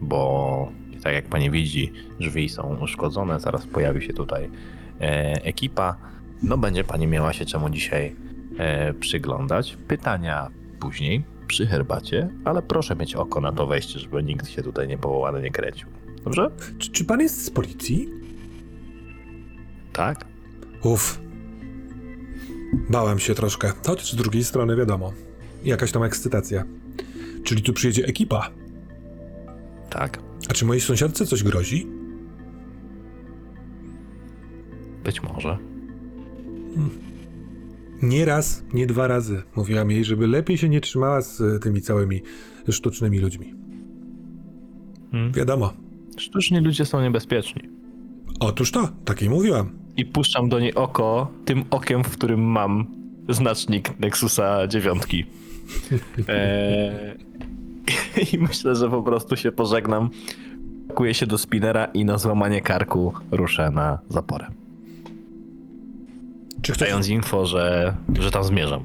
bo 0.00 0.72
tak 1.02 1.14
jak 1.14 1.24
pani 1.28 1.50
widzi, 1.50 1.92
drzwi 2.20 2.48
są 2.48 2.76
uszkodzone, 2.82 3.40
zaraz 3.40 3.66
pojawi 3.66 4.06
się 4.06 4.12
tutaj 4.12 4.50
e, 5.00 5.32
ekipa. 5.44 5.96
No 6.42 6.58
będzie 6.58 6.84
pani 6.84 7.06
miała 7.06 7.32
się 7.32 7.44
czemu 7.44 7.70
dzisiaj 7.70 8.16
e, 8.58 8.94
przyglądać. 8.94 9.76
Pytania 9.88 10.48
później 10.80 11.24
przy 11.46 11.66
herbacie, 11.66 12.28
ale 12.44 12.62
proszę 12.62 12.96
mieć 12.96 13.14
oko 13.14 13.40
na 13.40 13.52
to 13.52 13.66
wejście, 13.66 13.98
żeby 13.98 14.22
nikt 14.22 14.48
się 14.48 14.62
tutaj 14.62 14.88
niepowołany 14.88 15.42
nie 15.42 15.50
kręcił. 15.50 15.88
Dobrze? 16.24 16.50
Czy, 16.78 16.90
czy 16.90 17.04
pan 17.04 17.20
jest 17.20 17.44
z 17.44 17.50
policji? 17.50 18.08
Tak? 19.92 20.24
Uff. 20.82 21.20
Bałem 22.90 23.18
się 23.18 23.34
troszkę. 23.34 23.72
Choć 23.86 24.12
z 24.12 24.16
drugiej 24.16 24.44
strony 24.44 24.76
wiadomo. 24.76 25.12
Jakaś 25.64 25.92
tam 25.92 26.02
ekscytacja. 26.02 26.64
Czyli 27.44 27.62
tu 27.62 27.72
przyjedzie 27.72 28.06
ekipa. 28.06 28.50
Tak. 29.90 30.18
A 30.48 30.52
czy 30.52 30.64
mojej 30.64 30.80
sąsiadce 30.80 31.26
coś 31.26 31.42
grozi? 31.42 31.86
Być 35.04 35.22
może. 35.22 35.58
Nie 38.02 38.24
raz, 38.24 38.64
nie 38.74 38.86
dwa 38.86 39.06
razy. 39.06 39.42
Mówiłam 39.56 39.90
jej, 39.90 40.04
żeby 40.04 40.26
lepiej 40.26 40.58
się 40.58 40.68
nie 40.68 40.80
trzymała 40.80 41.20
z 41.20 41.62
tymi 41.62 41.82
całymi 41.82 42.22
sztucznymi 42.70 43.18
ludźmi. 43.18 43.54
Hmm. 45.10 45.32
Wiadomo. 45.32 45.72
Sztuczni 46.16 46.60
ludzie 46.60 46.84
są 46.84 47.02
niebezpieczni. 47.02 47.62
Otóż 48.40 48.72
to, 48.72 48.88
tak 49.04 49.20
jej 49.20 49.30
mówiłam. 49.30 49.81
I 49.96 50.04
puszczam 50.04 50.48
do 50.48 50.60
niej 50.60 50.74
oko 50.74 51.30
tym 51.44 51.64
okiem, 51.70 52.04
w 52.04 52.10
którym 52.10 52.40
mam 52.40 52.86
znacznik 53.28 54.00
Nexusa 54.00 54.66
dziewiątki. 54.66 55.24
Eee, 56.28 57.16
I 58.32 58.38
myślę, 58.38 58.74
że 58.74 58.90
po 58.90 59.02
prostu 59.02 59.36
się 59.36 59.52
pożegnam. 59.52 60.10
Pakuję 60.88 61.14
się 61.14 61.26
do 61.26 61.38
spinera 61.38 61.84
i 61.84 62.04
na 62.04 62.18
złamanie 62.18 62.60
karku 62.60 63.12
ruszę 63.30 63.70
na 63.70 63.98
zaporę. 64.08 64.46
Czy 66.62 66.72
chcecie, 66.72 66.90
Dając 66.90 67.08
info, 67.08 67.46
że, 67.46 67.96
że 68.18 68.30
tam 68.30 68.44
zmierzam. 68.44 68.84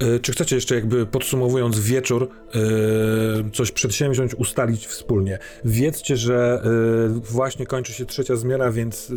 E, 0.00 0.18
czy 0.18 0.32
chcecie 0.32 0.56
jeszcze 0.56 0.74
jakby 0.74 1.06
podsumowując 1.06 1.80
wieczór, 1.80 2.28
e, 2.54 3.50
coś 3.52 3.72
przedsięwziąć, 3.72 4.34
ustalić 4.34 4.86
wspólnie? 4.86 5.38
Wiedzcie, 5.64 6.16
że 6.16 6.62
e, 6.64 7.08
właśnie 7.08 7.66
kończy 7.66 7.92
się 7.92 8.06
trzecia 8.06 8.36
zmiana, 8.36 8.70
więc 8.70 9.12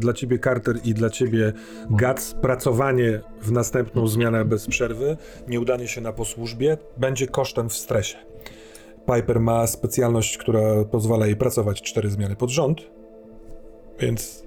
dla 0.00 0.12
ciebie 0.12 0.38
Carter 0.38 0.76
i 0.84 0.94
dla 0.94 1.10
ciebie 1.10 1.52
Gac 1.90 2.34
pracowanie 2.34 3.20
w 3.42 3.52
następną 3.52 4.06
zmianę 4.06 4.44
bez 4.44 4.66
przerwy, 4.66 5.16
nieudanie 5.48 5.88
się 5.88 6.00
na 6.00 6.12
posłużbie 6.12 6.78
będzie 6.96 7.26
kosztem 7.26 7.68
w 7.68 7.74
stresie. 7.74 8.16
Piper 9.14 9.40
ma 9.40 9.66
specjalność, 9.66 10.38
która 10.38 10.84
pozwala 10.84 11.26
jej 11.26 11.36
pracować 11.36 11.82
cztery 11.82 12.10
zmiany 12.10 12.36
pod 12.36 12.50
rząd, 12.50 12.80
więc 14.00 14.44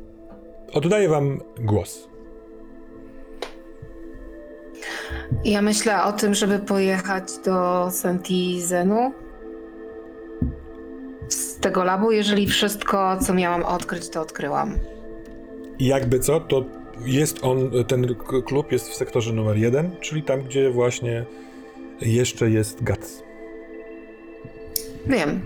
oddaję 0.74 1.10
wam 1.10 1.42
głos. 1.60 2.08
Ja 5.46 5.62
myślę 5.62 6.04
o 6.04 6.12
tym, 6.12 6.34
żeby 6.34 6.60
pojechać 6.60 7.24
do 7.46 7.88
Santizenu 7.92 9.14
z 11.30 11.58
tego 11.60 11.84
labu, 11.84 12.12
jeżeli 12.12 12.48
wszystko, 12.48 13.18
co 13.22 13.34
miałam 13.34 13.64
odkryć, 13.64 14.10
to 14.10 14.22
odkryłam. 14.22 14.74
Jakby 15.80 16.20
co, 16.20 16.40
to 16.40 16.66
jest 17.06 17.40
on, 17.42 17.72
ten 17.88 18.16
klub 18.46 18.72
jest 18.72 18.90
w 18.90 18.96
sektorze 18.96 19.34
numer 19.34 19.58
jeden, 19.58 19.92
czyli 20.02 20.24
tam, 20.24 20.42
gdzie 20.42 20.70
właśnie 20.70 21.26
jeszcze 22.02 22.50
jest 22.50 22.84
Gac. 22.84 23.24
Wiem, 25.06 25.42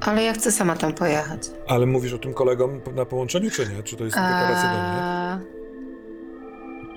ale 0.00 0.22
ja 0.22 0.32
chcę 0.32 0.52
sama 0.52 0.76
tam 0.76 0.92
pojechać. 0.92 1.50
Ale 1.66 1.86
mówisz 1.86 2.12
o 2.12 2.18
tym 2.18 2.34
kolegom 2.34 2.80
na 2.94 3.04
połączeniu, 3.04 3.50
czy 3.50 3.62
nie? 3.76 3.82
Czy 3.82 3.96
to 3.96 4.04
jest 4.04 4.16
deklaracja 4.16 4.72
do 4.72 4.78
mnie? 4.78 5.61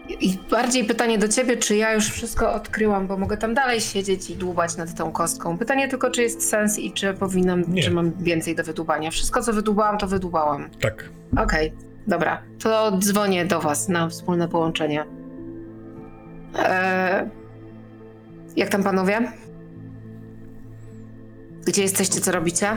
I 0.10 0.38
bardziej 0.52 0.84
pytanie 0.86 1.18
do 1.18 1.28
ciebie, 1.28 1.58
czy 1.58 1.76
ja 1.76 1.94
już 1.94 2.10
wszystko 2.10 2.54
odkryłam, 2.54 3.08
bo 3.08 3.18
mogę 3.18 3.38
tam 3.38 3.54
dalej 3.54 3.82
siedzieć 3.82 4.30
i 4.30 4.36
dłubać 4.36 4.78
nad 4.78 4.96
tą 4.96 5.12
kostką. 5.12 5.58
Pytanie 5.58 5.88
tylko, 5.88 6.12
czy 6.12 6.22
jest 6.22 6.50
sens 6.50 6.80
i 6.80 6.92
czy 6.92 7.14
powinnam, 7.14 7.64
Nie. 7.68 7.84
czy 7.84 7.92
mam 7.92 8.12
więcej 8.12 8.56
do 8.56 8.64
wydłubania. 8.64 9.12
Wszystko, 9.12 9.42
co 9.42 9.54
wydłubałam, 9.54 9.98
to 9.98 10.08
wydłubałam. 10.08 10.70
Tak. 10.82 11.10
Okej, 11.38 11.74
dobra. 12.08 12.42
To 12.60 12.98
dzwonię 12.98 13.46
do 13.46 13.62
was 13.62 13.90
na 13.90 14.10
wspólne 14.10 14.48
połączenie. 14.48 15.06
Eee, 16.60 17.30
jak 18.56 18.70
tam 18.70 18.84
panowie? 18.84 19.32
Gdzie 21.66 21.82
jesteście, 21.82 22.22
co 22.22 22.32
robicie? 22.32 22.68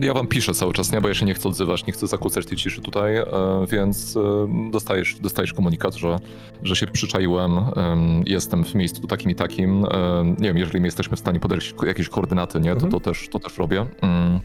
Ja 0.00 0.14
wam 0.14 0.26
piszę 0.26 0.54
cały 0.54 0.72
czas, 0.72 0.92
nie? 0.92 1.00
Bo 1.00 1.08
ja 1.08 1.14
się 1.14 1.26
nie 1.26 1.34
chcę 1.34 1.48
odzywać, 1.48 1.86
nie 1.86 1.92
chcę 1.92 2.06
zakłócać 2.06 2.46
tej 2.46 2.56
ciszy 2.56 2.80
tutaj, 2.82 3.16
e, 3.16 3.26
więc 3.70 4.16
e, 4.16 4.70
dostajesz, 4.70 5.14
dostajesz 5.14 5.52
komunikat, 5.52 5.94
że, 5.94 6.16
że 6.62 6.76
się 6.76 6.86
przyczaiłem, 6.86 7.58
em, 7.58 8.22
jestem 8.26 8.64
w 8.64 8.74
miejscu 8.74 9.06
takim 9.06 9.30
i 9.30 9.34
takim. 9.34 9.84
e, 9.84 10.24
Nie 10.38 10.48
wiem, 10.48 10.56
jeżeli 10.56 10.80
my 10.80 10.86
jesteśmy 10.86 11.16
w 11.16 11.20
stanie 11.20 11.40
podać 11.40 11.74
jakieś 11.86 12.08
koordynaty, 12.08 12.60
nie? 12.60 12.70
To, 12.70 12.74
Mhm. 12.74 12.92
to, 12.92 13.00
też, 13.00 13.28
to 13.28 13.38
też 13.38 13.58
robię. 13.58 13.86
Mm. 14.00 14.40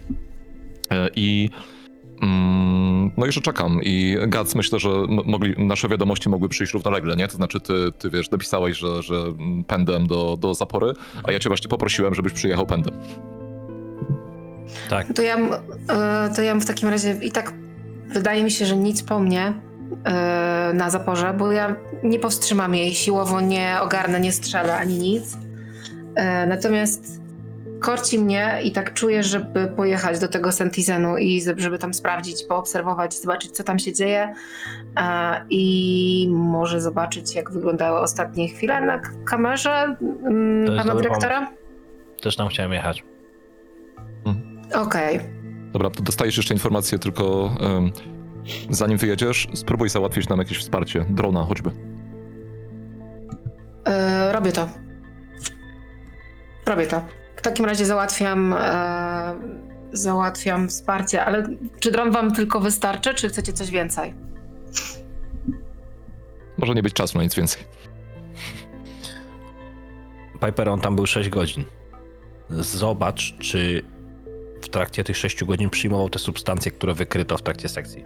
I 1.16 1.50
mm, 2.22 3.12
no 3.18 3.26
jeszcze 3.26 3.42
czekam 3.42 3.80
i 3.84 4.18
Gac 4.28 4.56
myślę, 4.56 4.80
że 4.80 4.90
mogli, 5.26 5.66
nasze 5.66 5.88
wiadomości 5.90 6.30
mogły 6.30 6.50
przyjść 6.50 6.74
równolegle, 6.74 7.16
nie? 7.16 7.28
To 7.28 7.36
znaczy 7.36 7.60
ty, 7.60 7.74
ty 8.00 8.10
wiesz, 8.10 8.32
napisałeś, 8.32 8.78
że, 8.78 9.04
że 9.04 9.16
mm, 9.16 9.64
pędem 9.64 10.08
do, 10.08 10.38
do 10.40 10.54
zapory, 10.54 10.94
a 11.24 11.32
ja 11.32 11.40
cię 11.40 11.50
właśnie 11.50 11.70
poprosiłem, 11.70 12.16
żebyś 12.16 12.34
przyjechał 12.34 12.66
pędem. 12.66 12.94
Tak. 14.90 15.08
To 15.16 15.22
ja, 15.22 15.38
e, 15.38 16.30
to 16.36 16.42
ja 16.42 16.56
w 16.56 16.66
takim 16.66 16.90
razie 16.90 17.16
i 17.22 17.32
tak 17.32 17.54
wydaje 18.08 18.44
mi 18.44 18.52
się, 18.52 18.66
że 18.66 18.78
nic 18.78 19.04
po 19.04 19.20
mnie 19.20 19.54
e, 20.04 20.72
na 20.74 20.90
zaporze, 20.90 21.34
bo 21.34 21.52
ja 21.52 21.76
nie 22.04 22.20
powstrzymam 22.20 22.76
jej 22.76 22.94
siłowo, 22.96 23.42
nie 23.42 23.78
ogarnę, 23.82 24.20
nie 24.20 24.32
strzelę 24.32 24.78
ani 24.78 24.98
nic. 24.98 25.38
E, 26.16 26.48
Natomiast 26.48 27.22
korci 27.80 28.20
mnie 28.20 28.60
i 28.64 28.72
tak 28.72 28.94
czuję, 28.94 29.24
żeby 29.24 29.68
pojechać 29.68 30.20
do 30.20 30.28
tego 30.28 30.52
Sentizenu 30.52 31.18
i 31.18 31.42
żeby 31.58 31.80
tam 31.80 31.94
sprawdzić, 31.94 32.44
poobserwować, 32.44 33.20
zobaczyć, 33.22 33.52
co 33.52 33.64
tam 33.64 33.80
się 33.80 33.94
dzieje 33.94 34.34
i 35.50 36.28
może 36.32 36.82
zobaczyć, 36.82 37.36
jak 37.36 37.52
wyglądały 37.52 38.00
ostatnie 38.00 38.48
chwile 38.50 38.82
na 38.82 39.02
kamerze 39.26 39.96
mm, 40.02 40.78
pana 40.78 40.96
dyrektora. 40.96 41.52
Też 42.22 42.36
tam 42.36 42.48
chciałem 42.48 42.74
jechać. 42.74 43.04
Okej. 44.74 45.20
Dobra, 45.74 45.90
to 45.90 46.04
dostajesz 46.04 46.38
jeszcze 46.38 46.54
informację, 46.54 47.00
tylko 47.00 47.56
em, 47.60 47.92
zanim 48.70 48.98
wyjedziesz, 48.98 49.48
spróbuj 49.54 49.90
załatwić 49.90 50.30
nam 50.30 50.40
jakieś 50.40 50.58
wsparcie, 50.60 51.06
drona 51.10 51.44
choćby. 51.44 51.72
E, 53.86 54.32
robię 54.32 54.52
to. 54.52 54.70
Robię 56.66 56.88
to. 56.88 57.02
W 57.36 57.42
takim 57.42 57.66
razie 57.66 57.86
załatwiam, 57.86 58.54
e, 58.54 59.36
załatwiam 59.94 60.70
wsparcie, 60.70 61.26
ale 61.26 61.48
czy 61.80 61.92
dron 61.92 62.12
wam 62.12 62.34
tylko 62.34 62.60
wystarczy, 62.60 63.14
czy 63.14 63.30
chcecie 63.30 63.54
coś 63.54 63.72
więcej? 63.72 64.14
Może 66.58 66.74
nie 66.74 66.84
być 66.84 66.94
czasu 66.94 67.18
na 67.18 67.24
nic 67.24 67.36
więcej. 67.36 67.64
Piper, 70.46 70.70
on 70.70 70.82
tam 70.82 70.96
był 70.96 71.06
6 71.06 71.30
godzin. 71.30 71.64
Zobacz, 72.50 73.38
czy 73.40 73.84
w 74.62 74.70
trakcie 74.70 75.04
tych 75.04 75.18
6 75.18 75.44
godzin 75.44 75.70
przyjmował 75.70 76.10
te 76.10 76.20
substancje, 76.20 76.72
które 76.72 76.94
wykryto 76.94 77.38
w 77.38 77.42
trakcie 77.42 77.70
sekcji. 77.70 78.04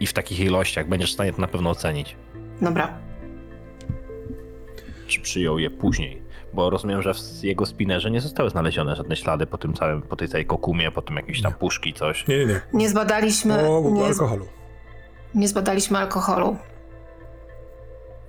I 0.00 0.06
w 0.06 0.12
takich 0.12 0.40
ilościach 0.40 0.88
będziesz 0.88 1.10
w 1.10 1.14
stanie 1.14 1.32
to 1.32 1.40
na 1.40 1.48
pewno 1.48 1.70
ocenić. 1.70 2.16
Dobra. 2.60 2.98
Czy 5.06 5.20
przyjął 5.20 5.58
je 5.58 5.70
później. 5.70 6.22
Bo 6.54 6.70
rozumiem, 6.70 7.02
że 7.02 7.14
w 7.14 7.44
jego 7.44 7.66
spinerze 7.66 8.10
nie 8.10 8.20
zostały 8.20 8.50
znalezione 8.50 8.96
żadne 8.96 9.16
ślady 9.16 9.46
po 9.46 9.58
tym 9.58 9.74
całym, 9.74 10.02
po 10.02 10.16
tej 10.16 10.28
całej 10.28 10.46
kokumie, 10.46 10.90
po 10.90 11.02
tym 11.02 11.16
jakieś 11.16 11.42
tam 11.42 11.52
puszki, 11.52 11.94
coś. 11.94 12.26
Nie, 12.28 12.38
nie, 12.38 12.46
nie. 12.46 12.60
Nie 12.72 12.88
zbadaliśmy, 12.88 13.68
O, 13.68 13.90
nie, 13.90 14.04
alkoholu. 14.04 14.46
nie 15.34 15.48
zbadaliśmy 15.48 15.98
alkoholu. 15.98 16.56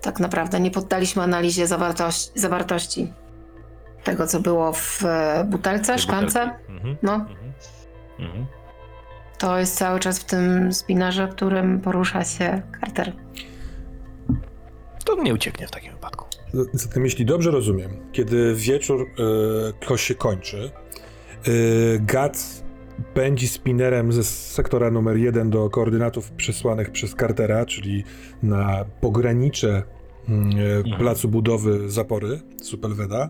Tak 0.01 0.19
naprawdę 0.19 0.59
nie 0.59 0.71
poddaliśmy 0.71 1.23
analizie 1.23 1.67
zawartości, 1.67 2.32
zawartości 2.39 3.13
tego, 4.03 4.27
co 4.27 4.39
było 4.39 4.73
w 4.73 5.03
e, 5.05 5.45
butelce, 5.49 5.93
Tej 5.93 6.01
szklance. 6.01 6.39
butelki. 6.39 6.71
Mhm. 6.73 6.95
No, 7.01 7.13
Mhm. 7.13 7.37
Mhm. 8.19 8.45
to 9.37 9.59
jest 9.59 9.75
cały 9.77 9.99
czas 9.99 10.19
w 10.19 10.23
tym 10.23 10.73
spinarze, 10.73 11.27
w 11.27 11.31
którym 11.31 11.81
porusza 11.81 12.23
się 12.23 12.61
Carter. 12.79 13.13
To 15.05 15.21
nie 15.23 15.33
ucieknie 15.33 15.67
w 15.67 15.71
takim 15.71 15.91
wypadku. 15.93 16.25
Zatem, 16.73 17.03
jeśli 17.03 17.25
dobrze 17.25 17.51
rozumiem, 17.51 17.91
kiedy 18.11 18.55
wieczór 18.55 19.07
e, 19.93 19.97
się 19.97 20.15
kończy, 20.15 20.71
e, 21.45 21.49
Gac 21.99 22.63
pędzi 23.13 23.47
spinerem 23.47 24.13
ze 24.13 24.23
sektora 24.23 24.91
numer 24.91 25.17
jeden 25.17 25.49
do 25.49 25.69
koordynatów 25.69 26.31
przesłanych 26.31 26.91
przez 26.91 27.15
Cartera, 27.15 27.65
czyli 27.65 28.03
na 28.43 28.85
pogranicze 29.01 29.83
mm, 30.29 30.49
e, 30.95 30.97
placu 30.97 31.27
budowy 31.29 31.89
zapory 31.89 32.41
Supelweda. 32.61 33.29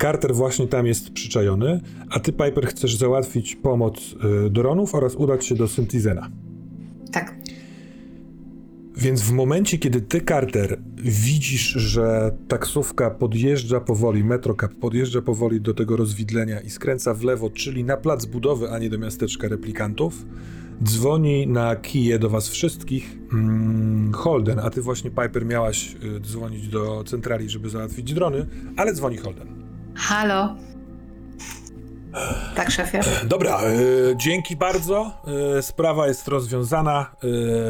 Carter 0.00 0.34
właśnie 0.34 0.66
tam 0.66 0.86
jest 0.86 1.10
przyczajony, 1.10 1.80
a 2.10 2.20
ty, 2.20 2.32
Piper, 2.32 2.66
chcesz 2.66 2.96
załatwić 2.96 3.56
pomoc 3.56 4.14
e, 4.46 4.50
dronów 4.50 4.94
oraz 4.94 5.14
udać 5.14 5.46
się 5.46 5.54
do 5.54 5.68
Syntizena. 5.68 6.30
Tak. 7.12 7.34
Więc 8.96 9.22
w 9.22 9.32
momencie, 9.32 9.78
kiedy 9.78 10.00
ty, 10.00 10.20
Carter, 10.20 10.80
widzisz, 10.96 11.68
że 11.68 12.36
taksówka 12.48 13.10
podjeżdża 13.10 13.80
powoli, 13.80 14.24
Metrocab 14.24 14.74
podjeżdża 14.74 15.22
powoli 15.22 15.60
do 15.60 15.74
tego 15.74 15.96
rozwidlenia 15.96 16.60
i 16.60 16.70
skręca 16.70 17.14
w 17.14 17.22
lewo, 17.22 17.50
czyli 17.50 17.84
na 17.84 17.96
plac 17.96 18.26
budowy, 18.26 18.70
a 18.70 18.78
nie 18.78 18.90
do 18.90 18.98
miasteczka 18.98 19.48
replikantów, 19.48 20.26
dzwoni 20.84 21.46
na 21.46 21.76
kije 21.76 22.18
do 22.18 22.30
was 22.30 22.48
wszystkich 22.48 23.18
mm, 23.32 24.12
Holden, 24.12 24.58
a 24.58 24.70
ty 24.70 24.82
właśnie, 24.82 25.10
Piper, 25.10 25.46
miałaś 25.46 25.96
y, 26.16 26.20
dzwonić 26.20 26.68
do 26.68 27.04
centrali, 27.06 27.50
żeby 27.50 27.70
załatwić 27.70 28.14
drony, 28.14 28.46
ale 28.76 28.92
dzwoni 28.92 29.16
Holden. 29.16 29.63
Halo? 29.96 30.54
Tak, 32.54 32.70
szefie? 32.70 33.00
Dobra, 33.24 33.60
y, 33.64 34.14
dzięki 34.16 34.56
bardzo. 34.56 35.10
Y, 35.58 35.62
sprawa 35.62 36.06
jest 36.06 36.28
rozwiązana. 36.28 37.10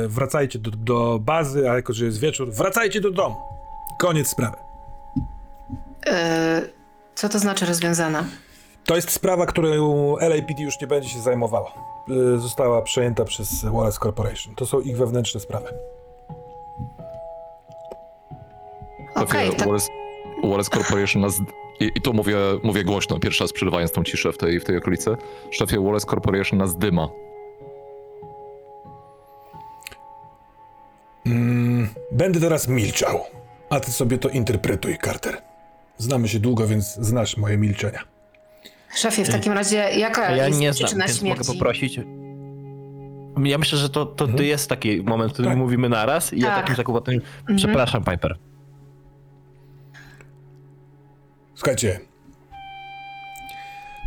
Y, 0.05 0.09
wracajcie 0.09 0.59
do, 0.59 0.71
do 0.71 1.19
bazy, 1.19 1.71
a 1.71 1.75
jako 1.75 1.93
że 1.93 2.05
jest 2.05 2.21
wieczór, 2.21 2.53
wracajcie 2.53 3.01
do 3.01 3.11
domu. 3.11 3.37
Koniec 3.99 4.29
sprawy. 4.29 4.57
Co 7.15 7.29
to 7.29 7.39
znaczy 7.39 7.67
rozwiązana? 7.67 8.25
To 8.85 8.97
jest 8.97 9.11
sprawa, 9.11 9.47
którą 9.47 10.17
LAPD 10.17 10.63
już 10.63 10.81
nie 10.81 10.87
będzie 10.87 11.09
się 11.09 11.21
zajmowała. 11.21 11.73
Została 12.37 12.83
przejęta 12.83 13.25
przez 13.25 13.65
Wallace 13.65 13.99
Corporation. 13.99 14.55
To 14.55 14.67
są 14.67 14.81
ich 14.81 14.97
wewnętrzne 14.97 15.41
sprawy. 15.41 15.67
Okej, 19.15 19.51
tak. 19.51 19.67
Wallace, 19.67 19.89
Wallace 20.51 20.71
Corporation 20.71 21.23
nas... 21.23 21.41
I, 21.81 21.91
I 21.95 22.01
to 22.01 22.13
mówię, 22.13 22.37
mówię 22.63 22.85
głośno, 22.85 23.19
pierwszy 23.21 23.45
raz 23.45 23.53
przerywając 23.53 23.93
tą 23.93 24.05
ciszę 24.05 24.33
w 24.33 24.39
tej, 24.39 24.61
w 24.61 24.65
tej 24.65 24.77
okolicy. 24.77 25.17
Szefie, 25.51 25.81
Wallace 25.85 26.07
Corporation 26.07 26.59
nas 26.59 26.79
dyma. 26.79 27.09
Będę 32.13 32.41
teraz 32.41 32.69
milczał, 32.69 33.21
a 33.71 33.81
ty 33.81 33.93
sobie 33.93 34.19
to 34.19 34.29
interpretuj, 34.29 34.99
Carter. 35.05 35.37
Znamy 35.99 36.29
się 36.29 36.39
długo, 36.41 36.67
więc 36.67 36.95
znasz 36.95 37.37
moje 37.37 37.57
milczenia. 37.59 38.01
Szefie, 38.95 39.25
w 39.25 39.31
takim 39.31 39.53
razie 39.53 39.77
jaka 39.77 40.37
Ja 40.37 40.47
jest 40.47 40.61
nie 40.61 40.73
znam, 40.73 40.87
przyczyna 40.87 41.07
więc 41.07 41.19
śmierci? 41.19 41.39
mogę 41.41 41.53
poprosić. 41.59 42.01
Ja 43.45 43.59
myślę, 43.59 43.79
że 43.79 43.91
to, 43.91 44.07
to, 44.07 44.25
Mhm. 44.25 44.45
jest 44.45 44.69
taki 44.69 45.03
moment, 45.03 45.31
w 45.31 45.35
którym 45.35 45.51
Tak. 45.51 45.59
mówimy 45.59 45.89
naraz 45.89 46.33
i 46.33 46.41
ja 46.41 46.47
Tak. 46.47 46.61
takim 46.61 46.77
zakłopotaniem... 46.77 47.21
Mhm. 47.41 47.57
Przepraszam, 47.59 48.05
Piper. 48.05 48.39
Słuchajcie. 51.55 52.01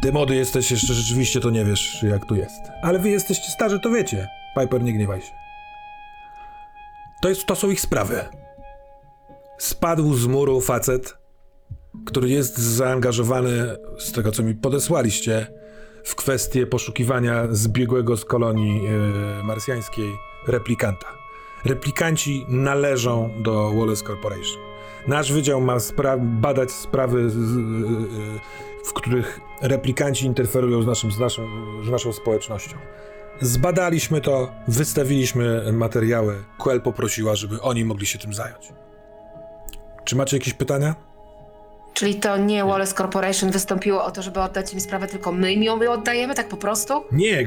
Ty 0.02 0.12
młody 0.12 0.36
jesteś 0.36 0.72
jeszcze 0.72 0.94
rzeczywiście, 0.94 1.40
to 1.40 1.50
nie 1.50 1.66
wiesz, 1.66 2.04
jak 2.04 2.26
tu 2.26 2.36
jest. 2.36 2.62
Ale 2.82 3.00
wy 3.00 3.10
jesteście 3.10 3.52
starzy, 3.52 3.80
to 3.80 3.90
wiecie. 3.90 4.28
Piper, 4.60 4.84
nie 4.84 4.94
gniewaj 4.94 5.22
się. 5.22 5.32
To, 7.22 7.30
jest, 7.30 7.46
to 7.46 7.56
są 7.56 7.70
ich 7.70 7.82
sprawy. 7.82 8.26
Spadł 9.58 10.14
z 10.14 10.28
muru 10.28 10.62
facet, 10.62 11.18
który 12.06 12.30
jest 12.30 12.58
zaangażowany, 12.58 13.76
z 14.00 14.12
tego 14.12 14.32
co 14.32 14.44
mi 14.44 14.56
podesłaliście, 14.56 15.48
w 16.04 16.16
kwestię 16.16 16.68
poszukiwania 16.68 17.48
zbiegłego 17.52 18.18
z 18.18 18.26
kolonii 18.26 18.84
yy, 18.84 19.44
marsjańskiej 19.44 20.12
replikanta. 20.48 21.08
Replikanci 21.66 22.46
należą 22.50 23.30
do 23.44 23.72
Wallace 23.72 24.06
Corporation. 24.06 24.67
Nasz 25.08 25.34
wydział 25.34 25.62
ma 25.62 25.78
spra- 25.78 26.20
badać 26.20 26.72
sprawy, 26.72 27.30
w 28.86 28.94
których 28.94 29.40
replikanci 29.62 30.26
interferują 30.26 30.82
z, 30.82 30.88
naszym, 30.88 31.12
z, 31.12 31.20
naszą, 31.20 31.48
z 31.86 31.90
naszą 31.90 32.14
społecznością. 32.14 32.78
Zbadaliśmy 33.42 34.22
to, 34.22 34.52
wystawiliśmy 34.68 35.74
materiały. 35.74 36.44
Quell 36.58 36.82
poprosiła, 36.82 37.36
żeby 37.36 37.62
oni 37.62 37.86
mogli 37.86 38.06
się 38.06 38.20
tym 38.20 38.34
zająć. 38.34 38.74
Czy 40.04 40.16
macie 40.16 40.38
jakieś 40.38 40.54
pytania? 40.54 40.96
Czyli 41.94 42.16
to 42.16 42.38
nie 42.38 42.66
Wallace 42.66 42.96
Corporation 42.96 43.52
wystąpiło 43.52 44.06
o 44.06 44.12
to, 44.12 44.22
żeby 44.22 44.40
oddać 44.42 44.74
im 44.74 44.80
sprawę, 44.80 45.08
tylko 45.08 45.32
my 45.32 45.54
im 45.54 45.64
ją 45.64 45.92
oddajemy, 45.92 46.36
tak 46.36 46.48
po 46.50 46.58
prostu? 46.58 46.94
Nie, 47.12 47.46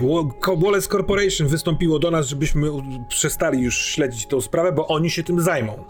Wallace 0.56 0.88
Corporation 0.88 1.48
wystąpiło 1.48 1.98
do 1.98 2.10
nas, 2.10 2.26
żebyśmy 2.26 2.70
przestali 3.08 3.62
już 3.62 3.84
śledzić 3.84 4.26
tą 4.26 4.40
sprawę, 4.40 4.72
bo 4.72 4.86
oni 4.88 5.10
się 5.10 5.22
tym 5.22 5.40
zajmą. 5.40 5.84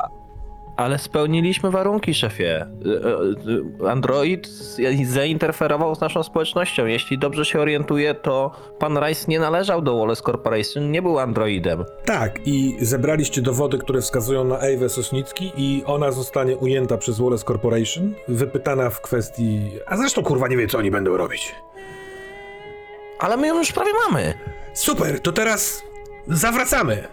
Ale 0.80 0.98
spełniliśmy 0.98 1.70
warunki, 1.70 2.14
szefie. 2.14 2.66
Y, 2.86 3.84
y, 3.84 3.88
Android 3.90 4.46
z- 4.48 4.80
zainterferował 5.08 5.94
z 5.94 6.00
naszą 6.00 6.22
społecznością. 6.22 6.86
Jeśli 6.86 7.18
dobrze 7.18 7.44
się 7.44 7.60
orientuję, 7.60 8.14
to 8.14 8.50
pan 8.78 8.98
Rice 8.98 9.24
nie 9.28 9.40
należał 9.40 9.82
do 9.82 9.98
Wallace 9.98 10.22
Corporation, 10.22 10.90
nie 10.90 11.02
był 11.02 11.18
androidem. 11.18 11.84
Tak, 12.04 12.46
i 12.46 12.76
zebraliście 12.80 13.42
dowody, 13.42 13.78
które 13.78 14.00
wskazują 14.00 14.44
na 14.44 14.58
Ewę 14.58 14.88
Sosnicki 14.88 15.52
i 15.56 15.82
ona 15.86 16.12
zostanie 16.12 16.56
ujęta 16.56 16.96
przez 16.98 17.20
Wallace 17.20 17.44
Corporation, 17.44 18.14
wypytana 18.28 18.90
w 18.90 19.00
kwestii... 19.00 19.70
A 19.86 19.96
zresztą 19.96 20.22
kurwa 20.22 20.48
nie 20.48 20.56
wie, 20.56 20.66
co 20.66 20.78
oni 20.78 20.90
będą 20.90 21.16
robić. 21.16 21.54
Ale 23.18 23.36
my 23.36 23.46
ją 23.46 23.58
już 23.58 23.72
prawie 23.72 23.90
mamy. 24.08 24.34
Super, 24.74 25.20
to 25.20 25.32
teraz 25.32 25.82
zawracamy. 26.28 27.08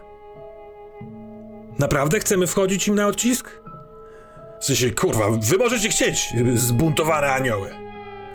Naprawdę 1.79 2.19
chcemy 2.19 2.47
wchodzić 2.47 2.87
im 2.87 2.95
na 2.95 3.07
odcisk? 3.07 3.61
W 4.61 4.65
sensie, 4.65 4.91
kurwa, 4.91 5.25
wy 5.31 5.57
możecie 5.57 5.89
chcieć, 5.89 6.33
zbuntowane 6.55 7.27
anioły. 7.33 7.69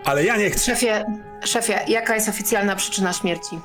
Ale 0.05 0.25
ja 0.25 0.37
nie 0.37 0.51
chcę. 0.51 0.65
Szefie, 0.77 1.05
szefie, 1.45 1.81
jaka 1.89 2.15
jest 2.15 2.29
oficjalna 2.29 2.77
przyczyna 2.77 3.13
śmierci? 3.13 3.61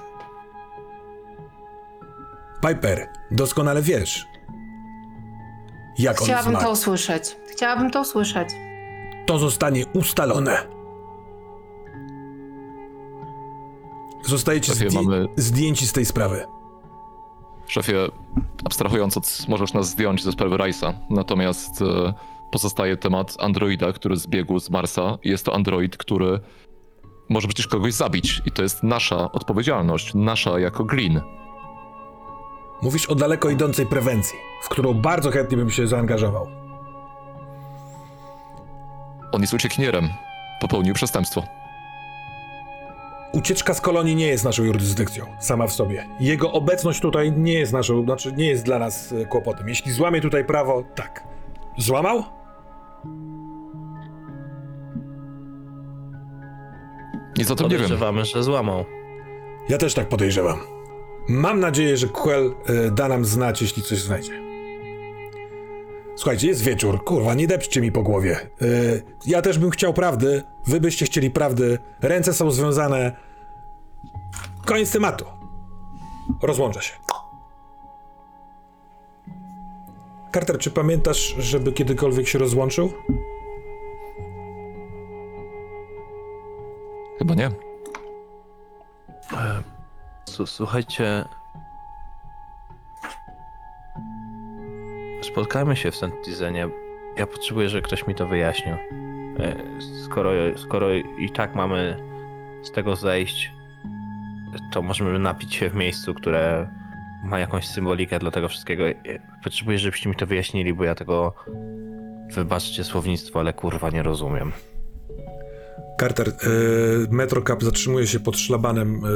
Piper, 2.67 3.07
doskonale 3.31 3.81
wiesz. 3.81 4.27
Jak 5.97 6.21
on 6.21 6.25
Chciałabym 6.25 6.51
zmarł. 6.51 6.65
to 6.65 6.71
usłyszeć. 6.71 7.35
Chciałabym 7.51 7.91
to 7.91 8.01
usłyszeć. 8.01 8.49
To 9.25 9.39
zostanie 9.39 9.85
ustalone. 9.93 10.57
Zostajecie 14.25 14.71
Szefie, 14.73 14.89
zdję- 14.89 15.01
mamy- 15.03 15.27
zdjęci 15.35 15.87
z 15.87 15.93
tej 15.93 16.05
sprawy. 16.05 16.45
Szefie, 17.67 17.95
abstrahując 18.65 19.17
od, 19.17 19.45
możesz 19.47 19.73
nas 19.73 19.89
zdjąć 19.89 20.23
ze 20.23 20.31
sprawy 20.31 20.55
Rice'a, 20.55 20.93
natomiast 21.09 21.81
e, 21.81 22.13
pozostaje 22.51 22.97
temat 22.97 23.37
androida, 23.39 23.93
który 23.93 24.17
zbiegł 24.17 24.59
z 24.59 24.69
Marsa. 24.69 25.17
Jest 25.23 25.45
to 25.45 25.55
android, 25.55 25.97
który 25.97 26.39
może 27.29 27.47
przecież 27.47 27.67
kogoś 27.67 27.93
zabić 27.93 28.41
i 28.45 28.51
to 28.51 28.63
jest 28.63 28.83
nasza 28.83 29.31
odpowiedzialność, 29.31 30.13
nasza 30.13 30.59
jako 30.59 30.83
Glin. 30.83 31.21
Mówisz 32.81 33.05
o 33.05 33.15
daleko 33.15 33.49
idącej 33.49 33.85
prewencji, 33.85 34.39
w 34.63 34.69
którą 34.69 34.93
bardzo 34.93 35.31
chętnie 35.31 35.57
bym 35.57 35.69
się 35.69 35.87
zaangażował. 35.87 36.47
On 39.31 39.41
jest 39.41 39.53
uciekinierem, 39.53 40.09
popełnił 40.61 40.93
przestępstwo. 40.93 41.43
Ucieczka 43.37 43.73
z 43.73 43.81
kolonii 43.81 44.15
nie 44.15 44.27
jest 44.27 44.43
naszą 44.43 44.63
jurysdykcją, 44.63 45.25
sama 45.39 45.67
w 45.67 45.73
sobie. 45.73 46.07
Jego 46.19 46.51
obecność 46.51 46.99
tutaj 46.99 47.31
nie 47.31 47.53
jest 47.53 47.73
naszą, 47.73 48.03
znaczy 48.03 48.33
nie 48.33 48.47
jest 48.47 48.63
dla 48.63 48.79
nas 48.79 49.11
e, 49.13 49.25
kłopotem. 49.25 49.69
Jeśli 49.69 49.91
złamie 49.91 50.21
tutaj 50.21 50.45
prawo, 50.45 50.83
tak. 50.95 51.23
Złamał? 51.77 52.23
Nic 57.37 57.51
o 57.51 57.55
tym 57.55 57.65
nie 57.65 57.71
wiem. 57.71 57.81
Podejrzewamy, 57.81 58.25
że 58.25 58.43
złamał. 58.43 58.85
Ja 59.69 59.77
też 59.77 59.93
tak 59.93 60.09
podejrzewam. 60.09 60.59
Mam 61.29 61.59
nadzieję, 61.59 61.97
że 61.97 62.07
Quell 62.07 62.55
e, 62.65 62.91
da 62.91 63.07
nam 63.07 63.25
znać, 63.25 63.61
jeśli 63.61 63.83
coś 63.83 63.99
znajdzie. 63.99 64.41
Słuchajcie, 66.15 66.47
jest 66.47 66.63
wieczór. 66.63 67.03
Kurwa, 67.03 67.33
nie 67.33 67.47
depczcie 67.47 67.81
mi 67.81 67.91
po 67.91 68.03
głowie. 68.03 68.37
E, 68.61 68.65
ja 69.25 69.41
też 69.41 69.59
bym 69.59 69.69
chciał 69.69 69.93
prawdy. 69.93 70.43
Wy 70.65 70.81
byście 70.81 71.05
chcieli 71.05 71.31
prawdy. 71.31 71.77
Ręce 72.01 72.33
są 72.33 72.51
związane. 72.51 73.26
Koniec 74.67 74.91
tematu. 74.91 75.25
Rozłącza 76.41 76.81
się. 76.81 76.93
Carter, 80.33 80.57
czy 80.57 80.71
pamiętasz, 80.71 81.35
żeby 81.37 81.71
kiedykolwiek 81.71 82.27
się 82.27 82.39
rozłączył? 82.39 82.93
Chyba 87.19 87.33
nie. 87.35 87.51
S- 90.27 90.49
słuchajcie. 90.49 91.25
Spotkajmy 95.21 95.75
się 95.75 95.91
w 95.91 95.95
Santizenie. 95.95 96.69
Ja 97.17 97.27
potrzebuję, 97.27 97.69
żeby 97.69 97.81
ktoś 97.81 98.07
mi 98.07 98.15
to 98.15 98.27
wyjaśnił. 98.27 98.75
E, 99.39 99.55
Skoro, 100.05 100.29
skoro 100.57 100.93
i 100.93 101.29
tak 101.29 101.55
mamy 101.55 101.97
z 102.63 102.71
tego 102.71 102.95
zejść, 102.95 103.51
to 104.71 104.81
możemy 104.81 105.19
napić 105.19 105.55
się 105.55 105.69
w 105.69 105.75
miejscu, 105.75 106.13
które 106.13 106.67
ma 107.23 107.39
jakąś 107.39 107.67
symbolikę 107.67 108.19
dla 108.19 108.31
tego 108.31 108.47
wszystkiego. 108.47 108.83
Potrzebuję, 109.43 109.79
żebyście 109.79 110.09
mi 110.09 110.15
to 110.15 110.25
wyjaśnili, 110.27 110.73
bo 110.73 110.83
ja 110.83 110.95
tego. 110.95 111.33
Wybaczcie 112.33 112.83
słownictwo, 112.83 113.39
ale 113.39 113.53
kurwa 113.53 113.89
nie 113.89 114.03
rozumiem. 114.03 114.51
Carter, 115.99 116.27
e, 116.29 116.33
Metrocap 117.11 117.63
zatrzymuje 117.63 118.07
się 118.07 118.19
pod 118.19 118.37
szlabanem 118.37 118.95
e, 118.95 119.09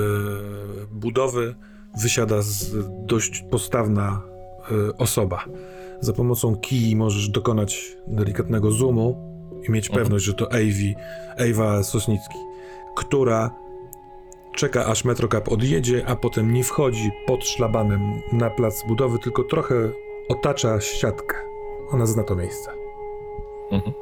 budowy. 0.91 1.55
Wysiada 2.01 2.41
z 2.41 2.75
dość 3.05 3.43
postawna 3.51 4.21
e, 4.71 4.97
osoba. 4.97 5.45
Za 5.99 6.13
pomocą 6.13 6.55
kij 6.55 6.95
możesz 6.95 7.29
dokonać 7.29 7.97
delikatnego 8.07 8.71
zoomu 8.71 9.31
i 9.67 9.71
mieć 9.71 9.87
Mhm. 9.87 10.03
pewność, 10.03 10.25
że 10.25 10.33
to 10.33 10.53
Avi, 10.53 10.95
Ewa 11.37 11.83
Sosnicki, 11.83 12.37
która 12.95 13.51
czeka 14.61 14.85
aż 14.85 15.05
Metrocap 15.05 15.49
odjedzie, 15.49 16.03
a 16.07 16.15
potem 16.15 16.53
nie 16.53 16.63
wchodzi 16.63 17.11
pod 17.25 17.47
szlabanem 17.47 18.21
na 18.31 18.49
plac 18.49 18.83
budowy, 18.87 19.19
tylko 19.19 19.43
trochę 19.43 19.75
otacza 20.29 20.81
siatkę. 20.81 21.35
Ona 21.91 22.05
zna 22.05 22.23
to 22.23 22.35
miejsce. 22.35 22.71
Mhm. 23.71 23.93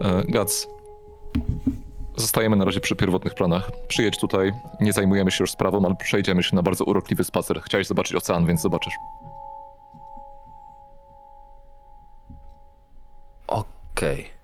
E, 0.00 0.24
Gac, 0.28 0.68
zostajemy 2.16 2.56
na 2.56 2.64
razie 2.64 2.80
przy 2.80 2.96
pierwotnych 2.96 3.34
planach. 3.34 3.70
Przyjedź 3.88 4.18
tutaj, 4.18 4.52
nie 4.80 4.92
zajmujemy 4.92 5.30
się 5.30 5.42
już 5.44 5.50
sprawą, 5.50 5.84
ale 5.84 5.96
przejdziemy 5.96 6.42
się 6.42 6.56
na 6.56 6.62
bardzo 6.62 6.84
urokliwy 6.84 7.24
spacer. 7.24 7.60
Chciałeś 7.62 7.86
zobaczyć 7.86 8.16
ocean, 8.16 8.46
więc 8.46 8.60
zobaczysz. 8.60 8.94
Okej. 13.46 14.37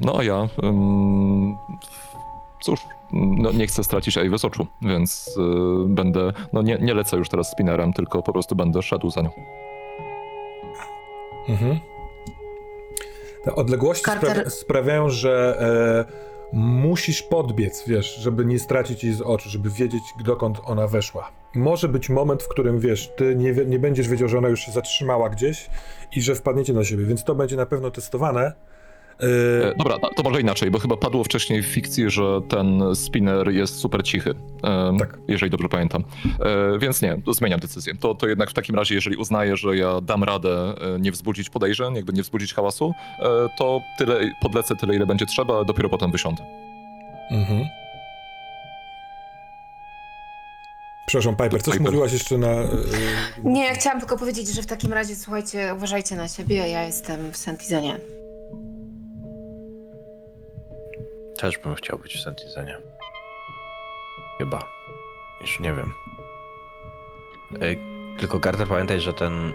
No 0.00 0.18
a 0.18 0.22
ja. 0.24 0.48
Cóż, 2.60 2.80
no 3.12 3.52
nie 3.52 3.66
chcę 3.66 3.84
stracić 3.84 4.18
Ewy 4.18 4.38
z 4.38 4.44
oczu, 4.44 4.66
więc 4.82 5.36
y, 5.38 5.88
będę. 5.88 6.32
No 6.52 6.62
nie, 6.62 6.78
nie 6.80 6.94
lecę 6.94 7.16
już 7.16 7.28
teraz 7.28 7.50
spinnerem, 7.50 7.92
tylko 7.92 8.22
po 8.22 8.32
prostu 8.32 8.56
będę 8.56 8.82
szedł 8.82 9.10
za 9.10 9.22
nią. 9.22 9.30
Mhm. 11.48 11.80
Te 13.44 13.54
odległości 13.54 14.04
Carter- 14.04 14.20
sprawia- 14.20 14.50
sprawiają, 14.50 15.08
że 15.10 15.56
e, 16.12 16.26
musisz 16.52 17.22
podbiec, 17.22 17.84
wiesz, 17.86 18.16
żeby 18.16 18.44
nie 18.44 18.58
stracić 18.58 19.04
jej 19.04 19.12
z 19.12 19.20
oczu, 19.20 19.50
żeby 19.50 19.70
wiedzieć, 19.70 20.02
dokąd 20.24 20.60
ona 20.64 20.86
weszła. 20.86 21.30
Może 21.54 21.88
być 21.88 22.08
moment, 22.08 22.42
w 22.42 22.48
którym, 22.48 22.78
wiesz, 22.80 23.12
ty 23.16 23.36
nie, 23.36 23.52
nie 23.52 23.78
będziesz 23.78 24.08
wiedział, 24.08 24.28
że 24.28 24.38
ona 24.38 24.48
już 24.48 24.60
się 24.60 24.72
zatrzymała 24.72 25.30
gdzieś 25.30 25.70
i 26.16 26.22
że 26.22 26.34
wpadniecie 26.34 26.72
na 26.72 26.84
siebie, 26.84 27.04
więc 27.04 27.24
to 27.24 27.34
będzie 27.34 27.56
na 27.56 27.66
pewno 27.66 27.90
testowane. 27.90 28.52
E, 29.20 29.74
Dobra, 29.78 29.98
to 30.16 30.22
może 30.22 30.40
inaczej, 30.40 30.70
bo 30.70 30.78
chyba 30.78 30.96
padło 30.96 31.24
wcześniej 31.24 31.62
w 31.62 31.66
fikcji, 31.66 32.10
że 32.10 32.40
ten 32.48 32.82
spinner 32.94 33.48
jest 33.50 33.78
super 33.78 34.02
cichy. 34.02 34.30
em, 34.62 34.98
Tak. 34.98 35.18
Jeżeli 35.28 35.50
dobrze 35.50 35.68
pamiętam. 35.68 36.04
E, 36.74 36.78
Więc 36.78 37.02
nie, 37.02 37.22
to 37.24 37.32
zmieniam 37.34 37.60
decyzję. 37.60 37.94
To, 38.00 38.14
to 38.14 38.28
jednak 38.28 38.50
w 38.50 38.54
takim 38.54 38.74
razie, 38.76 38.94
jeżeli 38.94 39.16
uznaję, 39.16 39.56
że 39.56 39.76
ja 39.76 40.00
dam 40.00 40.24
radę 40.24 40.74
e, 40.94 40.98
nie 41.00 41.12
wzbudzić 41.12 41.50
podejrzeń, 41.50 41.94
jakby 41.94 42.12
nie 42.12 42.22
wzbudzić 42.22 42.54
hałasu, 42.54 42.92
to 43.58 43.80
tyle 43.98 44.20
podlecę 44.42 44.76
tyle, 44.76 44.96
ile 44.96 45.06
będzie 45.06 45.26
trzeba, 45.26 45.60
a 45.60 45.64
dopiero 45.64 45.88
potem 45.88 46.12
wysiądę. 46.12 46.44
mhm. 47.30 47.64
Przepraszam, 51.06 51.36
Piper, 51.36 51.62
coś 51.62 51.74
Piper. 51.74 51.80
mówiłaś 51.80 52.12
jeszcze 52.12 52.38
na... 52.38 52.48
Nie, 53.44 53.64
ja 53.64 53.74
chciałam 53.74 54.00
tylko 54.00 54.18
powiedzieć, 54.18 54.48
że 54.48 54.62
w 54.62 54.66
takim 54.66 54.92
razie, 54.92 55.16
słuchajcie, 55.16 55.72
uważajcie 55.76 56.16
na 56.16 56.28
siebie, 56.28 56.68
ja 56.68 56.82
jestem 56.84 57.32
w 57.32 57.36
Santizenie. 57.36 57.98
Też 61.36 61.58
bym 61.58 61.74
chciał 61.74 61.98
być 61.98 62.16
w 62.16 62.22
Santizenie. 62.22 62.78
Chyba. 64.38 64.58
Już 65.40 65.60
nie 65.60 65.72
wiem. 65.72 65.92
Ej, 67.60 67.78
tylko 68.18 68.40
Carter 68.40 68.68
pamiętaj, 68.68 69.00
że 69.00 69.12
ten. 69.12 69.48
y, 69.48 69.52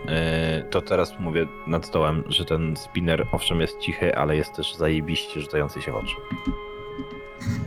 to 0.69 0.81
teraz 0.81 1.19
mówię 1.19 1.47
nad 1.67 1.85
stołem, 1.85 2.23
że 2.27 2.45
ten 2.45 2.77
spinner 2.77 3.27
owszem 3.31 3.61
jest 3.61 3.79
cichy, 3.79 4.15
ale 4.15 4.35
jest 4.35 4.55
też 4.55 4.75
zajebiście 4.75 5.41
rzucający 5.41 5.81
się 5.81 5.91
w 5.91 5.95
oczy. 5.95 6.15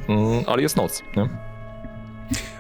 Mm, 0.09 0.45
Ale 0.47 0.63
jest 0.63 0.77
noc, 0.77 1.03
nie? 1.17 1.29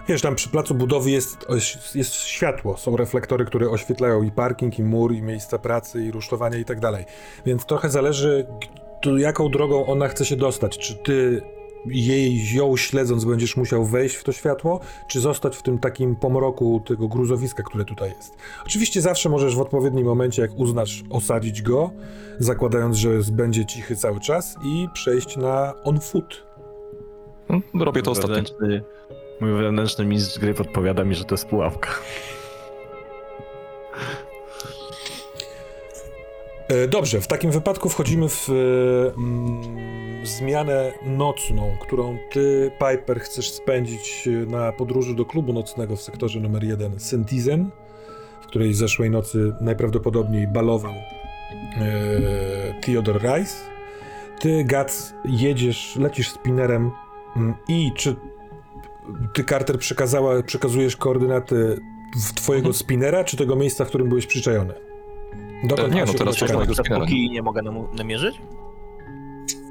Wiesz, 0.08 0.22
tam 0.22 0.34
przy 0.34 0.48
placu 0.48 0.74
budowy 0.74 1.10
jest, 1.10 1.46
jest 1.94 2.14
światło, 2.14 2.76
są 2.76 2.96
reflektory, 2.96 3.44
które 3.44 3.70
oświetlają 3.70 4.22
i 4.22 4.30
parking, 4.30 4.78
i 4.78 4.82
mur, 4.82 5.12
i 5.14 5.22
miejsca 5.22 5.58
pracy, 5.58 6.04
i 6.04 6.10
rusztowania 6.10 6.58
i 6.58 6.64
tak 6.64 6.80
dalej. 6.80 7.04
Więc 7.46 7.66
trochę 7.66 7.90
zależy, 7.90 8.46
tu 9.04 9.18
jaką 9.18 9.48
drogą 9.48 9.86
ona 9.86 10.08
chce 10.08 10.24
się 10.24 10.36
dostać. 10.36 10.78
Czy 10.78 10.94
ty 10.94 11.42
jej, 11.86 12.54
ją 12.54 12.76
śledząc 12.76 13.24
będziesz 13.24 13.56
musiał 13.56 13.84
wejść 13.84 14.16
w 14.16 14.24
to 14.24 14.32
światło, 14.32 14.80
czy 15.08 15.20
zostać 15.20 15.56
w 15.56 15.62
tym 15.62 15.78
takim 15.78 16.16
pomroku 16.16 16.82
tego 16.86 17.08
gruzowiska, 17.08 17.62
które 17.62 17.84
tutaj 17.84 18.12
jest. 18.16 18.34
Oczywiście 18.66 19.00
zawsze 19.00 19.28
możesz 19.28 19.56
w 19.56 19.60
odpowiednim 19.60 20.06
momencie, 20.06 20.42
jak 20.42 20.58
uznasz, 20.58 21.04
osadzić 21.10 21.62
go, 21.62 21.90
zakładając, 22.38 22.96
że 22.96 23.08
będzie 23.32 23.66
cichy 23.66 23.96
cały 23.96 24.20
czas 24.20 24.56
i 24.64 24.88
przejść 24.94 25.36
na 25.36 25.72
on 25.84 26.00
foot. 26.00 26.46
Mm, 27.48 27.62
Robię 27.80 28.02
to 28.02 28.10
ostatnio. 28.10 28.42
Mój 29.40 29.52
wewnętrzny 29.52 30.04
mistrz 30.04 30.38
gry 30.38 30.54
podpowiada 30.54 31.04
mi, 31.04 31.14
że 31.14 31.24
to 31.24 31.34
jest 31.34 31.46
pułapka. 31.46 31.90
Dobrze, 36.88 37.20
w 37.20 37.26
takim 37.26 37.50
wypadku 37.50 37.88
wchodzimy 37.88 38.28
w 38.28 38.48
e, 38.48 38.52
mm, 39.16 40.26
zmianę 40.26 40.92
nocną, 41.06 41.76
którą 41.82 42.18
ty, 42.30 42.70
Piper, 42.78 43.20
chcesz 43.20 43.50
spędzić 43.50 44.28
e, 44.28 44.30
na 44.30 44.72
podróży 44.72 45.14
do 45.14 45.24
klubu 45.24 45.52
nocnego 45.52 45.96
w 45.96 46.02
sektorze 46.02 46.40
numer 46.40 46.64
1 46.64 47.00
Sentizen, 47.00 47.70
w 48.42 48.46
której 48.46 48.74
zeszłej 48.74 49.10
nocy 49.10 49.52
najprawdopodobniej 49.60 50.46
balował 50.46 50.92
e, 50.94 52.80
Theodore 52.80 53.18
Rice. 53.18 53.54
Ty, 54.40 54.64
Gac, 54.64 55.14
jedziesz, 55.24 55.96
lecisz 55.96 56.30
spinnerem 56.30 56.90
mm, 57.36 57.54
i 57.68 57.92
czy 57.96 58.16
ty, 59.32 59.44
Carter, 59.44 59.78
przekazała, 59.78 60.42
przekazujesz 60.42 60.96
koordynaty 60.96 61.78
twojego 62.34 62.68
Mhm. 62.68 62.74
spinera, 62.74 63.24
czy 63.24 63.36
tego 63.36 63.56
miejsca, 63.56 63.84
w 63.84 63.88
którym 63.88 64.08
byłeś 64.08 64.26
przyczajony? 64.26 64.93
Dokąd 65.68 65.94
nie, 65.94 66.00
ma 66.00 66.06
no 66.06 66.18
teraz 66.18 66.36
Carter? 66.36 66.56
mojego 66.56 66.74
spinera. 66.74 67.00
Póki 67.00 67.30
nie 67.30 67.42
mogę 67.42 67.62
nam- 67.62 67.86
namierzyć? 67.96 68.40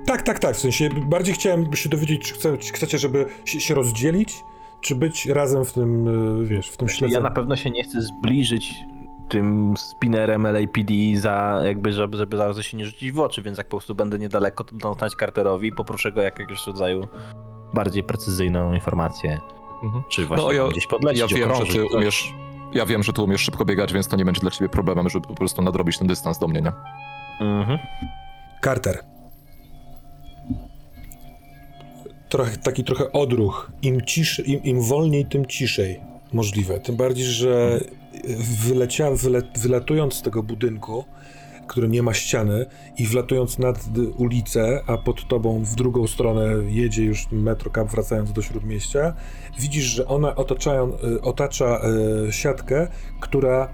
Tak, 0.06 0.22
tak, 0.22 0.39
tak. 0.39 0.56
W 0.56 0.60
sensie 0.60 0.89
bardziej 0.89 1.34
chciałem 1.36 1.76
się 1.76 1.89
dowiedzieć, 1.89 2.22
czy 2.28 2.34
chce, 2.34 2.58
czy 2.58 2.74
chcecie, 2.74 2.98
żeby 2.98 3.26
się, 3.46 3.76
rozdzielić, 3.76 4.44
czy 4.82 4.96
być 4.96 5.26
razem 5.26 5.66
w 5.66 5.74
tym, 5.74 6.08
y, 6.41 6.46
wiesz, 6.46 6.70
w 6.70 6.78
tym 6.78 6.88
Ja 6.88 6.94
śledzeniu. 6.94 7.24
na 7.24 7.32
pewno 7.32 7.56
się 7.56 7.70
nie 7.70 7.84
chcę 7.84 8.02
zbliżyć 8.02 8.74
tym 9.30 9.74
spinnerem 9.78 10.44
LAPD 10.48 10.94
za 11.16 11.62
jakby, 11.66 11.94
żeby, 11.94 12.18
żeby 12.18 12.38
za 12.38 12.44
bardzo 12.46 12.64
się 12.64 12.78
nie 12.78 12.86
rzucić 12.86 13.12
w 13.12 13.20
oczy, 13.20 13.41
więc 13.41 13.58
jak 13.58 13.68
po 13.68 13.78
prostu 13.78 13.96
będę 13.96 14.20
niedaleko, 14.20 14.64
to 14.64 14.76
doznać 14.76 15.14
Carterowi 15.20 15.68
i 15.68 15.72
poproszę 15.72 16.12
go 16.12 16.22
jakiegoś 16.22 16.68
rodzaju 16.68 17.08
bardziej 17.74 18.04
precyzyjną 18.04 18.74
informację. 18.74 19.39
Mhm. 19.84 20.04
Czy 20.10 20.26
właśnie 20.26 20.46
No, 20.46 20.52
ja- 20.52 20.68
gdzieś 20.68 20.88
podlecieć, 20.88 21.32
Ja 21.32 21.38
wiem, 21.38 21.56
że 21.56 21.66
ty 21.66 21.72
coś. 21.84 21.94
umiesz. 21.94 22.34
Ja 22.74 22.86
wiem, 22.86 23.03
że 23.03 23.13
ty 23.13 23.21
umiesz 23.21 23.41
szybko 23.41 23.65
biegać, 23.65 23.93
więc 23.93 24.07
to 24.07 24.17
nie 24.17 24.26
będzie 24.26 24.41
dla 24.41 24.51
ciebie 24.51 24.69
problemem, 24.69 25.09
żeby 25.09 25.28
po 25.28 25.36
prostu 25.36 25.61
nadrobić 25.61 25.97
ten 25.97 26.07
dystans 26.07 26.39
do 26.39 26.47
mnie, 26.47 26.61
nie? 26.61 26.71
Mhm. 27.41 27.80
Carter. 28.63 29.03
Trochę, 32.30 32.57
taki 32.57 32.84
trochę 32.84 33.11
odruch. 33.11 33.71
Im, 33.82 34.01
ciszy, 34.01 34.41
im, 34.41 34.63
im 34.63 34.82
wolniej, 34.82 35.26
tym 35.26 35.45
ciszej 35.45 35.99
możliwe. 36.34 36.80
Tym 36.80 36.95
bardziej, 36.95 37.26
że 37.26 37.80
wylecia, 38.65 39.11
wyle, 39.11 39.41
wylatując 39.55 40.13
z 40.13 40.21
tego 40.21 40.43
budynku, 40.43 41.05
który 41.67 41.88
nie 41.88 42.03
ma 42.03 42.13
ściany 42.13 42.65
i 42.97 43.07
wlatując 43.07 43.59
nad 43.59 43.86
ulicę, 44.17 44.82
a 44.88 44.97
pod 44.97 45.28
tobą 45.28 45.63
w 45.63 45.76
drugą 45.76 46.07
stronę 46.07 46.53
jedzie 46.67 47.03
już 47.03 47.28
metrocab 47.32 47.88
wracając 47.88 48.34
do 48.34 48.41
śródmieścia, 48.41 49.13
widzisz, 49.60 49.86
że 49.86 50.08
ona 50.08 50.32
y, 50.32 51.22
otacza 51.22 51.82
y, 52.28 52.32
siatkę, 52.32 52.88
która 53.20 53.74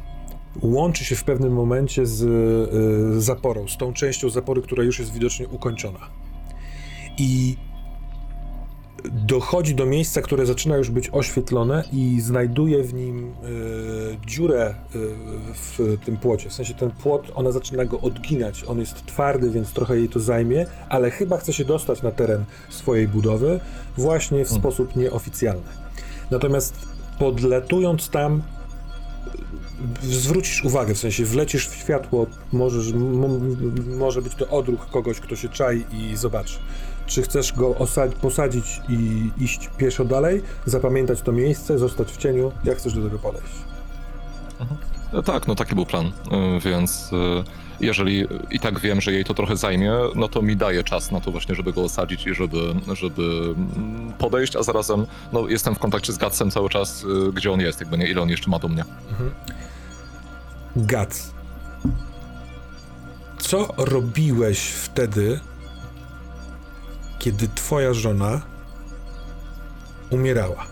łączy 0.62 1.06
się 1.06 1.16
w 1.16 1.24
pewnym 1.24 1.54
momencie 1.54 2.06
z 2.06 2.22
y, 2.22 3.22
zaporą, 3.22 3.68
z 3.68 3.78
tą 3.78 3.94
częścią 3.94 4.30
zapory, 4.30 4.62
która 4.62 4.84
już 4.84 5.00
jest 5.00 5.14
widocznie 5.14 5.48
ukończona. 5.48 6.00
I 7.18 7.58
dochodzi 9.12 9.76
do 9.76 9.86
miejsca, 9.86 10.22
które 10.22 10.46
zaczyna 10.46 10.78
już 10.78 10.90
być 10.90 11.10
oświetlone 11.12 11.84
i 11.94 12.22
znajduje 12.22 12.84
w 12.84 12.94
nim 12.94 13.28
y, 13.28 14.18
dziurę 14.28 14.76
y, 14.96 15.00
w 15.54 15.98
tym 16.06 16.18
płocie. 16.18 16.50
W 16.50 16.54
sensie 16.54 16.74
ten 16.74 16.92
płot, 16.92 17.32
ona 17.36 17.52
zaczyna 17.52 17.86
go 17.86 18.00
odginać. 18.00 18.64
On 18.68 18.80
jest 18.80 19.06
twardy, 19.06 19.50
więc 19.50 19.74
trochę 19.74 19.98
jej 19.98 20.10
to 20.10 20.20
zajmie, 20.20 20.66
ale 20.90 21.12
chyba 21.12 21.38
chce 21.38 21.54
się 21.54 21.66
dostać 21.66 22.02
na 22.02 22.12
teren 22.12 22.46
swojej 22.70 23.08
budowy 23.08 23.60
właśnie 23.98 24.46
w 24.46 24.50
sposób 24.50 24.96
nieoficjalny. 24.96 25.70
Natomiast 26.32 26.74
podletując 27.20 28.10
tam, 28.10 28.42
zwrócisz 30.02 30.66
uwagę, 30.66 30.94
w 30.94 30.98
sensie 30.98 31.26
wlecisz 31.26 31.68
w 31.68 31.76
światło, 31.76 32.28
możesz, 32.52 32.94
może 33.98 34.22
być 34.22 34.36
to 34.36 34.48
odruch 34.48 34.90
kogoś, 34.92 35.20
kto 35.20 35.36
się 35.36 35.50
czai 35.50 35.86
i 35.92 36.18
zobaczy. 36.18 36.60
Czy 37.10 37.22
chcesz 37.22 37.54
go 37.54 37.70
osad- 37.76 38.14
posadzić 38.16 38.82
i 38.90 39.30
iść 39.38 39.70
pieszo 39.78 40.06
dalej, 40.06 40.42
zapamiętać 40.66 41.22
to 41.22 41.32
miejsce, 41.32 41.80
zostać 41.80 42.12
w 42.12 42.18
cieniu, 42.18 42.52
jak 42.64 42.78
chcesz 42.78 42.94
do 42.94 43.02
tego 43.02 43.20
podejść? 43.20 43.54
E, 45.14 45.24
Tak, 45.24 45.48
no 45.48 45.56
taki 45.56 45.76
był 45.76 45.86
plan, 45.86 46.06
e, 46.06 46.60
więc 46.60 47.12
e, 47.14 47.44
jeżeli 47.80 48.26
i 48.52 48.60
tak 48.60 48.80
wiem, 48.80 49.02
że 49.02 49.12
jej 49.12 49.26
to 49.26 49.34
trochę 49.34 49.58
zajmie, 49.58 49.94
no 50.16 50.28
to 50.28 50.42
mi 50.42 50.56
daje 50.58 50.84
czas 50.84 51.12
na 51.12 51.22
to 51.22 51.32
właśnie, 51.32 51.56
żeby 51.56 51.74
go 51.74 51.84
osadzić 51.84 52.28
i 52.28 52.34
żeby, 52.36 52.76
żeby 52.94 53.22
mm, 53.58 54.14
podejść, 54.18 54.56
a 54.56 54.64
zarazem 54.64 55.06
no, 55.34 55.48
jestem 55.48 55.76
w 55.76 55.80
kontakcie 55.80 56.14
z 56.14 56.18
Gatsem 56.18 56.52
cały 56.52 56.70
czas, 56.70 57.06
gdzie 57.34 57.52
on 57.52 57.60
jest, 57.60 57.80
jakby 57.80 57.98
nie, 57.98 58.08
ile 58.08 58.22
on 58.22 58.30
jeszcze 58.30 58.50
ma 58.50 58.60
do 58.60 58.68
mnie. 58.68 58.84
Gac. 60.76 61.32
Co 63.38 63.74
robiłeś 63.78 64.60
wtedy, 64.60 65.40
kiedy 67.20 67.48
twoja 67.56 67.94
żona 67.94 68.42
umierała? 70.10 70.66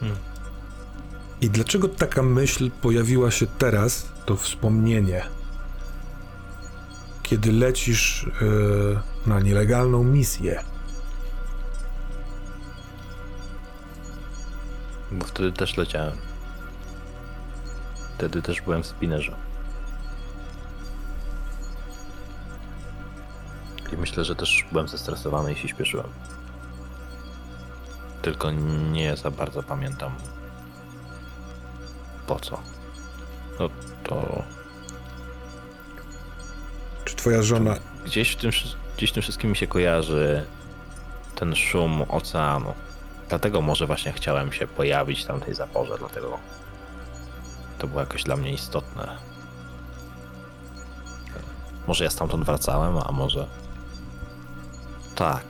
Hmm. 0.00 0.18
I 1.40 1.50
dlaczego 1.50 1.88
taka 1.88 2.22
myśl 2.22 2.70
pojawiła 2.70 3.30
się 3.30 3.46
teraz, 3.46 4.08
to 4.26 4.36
wspomnienie, 4.36 5.24
kiedy 7.22 7.52
lecisz 7.52 8.26
e, 8.26 9.28
na 9.28 9.40
nielegalną 9.40 10.04
misję? 10.04 10.64
Bo 15.12 15.26
wtedy 15.26 15.52
też 15.52 15.76
leciałem. 15.76 16.16
Wtedy 18.14 18.42
też 18.42 18.60
byłem 18.62 18.82
w 18.82 18.86
spinnerze. 18.86 19.36
Myślę, 24.14 24.24
że 24.24 24.36
też 24.36 24.64
byłem 24.72 24.88
zestresowany 24.88 25.52
i 25.52 25.56
się 25.56 25.68
śpieszyłem. 25.68 26.06
Tylko 28.22 28.50
nie 28.92 29.16
za 29.16 29.30
bardzo 29.30 29.62
pamiętam 29.62 30.14
po 32.26 32.40
co. 32.40 32.60
No 33.60 33.68
to 34.04 34.42
Czy 37.04 37.16
twoja 37.16 37.42
żona 37.42 37.76
gdzieś 38.04 38.32
w 38.32 38.36
tym, 38.36 38.50
gdzieś 38.96 39.10
w 39.10 39.14
tym 39.14 39.22
wszystkim 39.22 39.50
mi 39.50 39.56
się 39.56 39.66
kojarzy 39.66 40.46
ten 41.34 41.56
szum 41.56 42.04
oceanu. 42.08 42.74
Dlatego 43.28 43.60
może 43.60 43.86
właśnie 43.86 44.12
chciałem 44.12 44.52
się 44.52 44.66
pojawić 44.66 45.24
tam 45.24 45.40
w 45.40 45.44
tej 45.44 45.54
zaporze, 45.54 45.98
dlatego 45.98 46.38
to 47.78 47.86
było 47.86 48.00
jakoś 48.00 48.22
dla 48.22 48.36
mnie 48.36 48.52
istotne. 48.52 49.16
Może 51.86 52.04
ja 52.04 52.10
stamtąd 52.10 52.44
wracałem, 52.44 52.98
a 52.98 53.12
może... 53.12 53.63
Tak, 55.14 55.44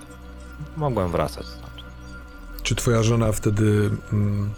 mogłem 0.76 1.10
wracać. 1.10 1.46
Czy 2.62 2.74
twoja 2.74 3.02
żona 3.02 3.32
wtedy. 3.32 3.90
Mm, 4.12 4.50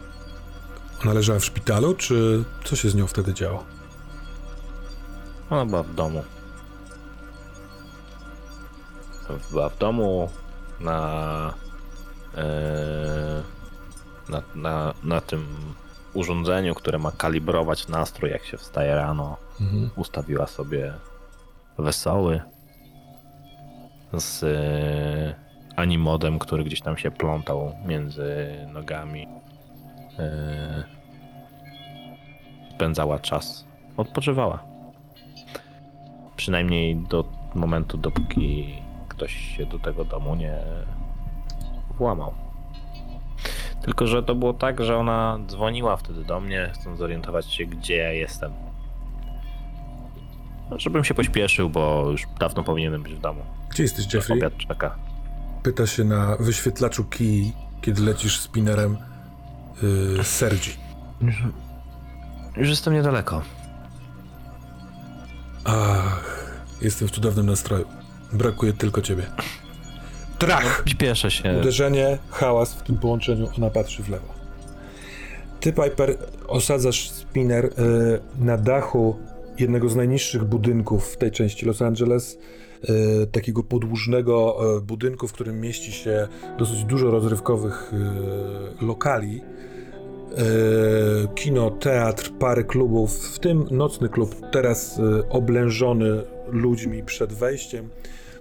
ona 1.03 1.13
leżała 1.13 1.39
w 1.39 1.45
szpitalu, 1.45 1.95
czy 1.95 2.45
co 2.65 2.77
się 2.77 2.91
z 2.91 2.95
nią 2.95 3.07
wtedy 3.07 3.35
działo? 3.35 3.65
Ona 5.51 5.67
była 5.67 5.83
w 5.83 5.95
domu. 5.95 6.25
Była 9.51 9.69
w 9.69 9.79
domu 9.79 10.31
na, 10.81 11.55
e, 12.35 13.43
na, 14.29 14.43
na, 14.55 14.95
na 15.03 15.21
tym 15.21 15.47
urządzeniu, 16.15 16.75
które 16.75 16.99
ma 16.99 17.13
kalibrować 17.13 17.89
nastrój, 17.89 18.31
jak 18.31 18.45
się 18.45 18.57
wstaje 18.57 18.95
rano. 18.95 19.37
Mhm. 19.61 19.91
Ustawiła 19.97 20.47
sobie 20.47 20.95
wesoły 21.79 22.41
z 24.13 24.43
e, 24.43 25.35
animodem, 25.77 26.39
który 26.39 26.65
gdzieś 26.65 26.81
tam 26.81 26.97
się 26.97 27.11
plątał 27.11 27.73
między 27.87 28.55
nogami. 28.73 29.29
E, 30.19 30.85
spędzała 32.75 33.19
czas. 33.19 33.67
Odpoczywała. 33.97 34.65
Przynajmniej 36.37 36.97
do 36.97 37.25
momentu, 37.55 37.99
dopóki 37.99 38.75
ktoś 39.09 39.35
się 39.57 39.67
do 39.67 39.79
tego 39.79 40.05
domu 40.05 40.35
nie 40.35 40.59
włamał. 41.99 42.35
Tylko, 43.83 44.07
że 44.07 44.23
to 44.23 44.35
było 44.35 44.53
tak, 44.53 44.85
że 44.85 44.97
ona 44.97 45.39
dzwoniła 45.47 45.97
wtedy 45.97 46.25
do 46.25 46.41
mnie, 46.41 46.71
chcąc 46.75 46.99
zorientować 46.99 47.53
się, 47.53 47.67
gdzie 47.67 47.97
ja 47.97 48.13
jestem. 48.13 48.66
Żebym 50.77 51.05
się 51.05 51.15
pośpieszył, 51.15 51.71
bo 51.71 52.11
już 52.11 52.23
dawno 52.41 52.63
powinienem 52.63 53.03
być 53.03 53.15
w 53.15 53.21
domu. 53.21 53.43
Gdzie 53.71 53.83
jesteś, 53.83 54.15
Jeffrey? 54.15 54.39
Obiad 54.39 54.57
czeka. 54.57 54.97
Pyta 55.63 55.87
się 55.87 56.05
na 56.05 56.37
wyświetlaczu 56.37 57.05
kij, 57.05 57.53
kiedy 57.81 58.03
lecisz 58.03 58.41
spinnerem 58.41 58.97
yy, 60.17 60.25
Sergi. 60.25 60.71
Już, 61.21 61.35
już 62.57 62.69
jestem 62.69 62.95
niedaleko. 62.95 63.43
Ach, 65.65 66.57
jestem 66.83 67.09
w 67.09 67.11
cudownym 67.11 67.47
nastroju. 67.47 67.85
Brakuje 68.33 68.73
tylko 68.73 69.03
ciebie. 69.03 69.27
Trach! 70.39 70.83
Śpieszę 70.87 71.31
się. 71.31 71.59
Uderzenie, 71.61 72.19
hałas 72.31 72.75
w 72.75 72.83
tym 72.83 72.99
połączeniu, 72.99 73.49
ona 73.57 73.71
patrzy 73.71 74.03
w 74.03 74.09
lewo. 74.09 74.35
Ty, 75.61 75.73
Piper, 75.73 76.17
osadzasz 76.49 77.11
spinner 77.11 77.65
y, 77.65 77.71
na 78.39 78.57
dachu 78.57 79.19
jednego 79.59 79.89
z 79.89 79.97
najniższych 79.97 80.45
budynków 80.45 81.13
w 81.13 81.17
tej 81.17 81.31
części 81.31 81.67
Los 81.67 81.83
Angeles. 81.83 82.39
y, 83.23 83.27
takiego 83.27 83.63
podłużnego 83.63 84.57
y, 84.77 84.81
budynku, 84.81 85.29
w 85.29 85.33
którym 85.33 85.61
mieści 85.61 85.93
się 85.93 86.29
dosyć 86.59 86.85
dużo 86.85 87.11
rozrywkowych 87.11 87.93
y, 88.83 88.85
lokali. 88.85 89.43
Kino, 91.35 91.71
teatr, 91.71 92.33
parę 92.39 92.65
klubów, 92.65 93.35
w 93.35 93.39
tym 93.39 93.65
nocny 93.71 94.09
klub, 94.09 94.35
teraz 94.53 95.01
oblężony 95.31 96.23
ludźmi 96.49 97.03
przed 97.03 97.33
wejściem. 97.33 97.89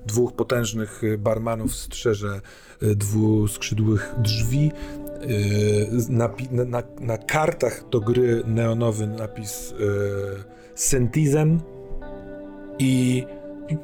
Dwóch 0.05 0.33
potężnych 0.33 1.01
barmanów 1.17 1.75
strzeże 1.75 2.41
dwuskrzydłych 2.81 4.15
drzwi. 4.17 4.71
Y, 5.29 6.09
napi- 6.09 6.51
na, 6.51 6.65
na, 6.65 6.83
na 6.99 7.17
kartach 7.17 7.89
do 7.89 7.99
gry 7.99 8.43
neonowy 8.47 9.07
napis 9.07 9.71
y, 9.71 9.75
Sentizen. 10.75 11.59
I 12.79 13.25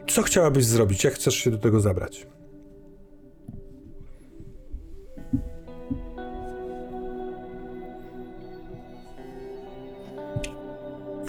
co 0.08 0.22
chciałabyś 0.22 0.66
zrobić? 0.66 1.04
Jak 1.04 1.14
chcesz 1.14 1.36
się 1.36 1.52
do 1.52 1.58
tego 1.58 1.80
zabrać? 1.80 2.28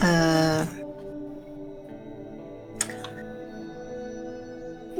E... 0.02 0.81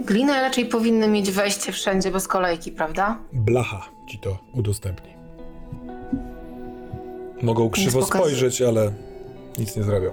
Gliny 0.04 0.32
raczej 0.32 0.66
powinny 0.66 1.08
mieć 1.08 1.30
wejście 1.30 1.72
wszędzie 1.72 2.10
bez 2.10 2.28
kolejki, 2.28 2.72
prawda? 2.72 3.18
Blacha 3.32 3.88
ci 4.08 4.18
to 4.18 4.38
udostępni. 4.54 5.12
Mogą 7.42 7.70
krzywo 7.70 8.00
pokaz- 8.00 8.18
spojrzeć, 8.18 8.62
ale 8.62 8.92
nic 9.58 9.76
nie 9.76 9.82
zrobią. 9.82 10.12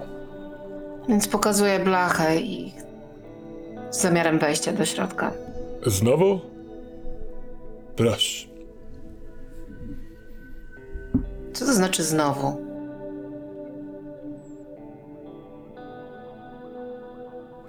Więc 1.08 1.28
pokazuję 1.28 1.78
blachę 1.78 2.36
i 2.40 2.72
z 3.90 4.00
zamiarem 4.00 4.38
wejścia 4.38 4.72
do 4.72 4.84
środka. 4.84 5.32
Znowu? 5.86 6.40
Proszę. 7.96 8.48
Co 11.52 11.64
to 11.66 11.72
znaczy 11.74 12.02
znowu? 12.04 12.69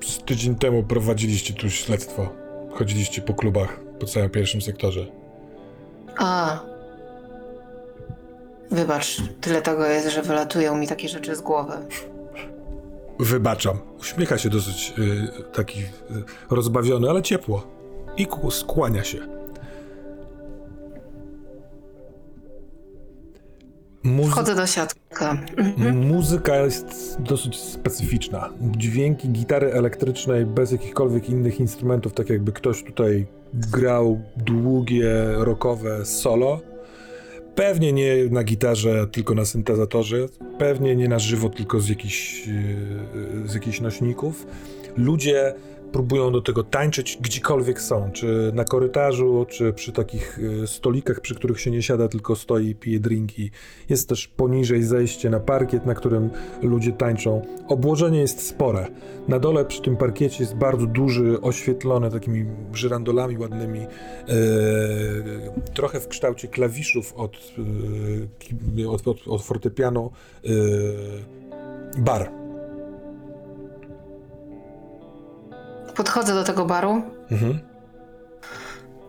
Z 0.06 0.24
tydzień 0.24 0.56
temu 0.56 0.84
prowadziliście 0.84 1.54
tu 1.54 1.70
śledztwo. 1.70 2.30
Chodziliście 2.72 3.22
po 3.22 3.34
klubach 3.34 3.80
po 4.00 4.06
całym 4.06 4.30
pierwszym 4.30 4.62
sektorze. 4.62 5.06
A. 6.18 6.60
Wybacz, 8.72 9.18
tyle 9.42 9.62
tego 9.62 9.86
jest, 9.86 10.10
że 10.10 10.22
wylatują 10.22 10.78
mi 10.78 10.88
takie 10.88 11.10
rzeczy 11.10 11.36
z 11.36 11.42
głowy. 11.42 11.74
Wybaczam. 13.20 13.78
Uśmiecha 14.00 14.38
się 14.38 14.50
dosyć 14.50 14.94
y, 14.98 15.28
taki 15.54 15.80
y, 15.80 15.86
rozbawiony, 16.50 17.10
ale 17.10 17.22
ciepło. 17.22 17.68
I 18.18 18.28
skłania 18.50 19.04
się. 19.04 19.41
Muzy- 24.04 24.32
Wchodzę 24.32 24.56
do 24.56 24.68
środka. 24.68 25.38
Mhm. 25.58 26.08
Muzyka 26.08 26.56
jest 26.56 27.16
dosyć 27.20 27.60
specyficzna. 27.60 28.50
Dźwięki 28.62 29.30
gitary 29.30 29.74
elektrycznej 29.74 30.46
bez 30.46 30.72
jakichkolwiek 30.72 31.30
innych 31.30 31.60
instrumentów, 31.60 32.14
tak 32.14 32.30
jakby 32.30 32.52
ktoś 32.52 32.84
tutaj 32.84 33.26
grał 33.54 34.22
długie, 34.38 35.14
rockowe 35.38 36.06
solo. 36.06 36.60
Pewnie 37.56 37.94
nie 37.94 38.16
na 38.30 38.44
gitarze, 38.44 39.08
tylko 39.08 39.34
na 39.36 39.46
syntezatorze. 39.46 40.18
Pewnie 40.58 40.96
nie 40.96 41.08
na 41.08 41.20
żywo, 41.20 41.50
tylko 41.50 41.80
z 41.80 41.90
jakichś, 41.90 42.48
yy, 42.48 42.54
z 43.46 43.54
jakichś 43.54 43.82
nośników. 43.82 44.48
Ludzie 44.98 45.54
próbują 45.92 46.32
do 46.32 46.42
tego 46.42 46.64
tańczyć 46.64 47.18
gdziekolwiek 47.22 47.82
są, 47.82 48.12
czy 48.12 48.52
na 48.54 48.64
korytarzu, 48.64 49.46
czy 49.50 49.74
przy 49.74 49.92
takich 49.92 50.40
yy, 50.42 50.68
stolikach, 50.68 51.20
przy 51.20 51.36
których 51.36 51.60
się 51.60 51.72
nie 51.72 51.84
siada, 51.84 52.08
tylko 52.08 52.36
stoi 52.36 52.68
i 52.68 52.76
pije 52.76 53.00
drinki. 53.00 53.52
Jest 53.90 54.10
też 54.10 54.28
poniżej 54.28 54.84
zejście 54.84 55.30
na 55.30 55.40
parkiet, 55.40 55.86
na 55.86 55.96
którym 55.96 56.30
ludzie 56.62 56.92
tańczą. 56.92 57.42
Obłożenie 57.68 58.20
jest 58.20 58.48
spore. 58.48 58.88
Na 59.28 59.40
dole 59.40 59.66
przy 59.66 59.82
tym 59.82 59.98
parkiecie 59.98 60.44
jest 60.44 60.56
bardzo 60.56 60.86
duży, 60.86 61.42
oświetlony 61.42 62.12
takimi 62.12 62.46
żyrandolami 62.74 63.38
ładnymi, 63.38 63.80
e, 63.80 63.88
trochę 65.74 66.00
w 66.00 66.08
kształcie 66.08 66.48
klawiszów 66.48 67.14
od, 67.14 67.38
ki- 68.40 68.86
od, 68.86 69.08
od, 69.08 69.28
od 69.28 69.42
fortepianu, 69.42 70.12
e, 70.46 70.50
bar. 72.02 72.41
Podchodzę 76.02 76.34
do 76.34 76.44
tego 76.44 76.66
baru 76.66 77.02
Mhm. 77.32 77.60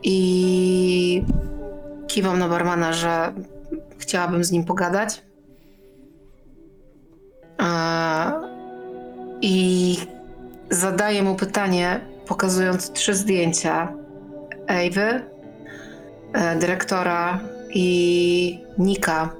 i 0.02 1.22
kiwam 2.06 2.38
na 2.38 2.48
barmana, 2.48 2.92
że 2.92 3.32
chciałabym 3.98 4.44
z 4.44 4.50
nim 4.52 4.64
pogadać. 4.64 5.22
E, 7.60 8.32
I 9.42 9.96
zadaję 10.70 11.22
mu 11.22 11.34
pytanie, 11.34 12.00
pokazując 12.26 12.90
trzy 12.92 13.14
zdjęcia 13.14 13.92
Ewy, 14.66 15.22
e, 16.32 16.56
dyrektora 16.56 17.40
i 17.74 18.64
Nika. 18.78 19.30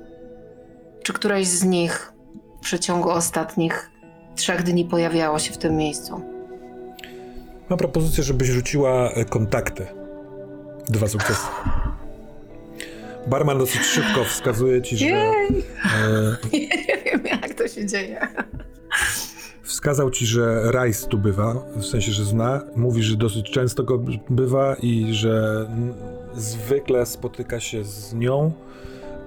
Czy 1.03 1.12
któreś 1.12 1.47
z 1.49 1.65
nich 1.65 2.12
w 2.57 2.61
przeciągu 2.61 3.11
ostatnich 3.11 3.91
trzech 4.37 4.62
dni 4.62 4.85
pojawiało 4.85 5.39
się 5.39 5.53
w 5.53 5.59
tym 5.59 5.77
miejscu? 5.77 6.31
Mam 7.73 7.78
propozycję, 7.78 8.24
żebyś 8.24 8.49
rzuciła 8.49 9.11
e, 9.11 9.24
kontakty. 9.24 9.86
Dwa 10.89 11.09
sukcesy. 11.09 11.47
Barman 13.27 13.59
dosyć 13.59 13.82
szybko 13.82 14.24
wskazuje 14.24 14.82
ci, 14.82 14.97
że 14.97 15.07
e, 15.07 15.32
Nie 16.53 16.69
wiem, 17.05 17.24
jak 17.24 17.55
to 17.55 17.69
się 17.69 17.86
dzieje. 17.86 18.28
Wskazał 19.62 20.11
ci, 20.11 20.27
że 20.27 20.70
Rice 20.73 21.09
tu 21.09 21.19
bywa, 21.19 21.55
w 21.77 21.85
sensie, 21.85 22.12
że 22.12 22.24
zna. 22.24 22.61
Mówi, 22.77 23.03
że 23.03 23.16
dosyć 23.16 23.51
często 23.51 23.82
go 23.82 23.99
bywa 24.31 24.77
i 24.82 25.15
że 25.15 25.66
zwykle 26.35 27.07
spotyka 27.07 27.61
się 27.61 27.85
z 27.85 28.15
nią. 28.15 28.53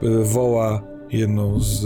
Y, 0.04 0.24
Woła 0.24 0.82
jedną 1.12 1.60
z 1.60 1.86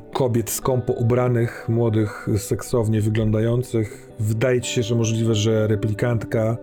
kobiet 0.00 0.50
skąpo 0.50 0.92
ubranych, 0.92 1.66
młodych, 1.68 2.28
seksownie 2.36 3.00
wyglądających. 3.00 4.08
Wydaje 4.20 4.60
ci 4.60 4.72
się, 4.72 4.82
że 4.82 4.94
możliwe, 4.94 5.34
że 5.34 5.66
replikantka, 5.66 6.56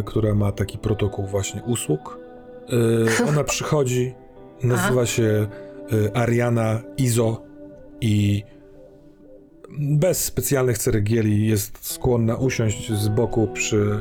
y, 0.00 0.02
która 0.04 0.34
ma 0.34 0.52
taki 0.52 0.78
protokół 0.78 1.26
właśnie 1.26 1.62
usług. 1.62 2.18
Y, 3.22 3.26
ona 3.30 3.44
przychodzi, 3.44 4.14
nazywa 4.62 5.06
się 5.06 5.46
y, 5.92 6.14
Ariana 6.14 6.80
Izo 6.98 7.42
i 8.00 8.42
bez 9.78 10.24
specjalnych 10.24 10.78
ceregieli 10.78 11.46
jest 11.46 11.86
skłonna 11.86 12.36
usiąść 12.36 12.92
z 12.92 13.08
boku 13.08 13.48
przy 13.52 14.00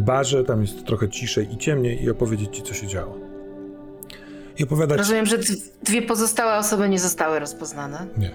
barze, 0.00 0.44
tam 0.44 0.60
jest 0.60 0.84
trochę 0.84 1.08
ciszej 1.08 1.54
i 1.54 1.56
ciemniej 1.56 2.04
i 2.04 2.10
opowiedzieć 2.10 2.56
ci, 2.56 2.62
co 2.62 2.74
się 2.74 2.86
działo. 2.86 3.23
I 4.58 4.64
opowiadać... 4.64 4.98
Rozumiem, 4.98 5.26
że 5.26 5.38
dwie 5.82 6.02
pozostałe 6.02 6.58
osoby 6.58 6.88
nie 6.88 6.98
zostały 6.98 7.38
rozpoznane. 7.38 8.06
Nie. 8.16 8.30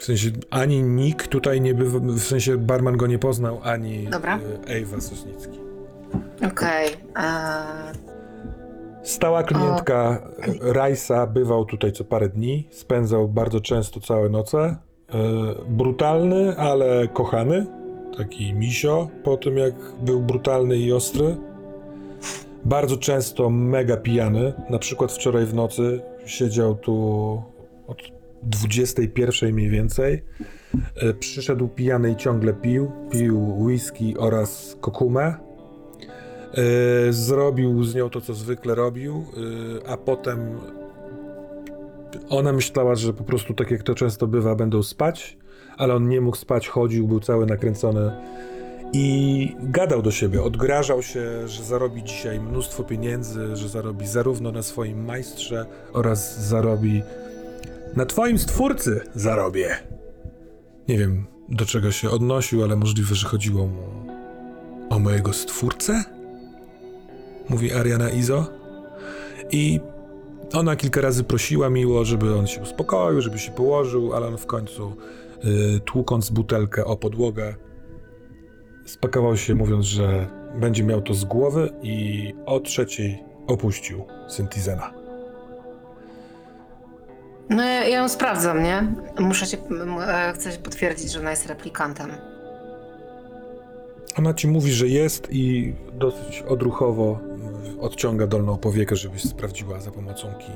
W 0.00 0.04
sensie 0.04 0.30
ani 0.50 0.82
nikt 0.82 1.28
tutaj 1.28 1.60
nie 1.60 1.74
bywa, 1.74 1.98
w 1.98 2.20
sensie 2.20 2.56
barman 2.56 2.96
go 2.96 3.06
nie 3.06 3.18
poznał, 3.18 3.60
ani 3.62 4.08
Dobra. 4.08 4.38
y, 4.38 4.68
Ewa 4.68 5.00
Sosnicki. 5.00 5.58
Okej. 6.46 6.88
eee, 7.16 7.94
Stała 9.02 9.42
klientka 9.42 10.22
Rajsa 10.60 11.26
bywał 11.26 11.64
tutaj 11.64 11.92
co 11.92 12.04
parę 12.04 12.28
dni, 12.28 12.68
spędzał 12.70 13.28
bardzo 13.28 13.60
często 13.60 14.00
całe 14.00 14.28
noce. 14.28 14.58
E, 14.58 14.76
brutalny, 15.68 16.56
ale 16.56 17.08
kochany. 17.08 17.66
Taki 18.16 18.54
misio 18.54 19.08
po 19.24 19.36
tym, 19.36 19.58
jak 19.58 19.74
był 20.02 20.20
brutalny 20.20 20.76
i 20.76 20.92
ostry. 20.92 21.36
Bardzo 22.64 22.96
często 22.96 23.50
mega 23.50 23.96
pijany. 23.96 24.52
Na 24.70 24.78
przykład 24.78 25.12
wczoraj 25.12 25.46
w 25.46 25.54
nocy 25.54 26.00
siedział 26.26 26.74
tu 26.74 26.94
od 27.86 27.98
21 28.42 29.52
mniej 29.52 29.70
więcej. 29.70 30.22
E, 30.96 31.14
Przyszedł 31.14 31.68
pijany 31.68 32.10
i 32.12 32.16
ciągle 32.16 32.52
pił. 32.52 32.92
Pił 33.10 33.64
whisky 33.64 34.14
oraz 34.18 34.76
kokumę. 34.80 35.34
E, 36.54 37.12
zrobił 37.12 37.84
z 37.84 37.94
nią 37.94 38.10
to, 38.10 38.20
co 38.20 38.34
zwykle 38.34 38.74
robił, 38.74 39.24
e, 39.84 39.88
a 39.88 39.96
potem 39.96 40.38
ona 42.28 42.52
myślała, 42.52 42.94
że 42.94 43.12
po 43.12 43.24
prostu 43.24 43.54
tak 43.54 43.70
jak 43.70 43.82
to 43.82 43.94
często 43.94 44.26
bywa, 44.26 44.54
będą 44.54 44.82
spać, 44.82 45.38
ale 45.76 45.94
on 45.94 46.08
nie 46.08 46.20
mógł 46.20 46.36
spać, 46.36 46.68
chodził, 46.68 47.08
był 47.08 47.20
cały 47.20 47.46
nakręcony 47.46 48.10
i 48.92 49.56
gadał 49.60 50.02
do 50.02 50.10
siebie, 50.10 50.42
odgrażał 50.42 51.02
się, 51.02 51.48
że 51.48 51.64
zarobi 51.64 52.02
dzisiaj 52.02 52.40
mnóstwo 52.40 52.84
pieniędzy, 52.84 53.56
że 53.56 53.68
zarobi 53.68 54.06
zarówno 54.06 54.52
na 54.52 54.62
swoim 54.62 55.04
majstrze 55.04 55.66
oraz 55.92 56.46
zarobi 56.48 57.02
na 57.96 58.06
twoim 58.06 58.38
stwórcy 58.38 59.00
zarobię. 59.14 59.76
Nie 60.88 60.98
wiem, 60.98 61.26
do 61.48 61.66
czego 61.66 61.92
się 61.92 62.10
odnosił, 62.10 62.64
ale 62.64 62.76
możliwe, 62.76 63.14
że 63.14 63.28
chodziło 63.28 63.66
mu 63.66 63.82
o 64.90 64.98
mojego 64.98 65.32
stwórcę? 65.32 66.04
Mówi 67.48 67.72
Ariana 67.72 68.10
Izo. 68.10 68.46
I 69.50 69.80
ona 70.52 70.76
kilka 70.76 71.00
razy 71.00 71.24
prosiła 71.24 71.70
miło, 71.70 72.04
żeby 72.04 72.34
on 72.34 72.46
się 72.46 72.62
uspokoił, 72.62 73.20
żeby 73.20 73.38
się 73.38 73.52
położył, 73.52 74.14
ale 74.14 74.26
on 74.26 74.38
w 74.38 74.46
końcu, 74.46 74.96
y, 75.44 75.80
tłukąc 75.80 76.30
butelkę 76.30 76.84
o 76.84 76.96
podłogę, 76.96 77.54
spakował 78.84 79.36
się, 79.36 79.54
mówiąc, 79.54 79.84
że 79.84 80.26
będzie 80.54 80.84
miał 80.84 81.02
to 81.02 81.14
z 81.14 81.24
głowy 81.24 81.70
i 81.82 82.34
o 82.46 82.60
trzeciej 82.60 83.24
opuścił 83.46 84.04
Syntizena. 84.28 84.94
No 87.50 87.62
ja, 87.62 87.84
ja 87.84 87.98
ją 87.98 88.08
sprawdzam, 88.08 88.62
nie? 88.62 88.92
Muszę 89.18 89.46
się, 89.46 89.56
e, 90.06 90.32
chcę 90.34 90.52
się 90.52 90.58
potwierdzić, 90.58 91.12
że 91.12 91.20
ona 91.20 91.30
jest 91.30 91.46
replikantem. 91.46 92.10
Ona 94.18 94.34
ci 94.34 94.48
mówi, 94.48 94.72
że 94.72 94.88
jest 94.88 95.28
i 95.30 95.74
dosyć 95.92 96.42
odruchowo 96.42 97.18
odciąga 97.80 98.26
dolną 98.26 98.56
powiekę, 98.56 98.96
żebyś 98.96 99.22
sprawdziła 99.22 99.80
za 99.80 99.90
pomocą 99.90 100.28
kij. 100.34 100.54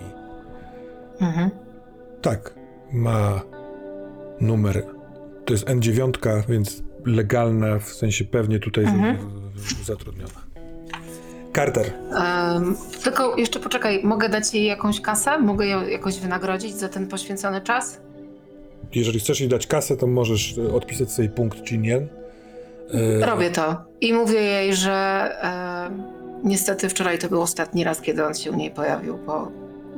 Mhm. 1.21 1.51
Tak, 2.23 2.55
ma 2.93 3.41
numer. 4.41 4.98
To 5.49 5.55
jest 5.55 5.67
N9, 5.67 6.43
więc 6.49 6.83
legalna, 7.07 7.79
w 7.79 7.89
sensie 7.89 8.25
pewnie 8.25 8.59
tutaj 8.59 8.85
Mhm. 8.85 9.17
zatrudniona. 9.85 10.31
Carter, 11.55 11.93
Em, 12.57 12.77
tylko 13.05 13.37
jeszcze 13.37 13.61
poczekaj, 13.61 14.01
mogę 14.05 14.29
dać 14.29 14.55
jej 14.55 14.65
jakąś 14.65 15.01
kasę? 15.01 15.39
Mogę 15.39 15.67
ją 15.67 15.87
jakoś 15.87 16.21
wynagrodzić 16.21 16.75
za 16.77 16.89
ten 16.89 17.07
poświęcony 17.07 17.61
czas? 17.61 18.01
jeżeli 18.95 19.21
chcesz 19.21 19.41
jej 19.41 19.49
dać 19.49 19.67
kasę, 19.67 19.97
to 19.97 20.07
możesz 20.07 20.59
e, 20.59 20.75
odpisać 20.75 21.13
sobie 21.13 21.29
punkt 21.29 21.69
Chinien. 21.69 22.09
E, 23.23 23.27
Robię 23.27 23.51
to. 23.51 23.77
I 24.01 24.13
mówię 24.13 24.41
jej, 24.41 24.75
że 24.75 24.93
e, 25.43 25.91
niestety 26.45 26.89
wczoraj 26.89 27.19
to 27.19 27.29
był 27.29 27.43
ostatni 27.43 27.85
raz, 27.85 28.01
kiedy 28.01 28.25
on 28.27 28.35
się 28.35 28.51
u 28.51 28.55
niej 28.57 28.71
pojawił, 28.71 29.19
bo 29.27 29.53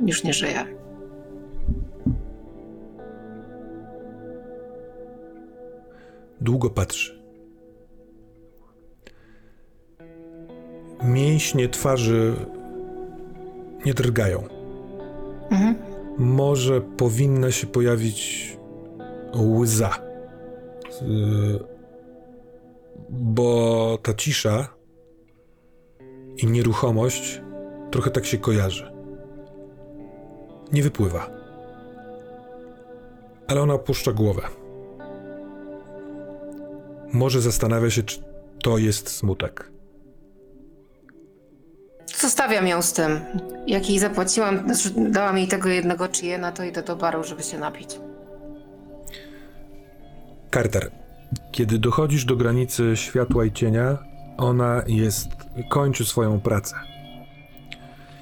już 0.05 0.23
nie 0.23 0.33
żyje. 0.33 0.65
Długo 6.41 6.69
patrzy. 6.69 7.21
Mięśnie 11.03 11.69
twarzy 11.69 12.35
nie 13.85 13.93
drgają. 13.93 14.43
Mhm. 15.51 15.75
może 16.17 16.81
powinna 16.81 17.51
się 17.51 17.67
pojawić 17.67 18.57
łza. 19.35 19.91
Y, 21.01 21.71
Bo 23.09 23.97
ta 24.03 24.13
cisza 24.13 24.67
i 26.37 26.47
nieruchomość 26.47 27.41
trochę 27.91 28.11
tak 28.11 28.25
się 28.25 28.37
kojarzy. 28.37 28.91
Nie 30.73 30.83
wypływa. 30.83 31.29
Ale 33.47 33.61
ona 33.61 33.73
opuszcza 33.73 34.11
głowę. 34.11 34.41
Może 37.13 37.41
zastanawia 37.41 37.89
się, 37.89 38.03
czy 38.03 38.19
to 38.63 38.77
jest 38.77 39.09
smutek. 39.09 39.71
Zostawiam 42.19 42.67
ją 42.67 42.81
z 42.81 42.93
tym. 42.93 43.19
Jak 43.67 43.89
jej 43.89 43.99
zapłaciłam, 43.99 44.73
znaczy 44.73 45.11
dałam 45.11 45.37
jej 45.37 45.47
tego 45.47 45.69
jednego 45.69 46.07
na 46.39 46.51
to 46.51 46.63
idę 46.63 46.83
do 46.83 46.95
baru, 46.95 47.23
żeby 47.23 47.43
się 47.43 47.57
napić. 47.59 47.99
Carter, 50.53 50.91
kiedy 51.51 51.79
dochodzisz 51.79 52.25
do 52.25 52.35
granicy 52.35 52.91
światła 52.95 53.45
i 53.45 53.51
cienia, 53.51 53.97
ona 54.37 54.83
jest. 54.87 55.27
kończy 55.69 56.05
swoją 56.05 56.39
pracę. 56.39 56.75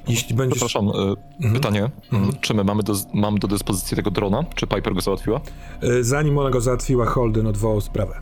Jeśli 0.07 0.35
będziesz. 0.35 0.57
Przepraszam, 0.63 0.89
e, 0.89 1.15
Mhm. 1.35 1.53
pytanie. 1.53 1.89
Mhm. 2.13 2.33
Czy 2.41 2.53
my 2.53 2.63
mamy 2.63 2.83
do, 2.83 2.93
mam 3.13 3.39
do 3.39 3.47
dyspozycji 3.47 3.95
tego 3.97 4.11
drona? 4.11 4.43
Czy 4.55 4.67
Piper 4.67 4.93
go 4.93 5.01
załatwiła? 5.01 5.41
Y, 5.83 6.03
Zanim 6.03 6.37
ona 6.37 6.49
go 6.49 6.61
załatwiła, 6.61 7.05
Holden 7.05 7.47
odwołał 7.47 7.81
sprawę. 7.81 8.13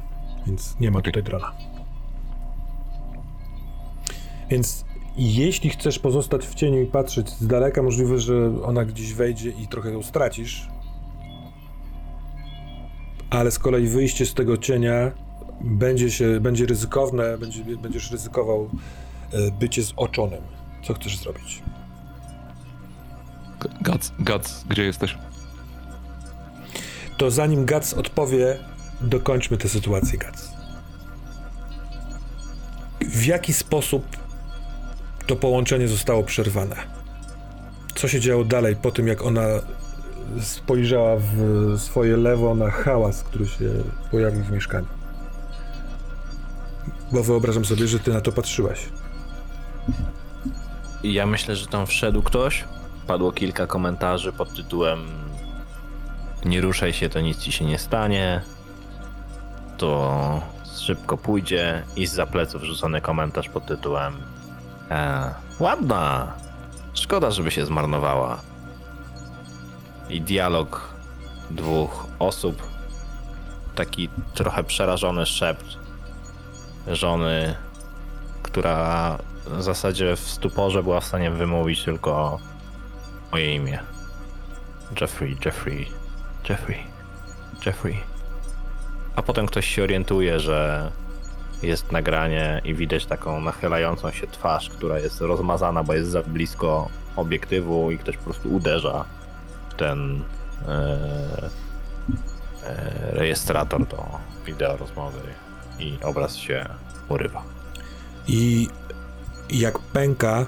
Więc 0.47 0.75
nie 0.79 0.91
ma 0.91 1.01
tutaj 1.01 1.23
drona. 1.23 1.51
Więc 4.49 4.85
jeśli 5.17 5.69
chcesz 5.69 5.99
pozostać 5.99 6.47
w 6.47 6.55
cieniu 6.55 6.81
i 6.81 6.85
patrzeć 6.85 7.29
z 7.29 7.47
daleka, 7.47 7.83
możliwe, 7.83 8.19
że 8.19 8.63
ona 8.63 8.85
gdzieś 8.85 9.13
wejdzie 9.13 9.49
i 9.49 9.67
trochę 9.67 9.91
ją 9.91 10.03
stracisz. 10.03 10.67
Ale 13.29 13.51
z 13.51 13.59
kolei 13.59 13.87
wyjście 13.87 14.25
z 14.25 14.33
tego 14.33 14.57
cienia 14.57 15.11
będzie 15.61 16.11
się, 16.11 16.39
będzie 16.39 16.65
ryzykowne, 16.65 17.37
będzie, 17.37 17.63
będziesz 17.63 18.11
ryzykował 18.11 18.69
y, 19.33 19.51
bycie 19.59 19.83
zoczonym. 19.83 20.41
Co 20.83 20.93
chcesz 20.93 21.17
zrobić? 21.17 21.63
Gac, 23.81 24.11
Gac, 24.19 24.63
gdzie 24.69 24.83
jesteś? 24.83 25.17
To 27.17 27.31
zanim 27.31 27.65
Gac 27.65 27.93
odpowie, 27.93 28.59
dokończmy 29.01 29.57
tę 29.57 29.69
sytuację, 29.69 30.17
Gac. 30.17 30.51
W 33.01 33.25
jaki 33.25 33.53
sposób 33.53 34.17
to 35.27 35.35
połączenie 35.35 35.87
zostało 35.87 36.23
przerwane? 36.23 36.75
Co 37.95 38.07
się 38.07 38.19
działo 38.19 38.43
dalej 38.43 38.75
po 38.75 38.91
tym, 38.91 39.07
jak 39.07 39.21
ona 39.21 39.45
spojrzała 40.41 41.15
w 41.19 41.79
swoje 41.79 42.17
lewo 42.17 42.55
na 42.55 42.71
hałas, 42.71 43.23
który 43.23 43.47
się 43.47 43.69
pojawił 44.11 44.43
w 44.43 44.51
mieszkaniu? 44.51 44.87
Bo 47.11 47.23
wyobrażam 47.23 47.65
sobie, 47.65 47.87
że 47.87 47.99
ty 47.99 48.13
na 48.13 48.21
to 48.21 48.31
patrzyłaś. 48.31 48.89
Ja 51.03 51.25
myślę, 51.25 51.55
że 51.55 51.67
tam 51.67 51.87
wszedł 51.87 52.21
ktoś. 52.21 52.63
Padło 53.07 53.31
kilka 53.31 53.67
komentarzy 53.67 54.33
pod 54.33 54.55
tytułem 54.55 54.99
Nie 56.45 56.61
ruszaj 56.61 56.93
się, 56.93 57.09
to 57.09 57.21
nic 57.21 57.37
ci 57.37 57.51
się 57.51 57.65
nie 57.65 57.79
stanie. 57.79 58.41
To 59.77 60.41
szybko 60.79 61.17
pójdzie 61.17 61.83
i 61.95 62.07
z 62.07 62.29
pleców 62.29 62.61
wrzucony 62.61 63.01
komentarz 63.01 63.49
pod 63.49 63.65
tytułem 63.65 64.17
e, 64.91 65.33
Ładna! 65.59 66.33
Szkoda, 66.93 67.31
żeby 67.31 67.51
się 67.51 67.65
zmarnowała. 67.65 68.39
I 70.09 70.21
dialog 70.21 70.93
dwóch 71.51 72.07
osób. 72.19 72.67
Taki 73.75 74.09
trochę 74.33 74.63
przerażony 74.63 75.25
szept 75.25 75.65
żony, 76.87 77.55
która 78.43 79.17
w 79.45 79.63
zasadzie 79.63 80.15
w 80.15 80.19
stuporze 80.19 80.83
była 80.83 80.99
w 80.99 81.05
stanie 81.05 81.31
wymówić 81.31 81.83
tylko 81.83 82.39
moje 83.31 83.55
imię. 83.55 83.79
Jeffrey, 85.01 85.37
Jeffrey, 85.45 85.87
Jeffrey, 86.49 86.77
Jeffrey. 87.65 88.16
A 89.17 89.21
potem 89.21 89.45
ktoś 89.47 89.67
się 89.67 89.83
orientuje, 89.83 90.39
że 90.39 90.91
jest 91.63 91.91
nagranie 91.91 92.61
i 92.65 92.73
widać 92.75 93.05
taką 93.05 93.41
nachylającą 93.41 94.11
się 94.11 94.27
twarz, 94.27 94.69
która 94.69 94.99
jest 94.99 95.21
rozmazana, 95.21 95.83
bo 95.83 95.93
jest 95.93 96.09
za 96.09 96.23
blisko 96.23 96.89
obiektywu 97.15 97.91
i 97.91 97.97
ktoś 97.97 98.17
po 98.17 98.23
prostu 98.23 98.49
uderza 98.55 99.05
ten 99.77 100.21
e, 100.67 100.69
e, 102.63 103.11
rejestrator 103.11 103.85
do 103.87 104.05
wideo 104.45 104.77
rozmowy 104.77 105.19
i 105.79 105.97
obraz 106.03 106.35
się 106.35 106.65
urywa. 107.09 107.43
I 108.27 108.67
jak 109.49 109.79
pęka 109.79 110.45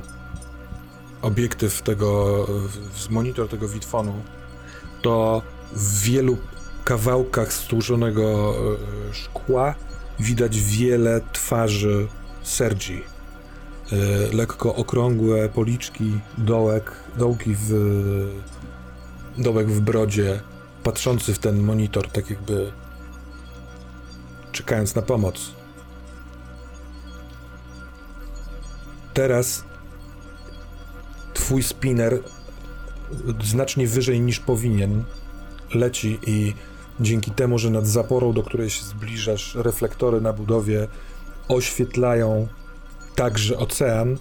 obiektyw 1.21 1.81
tego, 1.81 2.45
w- 2.93 3.09
monitor 3.09 3.49
tego 3.49 3.67
Witfonu, 3.67 4.13
to 5.01 5.41
w 5.73 6.01
wielu 6.01 6.37
kawałkach 6.89 7.53
stłuczonego 7.53 8.53
e, 9.09 9.13
szkła 9.13 9.75
widać 10.19 10.59
wiele 10.59 11.21
twarzy 11.33 12.07
Sergi. 12.43 13.01
E, 13.91 14.35
Lekko 14.35 14.75
okrągłe 14.75 15.49
policzki, 15.49 16.19
dołek, 16.37 16.91
dołki 17.17 17.55
w, 17.59 17.71
dołek 19.37 19.71
w 19.71 19.79
brodzie, 19.79 20.39
patrzący 20.83 21.33
w 21.33 21.39
ten 21.39 21.63
monitor, 21.63 22.09
tak 22.09 22.29
jakby 22.29 22.71
czekając 24.51 24.95
na 24.95 25.01
pomoc. 25.01 25.59
teraz 29.13 29.63
twój 31.33 31.63
spinner 31.63 32.19
znacznie 33.43 33.87
wyżej 33.87 34.21
niż 34.21 34.39
powinien 34.39 35.03
leci 35.73 36.19
i 36.27 36.53
dzięki 36.99 37.31
temu, 37.31 37.59
że 37.59 37.69
nad 37.69 37.87
zaporą, 37.87 38.33
do 38.33 38.43
której 38.43 38.69
się 38.69 38.83
zbliżasz, 38.83 39.55
reflektory 39.55 40.21
na 40.21 40.33
budowie 40.33 40.87
oświetlają 41.47 42.47
także 43.15 43.57
ocean, 43.57 44.17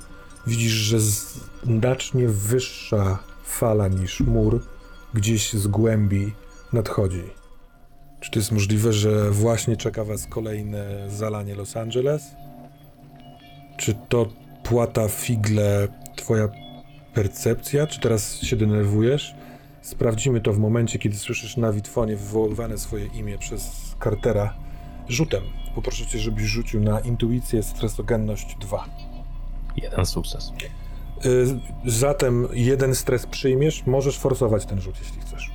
widzisz, 0.46 0.72
że 0.72 0.98
znacznie 1.00 2.28
wyższa 2.28 3.18
fala 3.44 3.88
niż 3.88 4.20
mur 4.20 4.60
gdzieś 5.14 5.52
z 5.52 5.66
głębi 5.66 6.32
nadchodzi. 6.72 7.22
Czy 8.20 8.30
to 8.30 8.38
jest 8.38 8.52
możliwe, 8.52 8.92
że 8.92 9.30
właśnie 9.30 9.76
czeka 9.76 10.04
was 10.04 10.26
kolejne 10.26 11.06
zalanie 11.10 11.54
Los 11.54 11.76
Angeles? 11.76 12.22
Czy 13.76 13.94
to 14.08 14.26
płata 14.62 15.08
figle 15.08 15.88
twoja 16.16 16.48
percepcja? 17.14 17.86
Czy 17.86 18.00
teraz 18.00 18.40
się 18.40 18.56
denerwujesz? 18.56 19.34
Sprawdzimy 19.82 20.40
to 20.40 20.52
w 20.52 20.58
momencie, 20.58 20.98
kiedy 20.98 21.16
słyszysz 21.16 21.56
na 21.56 21.72
Witfonie 21.72 22.16
wywoływane 22.16 22.78
swoje 22.78 23.06
imię 23.06 23.38
przez 23.38 23.94
Cartera 24.04 24.54
rzutem. 25.08 25.42
Poproszę 25.74 26.06
cię, 26.06 26.18
żebyś 26.18 26.44
rzucił 26.44 26.80
na 26.80 27.00
intuicję, 27.00 27.62
stresogenność 27.62 28.56
2. 28.60 28.84
Jeden 29.76 30.06
sukces. 30.06 30.52
Y, 31.24 31.60
zatem 31.86 32.48
jeden 32.52 32.94
stres 32.94 33.26
przyjmiesz, 33.26 33.86
możesz 33.86 34.18
forsować 34.18 34.66
ten 34.66 34.80
rzut, 34.80 34.98
jeśli 35.00 35.20
chcesz. 35.20 35.50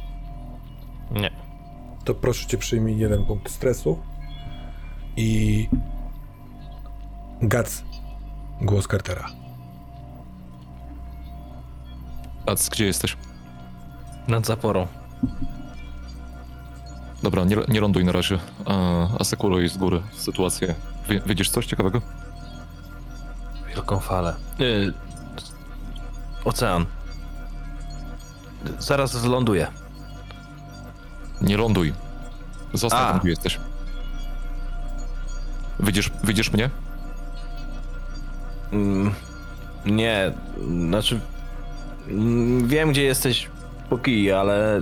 Nie. 1.11 1.31
To 2.03 2.13
proszę 2.13 2.47
cię, 2.47 2.57
przyjmij 2.57 2.97
jeden 2.97 3.25
punkt 3.25 3.51
stresu 3.51 3.99
i 5.17 5.69
Gac, 7.41 7.83
głos 8.61 8.87
Cartera. 8.87 9.29
Gac, 12.45 12.69
gdzie 12.69 12.85
jesteś? 12.85 13.17
Nad 14.27 14.45
zaporą. 14.45 14.87
Dobra, 17.23 17.43
nie, 17.43 17.57
nie 17.67 17.81
ląduj 17.81 18.05
na 18.05 18.11
razie. 18.11 18.39
A, 18.65 18.73
asekuruj 19.19 19.69
z 19.69 19.77
góry 19.77 20.01
sytuację. 20.13 20.75
Wie, 21.09 21.21
widzisz 21.25 21.49
coś 21.49 21.65
ciekawego? 21.65 22.01
Wielką 23.67 23.99
falę. 23.99 24.35
Y, 24.59 24.93
ocean. 26.45 26.85
Zaraz 28.79 29.15
wyląduję. 29.15 29.67
Nie 31.41 31.57
ląduj. 31.57 31.93
Zostań 32.73 33.01
A. 33.01 33.11
tam, 33.11 33.19
gdzie 33.19 33.29
jesteś. 33.29 33.59
Widzisz, 35.79 36.11
widzisz 36.23 36.51
mnie? 36.53 36.69
Mm, 38.71 39.13
nie, 39.85 40.31
znaczy. 40.87 41.19
mm, 42.07 42.67
Wiem, 42.67 42.91
gdzie 42.91 43.03
jesteś 43.03 43.49
po 43.94 43.98
kij, 43.98 44.32
ale. 44.32 44.82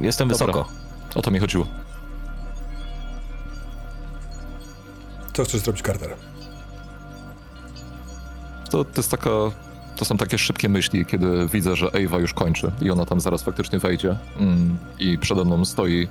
Jestem 0.00 0.28
Dobra. 0.28 0.46
wysoko. 0.46 0.68
O 1.14 1.22
to 1.22 1.30
mi 1.30 1.38
chodziło. 1.38 1.66
Co 5.32 5.44
chcesz 5.44 5.60
zrobić, 5.60 5.82
Carter? 5.82 6.16
To, 8.70 8.84
to 8.84 8.92
jest 8.96 9.10
taka 9.10 9.30
to 9.96 10.04
są 10.04 10.16
takie 10.16 10.38
szybkie 10.38 10.68
myśli, 10.68 11.06
kiedy 11.06 11.48
widzę, 11.52 11.76
że 11.76 11.90
Ewa 11.92 12.18
już 12.18 12.34
kończy 12.34 12.72
i 12.82 12.90
ona 12.90 13.06
tam 13.06 13.20
zaraz 13.20 13.42
faktycznie 13.42 13.78
wejdzie 13.78 14.16
mm, 14.40 14.78
i 14.98 15.18
przede 15.18 15.44
mną 15.44 15.64
stoi, 15.64 16.08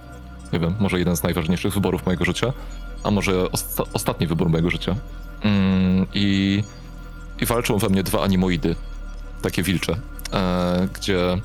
nie 0.54 0.60
wiem, 0.60 0.76
może 0.80 1.00
jeden 1.00 1.18
z 1.18 1.24
najważniejszych 1.24 1.74
wyborów 1.74 2.06
mojego 2.06 2.26
życia, 2.26 2.54
a 3.04 3.12
może 3.12 3.32
osta- 3.44 3.86
ostatni 3.94 4.28
wybór 4.28 4.50
mojego 4.50 4.70
życia. 4.70 4.96
Mm, 5.42 6.06
i, 6.14 6.64
I 7.42 7.46
walczą 7.46 7.78
we 7.78 7.90
mnie 7.90 8.04
dwa 8.04 8.24
animoidy, 8.24 8.76
takie 9.42 9.64
wilcze, 9.64 9.96
e, 10.34 10.88
gdzie 10.94 11.38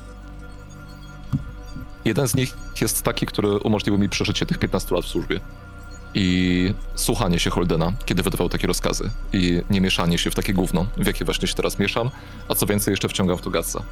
jeden 2.05 2.27
z 2.27 2.35
nich 2.35 2.53
jest 2.81 3.03
taki, 3.03 3.25
który 3.25 3.57
umożliwił 3.57 3.99
mi 3.99 4.09
przeżycie 4.09 4.45
tych 4.45 4.57
15 4.57 4.95
lat 4.95 5.05
w 5.05 5.07
służbie 5.07 5.39
i 6.13 6.73
słuchanie 6.95 7.39
się 7.39 7.49
Holdena, 7.49 7.93
kiedy 8.05 8.23
wydawał 8.23 8.49
takie 8.49 8.67
rozkazy 8.67 9.09
i 9.33 9.61
nie 9.69 9.81
mieszanie 9.81 10.17
się 10.17 10.31
w 10.31 10.35
takie 10.35 10.53
gówno, 10.53 10.85
w 10.97 11.07
jakie 11.07 11.25
właśnie 11.25 11.47
się 11.47 11.53
teraz 11.53 11.79
mieszam, 11.79 12.09
a 12.49 12.55
co 12.55 12.65
więcej 12.65 12.91
jeszcze 12.91 13.09
wciągam 13.09 13.37
w 13.37 13.41
to 13.41 13.49
Gatsa. 13.49 13.83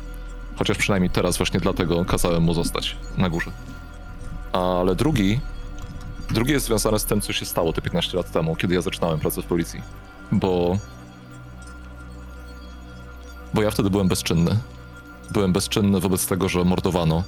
Chociaż 0.55 0.77
przynajmniej 0.77 1.09
teraz 1.09 1.37
właśnie 1.37 1.59
dlatego 1.59 2.05
kazałem 2.05 2.43
mu 2.43 2.53
zostać 2.53 2.97
na 3.17 3.29
górze. 3.29 3.51
Ale 4.51 4.95
drugi, 4.95 5.39
drugi 6.29 6.51
jest 6.51 6.65
związany 6.65 6.99
z 6.99 7.05
tym, 7.05 7.21
co 7.21 7.33
się 7.33 7.45
stało 7.45 7.73
te 7.73 7.81
15 7.81 8.17
lat 8.17 8.31
temu, 8.31 8.55
kiedy 8.55 8.75
ja 8.75 8.81
zaczynałem 8.81 9.19
pracę 9.19 9.41
w 9.41 9.45
policji. 9.45 9.81
Bo... 10.31 10.77
Bo 13.53 13.61
ja 13.61 13.71
wtedy 13.71 13.89
byłem 13.89 14.07
bezczynny. 14.07 14.57
Byłem 15.31 15.53
bezczynny 15.53 15.99
wobec 15.99 16.27
tego, 16.27 16.49
że 16.49 16.63
mordowano. 16.63 17.23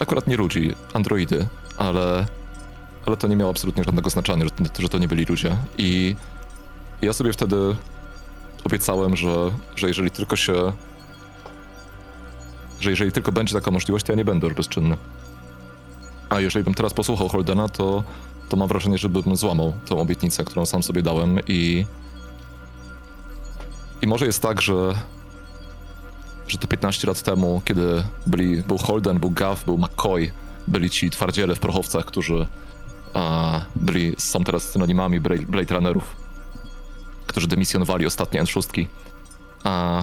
Akurat 0.00 0.26
nie 0.26 0.36
ludzi, 0.36 0.74
androidy, 0.92 1.46
ale, 1.76 2.26
ale 3.06 3.16
to 3.16 3.28
nie 3.28 3.36
miało 3.36 3.50
absolutnie 3.50 3.84
żadnego 3.84 4.10
znaczenia, 4.10 4.44
że, 4.44 4.50
że 4.82 4.88
to 4.88 4.98
nie 4.98 5.08
byli 5.08 5.24
ludzie. 5.24 5.56
I 5.78 6.16
ja 7.02 7.12
sobie 7.12 7.32
wtedy 7.32 7.76
obiecałem, 8.64 9.16
że, 9.16 9.50
że 9.76 9.88
jeżeli 9.88 10.10
tylko 10.10 10.36
się. 10.36 10.72
że 12.80 12.90
jeżeli 12.90 13.12
tylko 13.12 13.32
będzie 13.32 13.54
taka 13.54 13.70
możliwość, 13.70 14.06
to 14.06 14.12
ja 14.12 14.16
nie 14.16 14.24
będę 14.24 14.50
bezczynny. 14.50 14.96
A 16.28 16.40
jeżeli 16.40 16.64
bym 16.64 16.74
teraz 16.74 16.94
posłuchał 16.94 17.28
Holdena, 17.28 17.68
to, 17.68 18.04
to 18.48 18.56
mam 18.56 18.68
wrażenie, 18.68 18.98
że 18.98 19.08
bym 19.08 19.36
złamał 19.36 19.72
tą 19.86 19.98
obietnicę, 20.00 20.44
którą 20.44 20.66
sam 20.66 20.82
sobie 20.82 21.02
dałem 21.02 21.38
i. 21.46 21.86
I 24.02 24.06
może 24.06 24.26
jest 24.26 24.42
tak, 24.42 24.62
że. 24.62 24.94
Że 26.50 26.58
te 26.58 26.66
15 26.66 27.08
lat 27.08 27.22
temu, 27.22 27.62
kiedy 27.64 28.04
byli, 28.26 28.62
był 28.62 28.78
Holden, 28.78 29.18
był 29.18 29.30
Gav, 29.30 29.64
był 29.64 29.78
McCoy, 29.78 30.32
byli 30.68 30.90
ci 30.90 31.10
twardziele 31.10 31.54
w 31.54 31.60
prochowcach, 31.60 32.04
którzy 32.04 32.46
a, 33.14 33.60
byli, 33.76 34.14
są 34.18 34.44
teraz 34.44 34.62
synonimami 34.62 35.20
Blade, 35.20 35.74
Runnerów, 35.74 36.16
którzy 37.26 37.48
dymisjonowali 37.48 38.06
ostatnie 38.06 38.42
N6. 38.42 38.86
A 39.64 40.02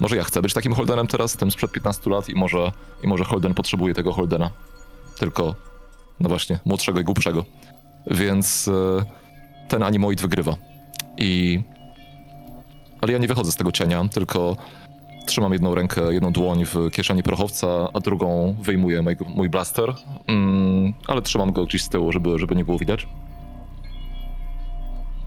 może 0.00 0.16
ja 0.16 0.24
chcę 0.24 0.42
być 0.42 0.54
takim 0.54 0.74
Holdenem 0.74 1.06
teraz, 1.06 1.36
tym 1.36 1.50
sprzed 1.50 1.72
15 1.72 2.10
lat 2.10 2.28
i 2.28 2.34
może, 2.34 2.72
i 3.02 3.08
może 3.08 3.24
Holden 3.24 3.54
potrzebuje 3.54 3.94
tego 3.94 4.12
Holdena. 4.12 4.50
Tylko, 5.18 5.54
no 6.20 6.28
właśnie, 6.28 6.58
młodszego 6.64 7.00
i 7.00 7.04
głupszego. 7.04 7.44
Więc 8.06 8.68
e, 8.68 9.04
ten 9.68 9.82
animoid 9.82 10.20
wygrywa. 10.20 10.56
I... 11.18 11.60
Ale 13.00 13.12
ja 13.12 13.18
nie 13.18 13.28
wychodzę 13.28 13.52
z 13.52 13.56
tego 13.56 13.72
cienia, 13.72 14.08
tylko 14.08 14.56
Trzymam 15.26 15.52
jedną 15.52 15.74
rękę, 15.74 16.12
jedną 16.12 16.32
dłoń 16.32 16.64
w 16.64 16.90
kieszeni 16.92 17.22
prochowca, 17.22 17.88
a 17.92 18.00
drugą 18.00 18.56
wyjmuję 18.60 19.02
mojego, 19.02 19.24
mój 19.24 19.48
blaster, 19.48 19.94
mm, 20.26 20.92
ale 21.06 21.22
trzymam 21.22 21.52
go 21.52 21.66
gdzieś 21.66 21.82
z 21.82 21.88
tyłu, 21.88 22.12
żeby, 22.12 22.38
żeby 22.38 22.56
nie 22.56 22.64
było 22.64 22.78
widać. 22.78 23.08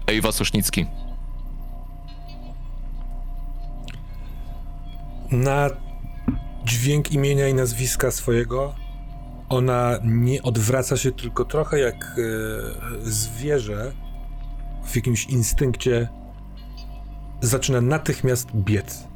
Ewa 0.06 0.32
Sosznicki. 0.32 0.86
Na 5.30 5.70
dźwięk 6.64 7.12
imienia 7.12 7.48
i 7.48 7.54
nazwiska 7.54 8.10
swojego 8.10 8.74
ona 9.48 9.98
nie 10.04 10.42
odwraca 10.42 10.96
się 10.96 11.12
tylko 11.12 11.44
trochę 11.44 11.78
jak 11.78 12.04
e, 12.04 13.10
zwierzę 13.10 13.92
w 14.84 14.96
jakimś 14.96 15.24
instynkcie 15.24 16.08
zaczyna 17.40 17.80
natychmiast 17.80 18.48
biec. 18.54 19.09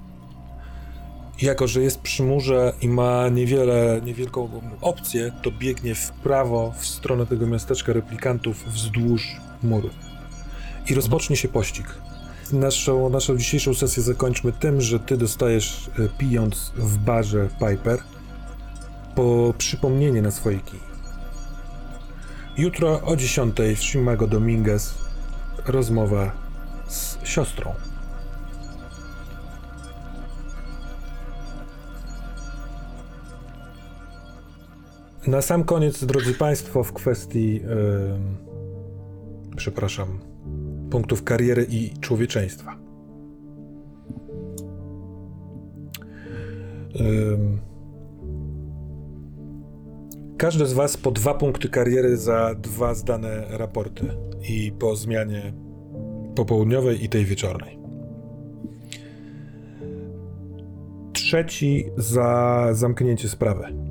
Jako, 1.42 1.66
że 1.66 1.80
jest 1.80 2.00
przy 2.00 2.22
murze 2.22 2.72
i 2.80 2.88
ma 2.88 3.28
niewiele, 3.28 4.00
niewielką 4.04 4.60
opcję, 4.80 5.32
to 5.42 5.50
biegnie 5.50 5.94
w 5.94 6.10
prawo 6.10 6.74
w 6.78 6.86
stronę 6.86 7.26
tego 7.26 7.46
miasteczka 7.46 7.92
replikantów 7.92 8.64
wzdłuż 8.66 9.36
muru. 9.62 9.90
I 10.90 10.94
rozpocznie 10.94 11.36
się 11.36 11.48
pościg. 11.48 11.86
Naszą, 12.52 13.08
naszą 13.08 13.36
dzisiejszą 13.36 13.74
sesję 13.74 14.02
zakończmy 14.02 14.52
tym, 14.52 14.80
że 14.80 15.00
ty 15.00 15.16
dostajesz, 15.16 15.90
e, 15.98 16.08
pijąc 16.18 16.72
w 16.76 16.98
barze 16.98 17.48
Piper, 17.58 17.98
po 19.14 19.54
przypomnienie 19.58 20.22
na 20.22 20.30
swojej 20.30 20.60
kij. 20.60 20.80
Jutro 22.56 23.00
o 23.02 23.16
10 23.16 23.56
w 23.76 23.82
Shimago 23.82 24.26
Dominguez 24.26 24.94
rozmowa 25.66 26.32
z 26.88 27.18
siostrą. 27.24 27.74
Na 35.26 35.42
sam 35.42 35.64
koniec, 35.64 36.04
drodzy 36.04 36.34
Państwo, 36.34 36.84
w 36.84 36.92
kwestii, 36.92 37.60
em, 37.62 38.36
przepraszam, 39.56 40.18
punktów 40.90 41.24
kariery 41.24 41.66
i 41.70 41.90
człowieczeństwa. 42.00 42.76
Każdy 50.36 50.66
z 50.66 50.72
Was 50.72 50.96
po 50.96 51.10
dwa 51.10 51.34
punkty 51.34 51.68
kariery 51.68 52.16
za 52.16 52.54
dwa 52.54 52.94
zdane 52.94 53.46
raporty 53.50 54.06
i 54.48 54.72
po 54.78 54.96
zmianie 54.96 55.52
popołudniowej 56.34 57.04
i 57.04 57.08
tej 57.08 57.24
wieczornej. 57.24 57.78
Trzeci 61.12 61.84
za 61.96 62.68
zamknięcie 62.72 63.28
sprawy, 63.28 63.83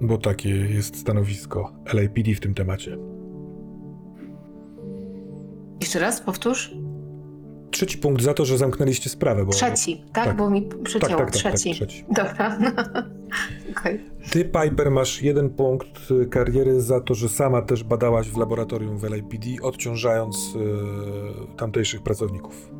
bo 0.00 0.18
takie 0.18 0.48
jest 0.50 0.96
stanowisko 0.96 1.72
LAPD 1.92 2.34
w 2.34 2.40
tym 2.40 2.54
temacie. 2.54 2.98
Jeszcze 5.80 5.98
raz, 5.98 6.20
powtórz. 6.20 6.74
Trzeci 7.70 7.98
punkt 7.98 8.22
za 8.22 8.34
to, 8.34 8.44
że 8.44 8.58
zamknęliście 8.58 9.10
sprawę, 9.10 9.44
bo 9.44 9.52
Trzeci, 9.52 10.04
tak? 10.12 10.24
tak. 10.24 10.36
Bo 10.36 10.50
mi 10.50 10.68
tak, 10.68 10.82
przycięło. 10.82 11.18
tak, 11.18 11.32
tak, 11.32 11.42
tak, 11.42 11.54
trzeci. 11.54 11.74
trzeci. 11.74 12.04
Dobra. 12.08 12.58
Okej. 13.78 14.00
Ty, 14.30 14.44
Piper, 14.44 14.90
masz 14.90 15.22
jeden 15.22 15.50
punkt 15.50 16.10
y, 16.10 16.26
kariery 16.26 16.80
za 16.80 17.00
to, 17.00 17.14
że 17.14 17.28
sama 17.28 17.62
też 17.62 17.84
badałaś 17.84 18.28
w 18.28 18.36
laboratorium 18.36 18.98
w 18.98 19.04
LAPD, 19.04 19.46
odciążając 19.62 20.36
y, 20.36 21.56
tamtejszych 21.56 22.02
pracowników. 22.02 22.70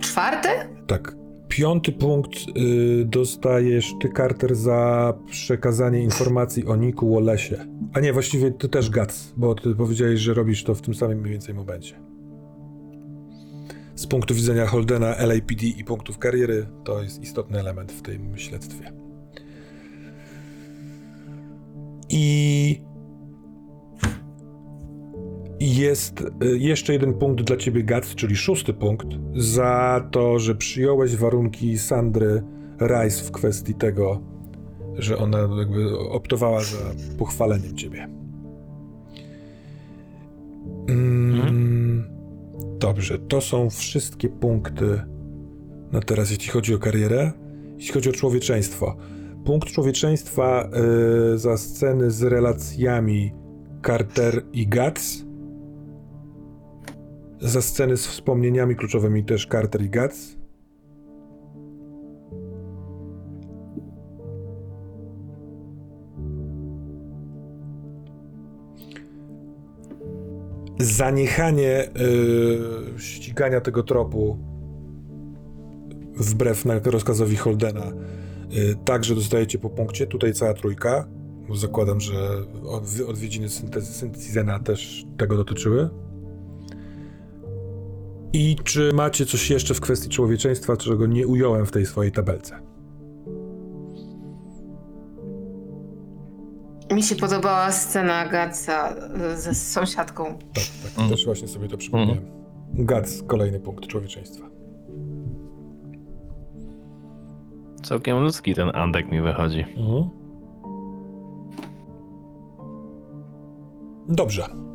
Czwarty? 0.00 0.48
Tak. 0.86 1.19
Piąty 1.50 1.92
punkt 1.92 2.32
y, 2.56 3.04
dostajesz 3.04 3.94
ty, 4.00 4.08
Carter, 4.16 4.56
za 4.56 5.14
przekazanie 5.30 6.02
informacji 6.02 6.66
o 6.66 6.76
Niku 6.76 7.14
Wallace'ie. 7.14 7.66
A 7.92 8.00
nie, 8.00 8.12
właściwie 8.12 8.50
ty 8.50 8.68
też 8.68 8.90
Gats, 8.90 9.32
bo 9.36 9.54
ty 9.54 9.74
powiedziałeś, 9.74 10.20
że 10.20 10.34
robisz 10.34 10.64
to 10.64 10.74
w 10.74 10.80
tym 10.80 10.94
samym 10.94 11.18
mniej 11.18 11.32
więcej 11.32 11.54
momencie. 11.54 11.94
Z 13.94 14.06
punktu 14.06 14.34
widzenia 14.34 14.66
Holdena, 14.66 15.14
LAPD 15.18 15.66
i 15.66 15.84
punktów 15.84 16.18
kariery, 16.18 16.66
to 16.84 17.02
jest 17.02 17.22
istotny 17.22 17.58
element 17.58 17.92
w 17.92 18.02
tym 18.02 18.38
śledztwie. 18.38 18.92
I 22.08 22.89
jest 25.60 26.20
y, 26.20 26.58
jeszcze 26.58 26.92
jeden 26.92 27.14
punkt 27.14 27.44
dla 27.44 27.56
ciebie, 27.56 27.82
Gats, 27.82 28.14
czyli 28.14 28.36
szósty 28.36 28.72
punkt, 28.74 29.06
za 29.36 30.08
to, 30.10 30.38
że 30.38 30.54
przyjąłeś 30.54 31.16
warunki 31.16 31.78
Sandry 31.78 32.42
Rice 32.80 33.24
w 33.24 33.30
kwestii 33.30 33.74
tego, 33.74 34.22
że 34.98 35.18
ona 35.18 35.38
jakby 35.58 35.98
optowała 35.98 36.60
za 36.60 36.94
pochwaleniem 37.18 37.76
ciebie. 37.76 38.08
Mm, 40.88 42.04
Dobrze, 42.80 43.18
to 43.18 43.40
są 43.40 43.70
wszystkie 43.70 44.28
punkty 44.28 45.00
na 45.92 46.00
teraz, 46.00 46.30
jeśli 46.30 46.48
chodzi 46.48 46.74
o 46.74 46.78
karierę. 46.78 47.32
Jeśli 47.76 47.92
chodzi 47.92 48.10
o 48.10 48.12
człowieczeństwo. 48.12 48.96
Punkt 49.44 49.68
człowieczeństwa 49.68 50.70
y, 51.34 51.38
za 51.38 51.56
sceny 51.56 52.10
z 52.10 52.22
relacjami 52.22 53.32
Carter 53.86 54.42
i 54.52 54.66
Guts. 54.66 55.24
Za 57.40 57.62
sceny 57.62 57.96
z 57.96 58.06
wspomnieniami 58.06 58.76
kluczowymi 58.76 59.24
też 59.24 59.46
Carter 59.46 59.82
i 59.82 59.90
Guts. 59.90 60.40
zaniechanie 70.80 71.88
y, 72.96 72.98
ścigania 72.98 73.60
tego 73.60 73.82
tropu 73.82 74.38
wbrew 76.16 76.64
rozkazowi 76.84 77.36
Holdena 77.36 77.92
y, 78.52 78.76
także 78.84 79.14
dostajecie 79.14 79.58
po 79.58 79.70
punkcie. 79.70 80.06
Tutaj 80.06 80.32
cała 80.32 80.54
trójka. 80.54 81.08
Zakładam, 81.54 82.00
że 82.00 82.14
od- 82.64 83.00
odwiedziny 83.08 83.48
Syntezena 83.48 84.58
też 84.58 85.04
tego 85.16 85.36
dotyczyły. 85.36 85.90
I 88.32 88.56
czy 88.64 88.92
macie 88.92 89.26
coś 89.26 89.50
jeszcze 89.50 89.74
w 89.74 89.80
kwestii 89.80 90.08
człowieczeństwa, 90.08 90.76
czego 90.76 91.06
nie 91.06 91.26
ująłem 91.26 91.66
w 91.66 91.70
tej 91.70 91.86
swojej 91.86 92.12
tabelce? 92.12 92.60
Mi 96.92 97.02
się 97.02 97.16
podobała 97.16 97.72
scena 97.72 98.28
Gatsa 98.28 98.94
y, 99.32 99.36
ze 99.36 99.54
sąsiadką. 99.54 100.24
Tak, 100.24 100.64
tak. 100.82 100.90
Mhm. 100.90 101.10
Też 101.10 101.24
właśnie 101.24 101.48
sobie 101.48 101.68
to 101.68 101.76
przypomniałem. 101.76 102.24
Gac, 102.74 103.22
kolejny 103.22 103.60
punkt 103.60 103.86
człowieczeństwa. 103.86 104.50
Całkiem 107.82 108.18
ludzki 108.18 108.54
ten 108.54 108.70
Andek 108.74 109.12
mi 109.12 109.20
wychodzi. 109.20 109.60
Mhm. 109.60 110.10
Dobrze. 114.08 114.69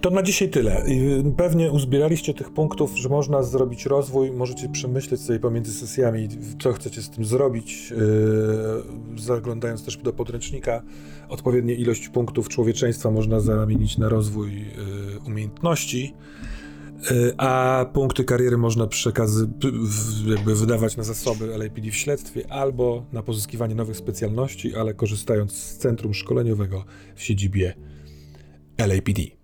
To 0.00 0.10
na 0.10 0.22
dzisiaj 0.22 0.48
tyle. 0.48 0.84
I 0.88 1.22
Pewnie 1.36 1.70
uzbieraliście 1.70 2.34
tych 2.34 2.50
punktów, 2.50 2.98
że 2.98 3.08
można 3.08 3.42
zrobić 3.42 3.86
rozwój. 3.86 4.30
Możecie 4.30 4.68
przemyśleć 4.68 5.20
sobie 5.20 5.38
pomiędzy 5.38 5.72
sesjami, 5.72 6.28
co 6.62 6.72
chcecie 6.72 7.02
z 7.02 7.10
tym 7.10 7.24
zrobić, 7.24 7.90
yy, 7.90 9.20
zaglądając 9.20 9.84
też 9.84 9.96
do 9.96 10.12
podręcznika. 10.12 10.82
Odpowiednie 11.28 11.74
ilość 11.74 12.08
punktów 12.08 12.48
człowieczeństwa 12.48 13.10
można 13.10 13.40
zamienić 13.40 13.98
na 13.98 14.08
rozwój 14.08 14.52
yy, 14.52 14.66
umiejętności. 15.26 16.14
A 17.36 17.86
punkty 17.92 18.24
kariery 18.24 18.58
można 18.58 18.86
przekazy, 18.86 19.48
jakby 20.26 20.54
wydawać 20.54 20.96
na 20.96 21.02
zasoby 21.02 21.46
LAPD 21.46 21.90
w 21.90 21.94
śledztwie 21.94 22.52
albo 22.52 23.04
na 23.12 23.22
pozyskiwanie 23.22 23.74
nowych 23.74 23.96
specjalności, 23.96 24.76
ale 24.76 24.94
korzystając 24.94 25.52
z 25.52 25.76
centrum 25.76 26.14
szkoleniowego 26.14 26.84
w 27.14 27.22
siedzibie 27.22 27.74
LAPD. 28.78 29.37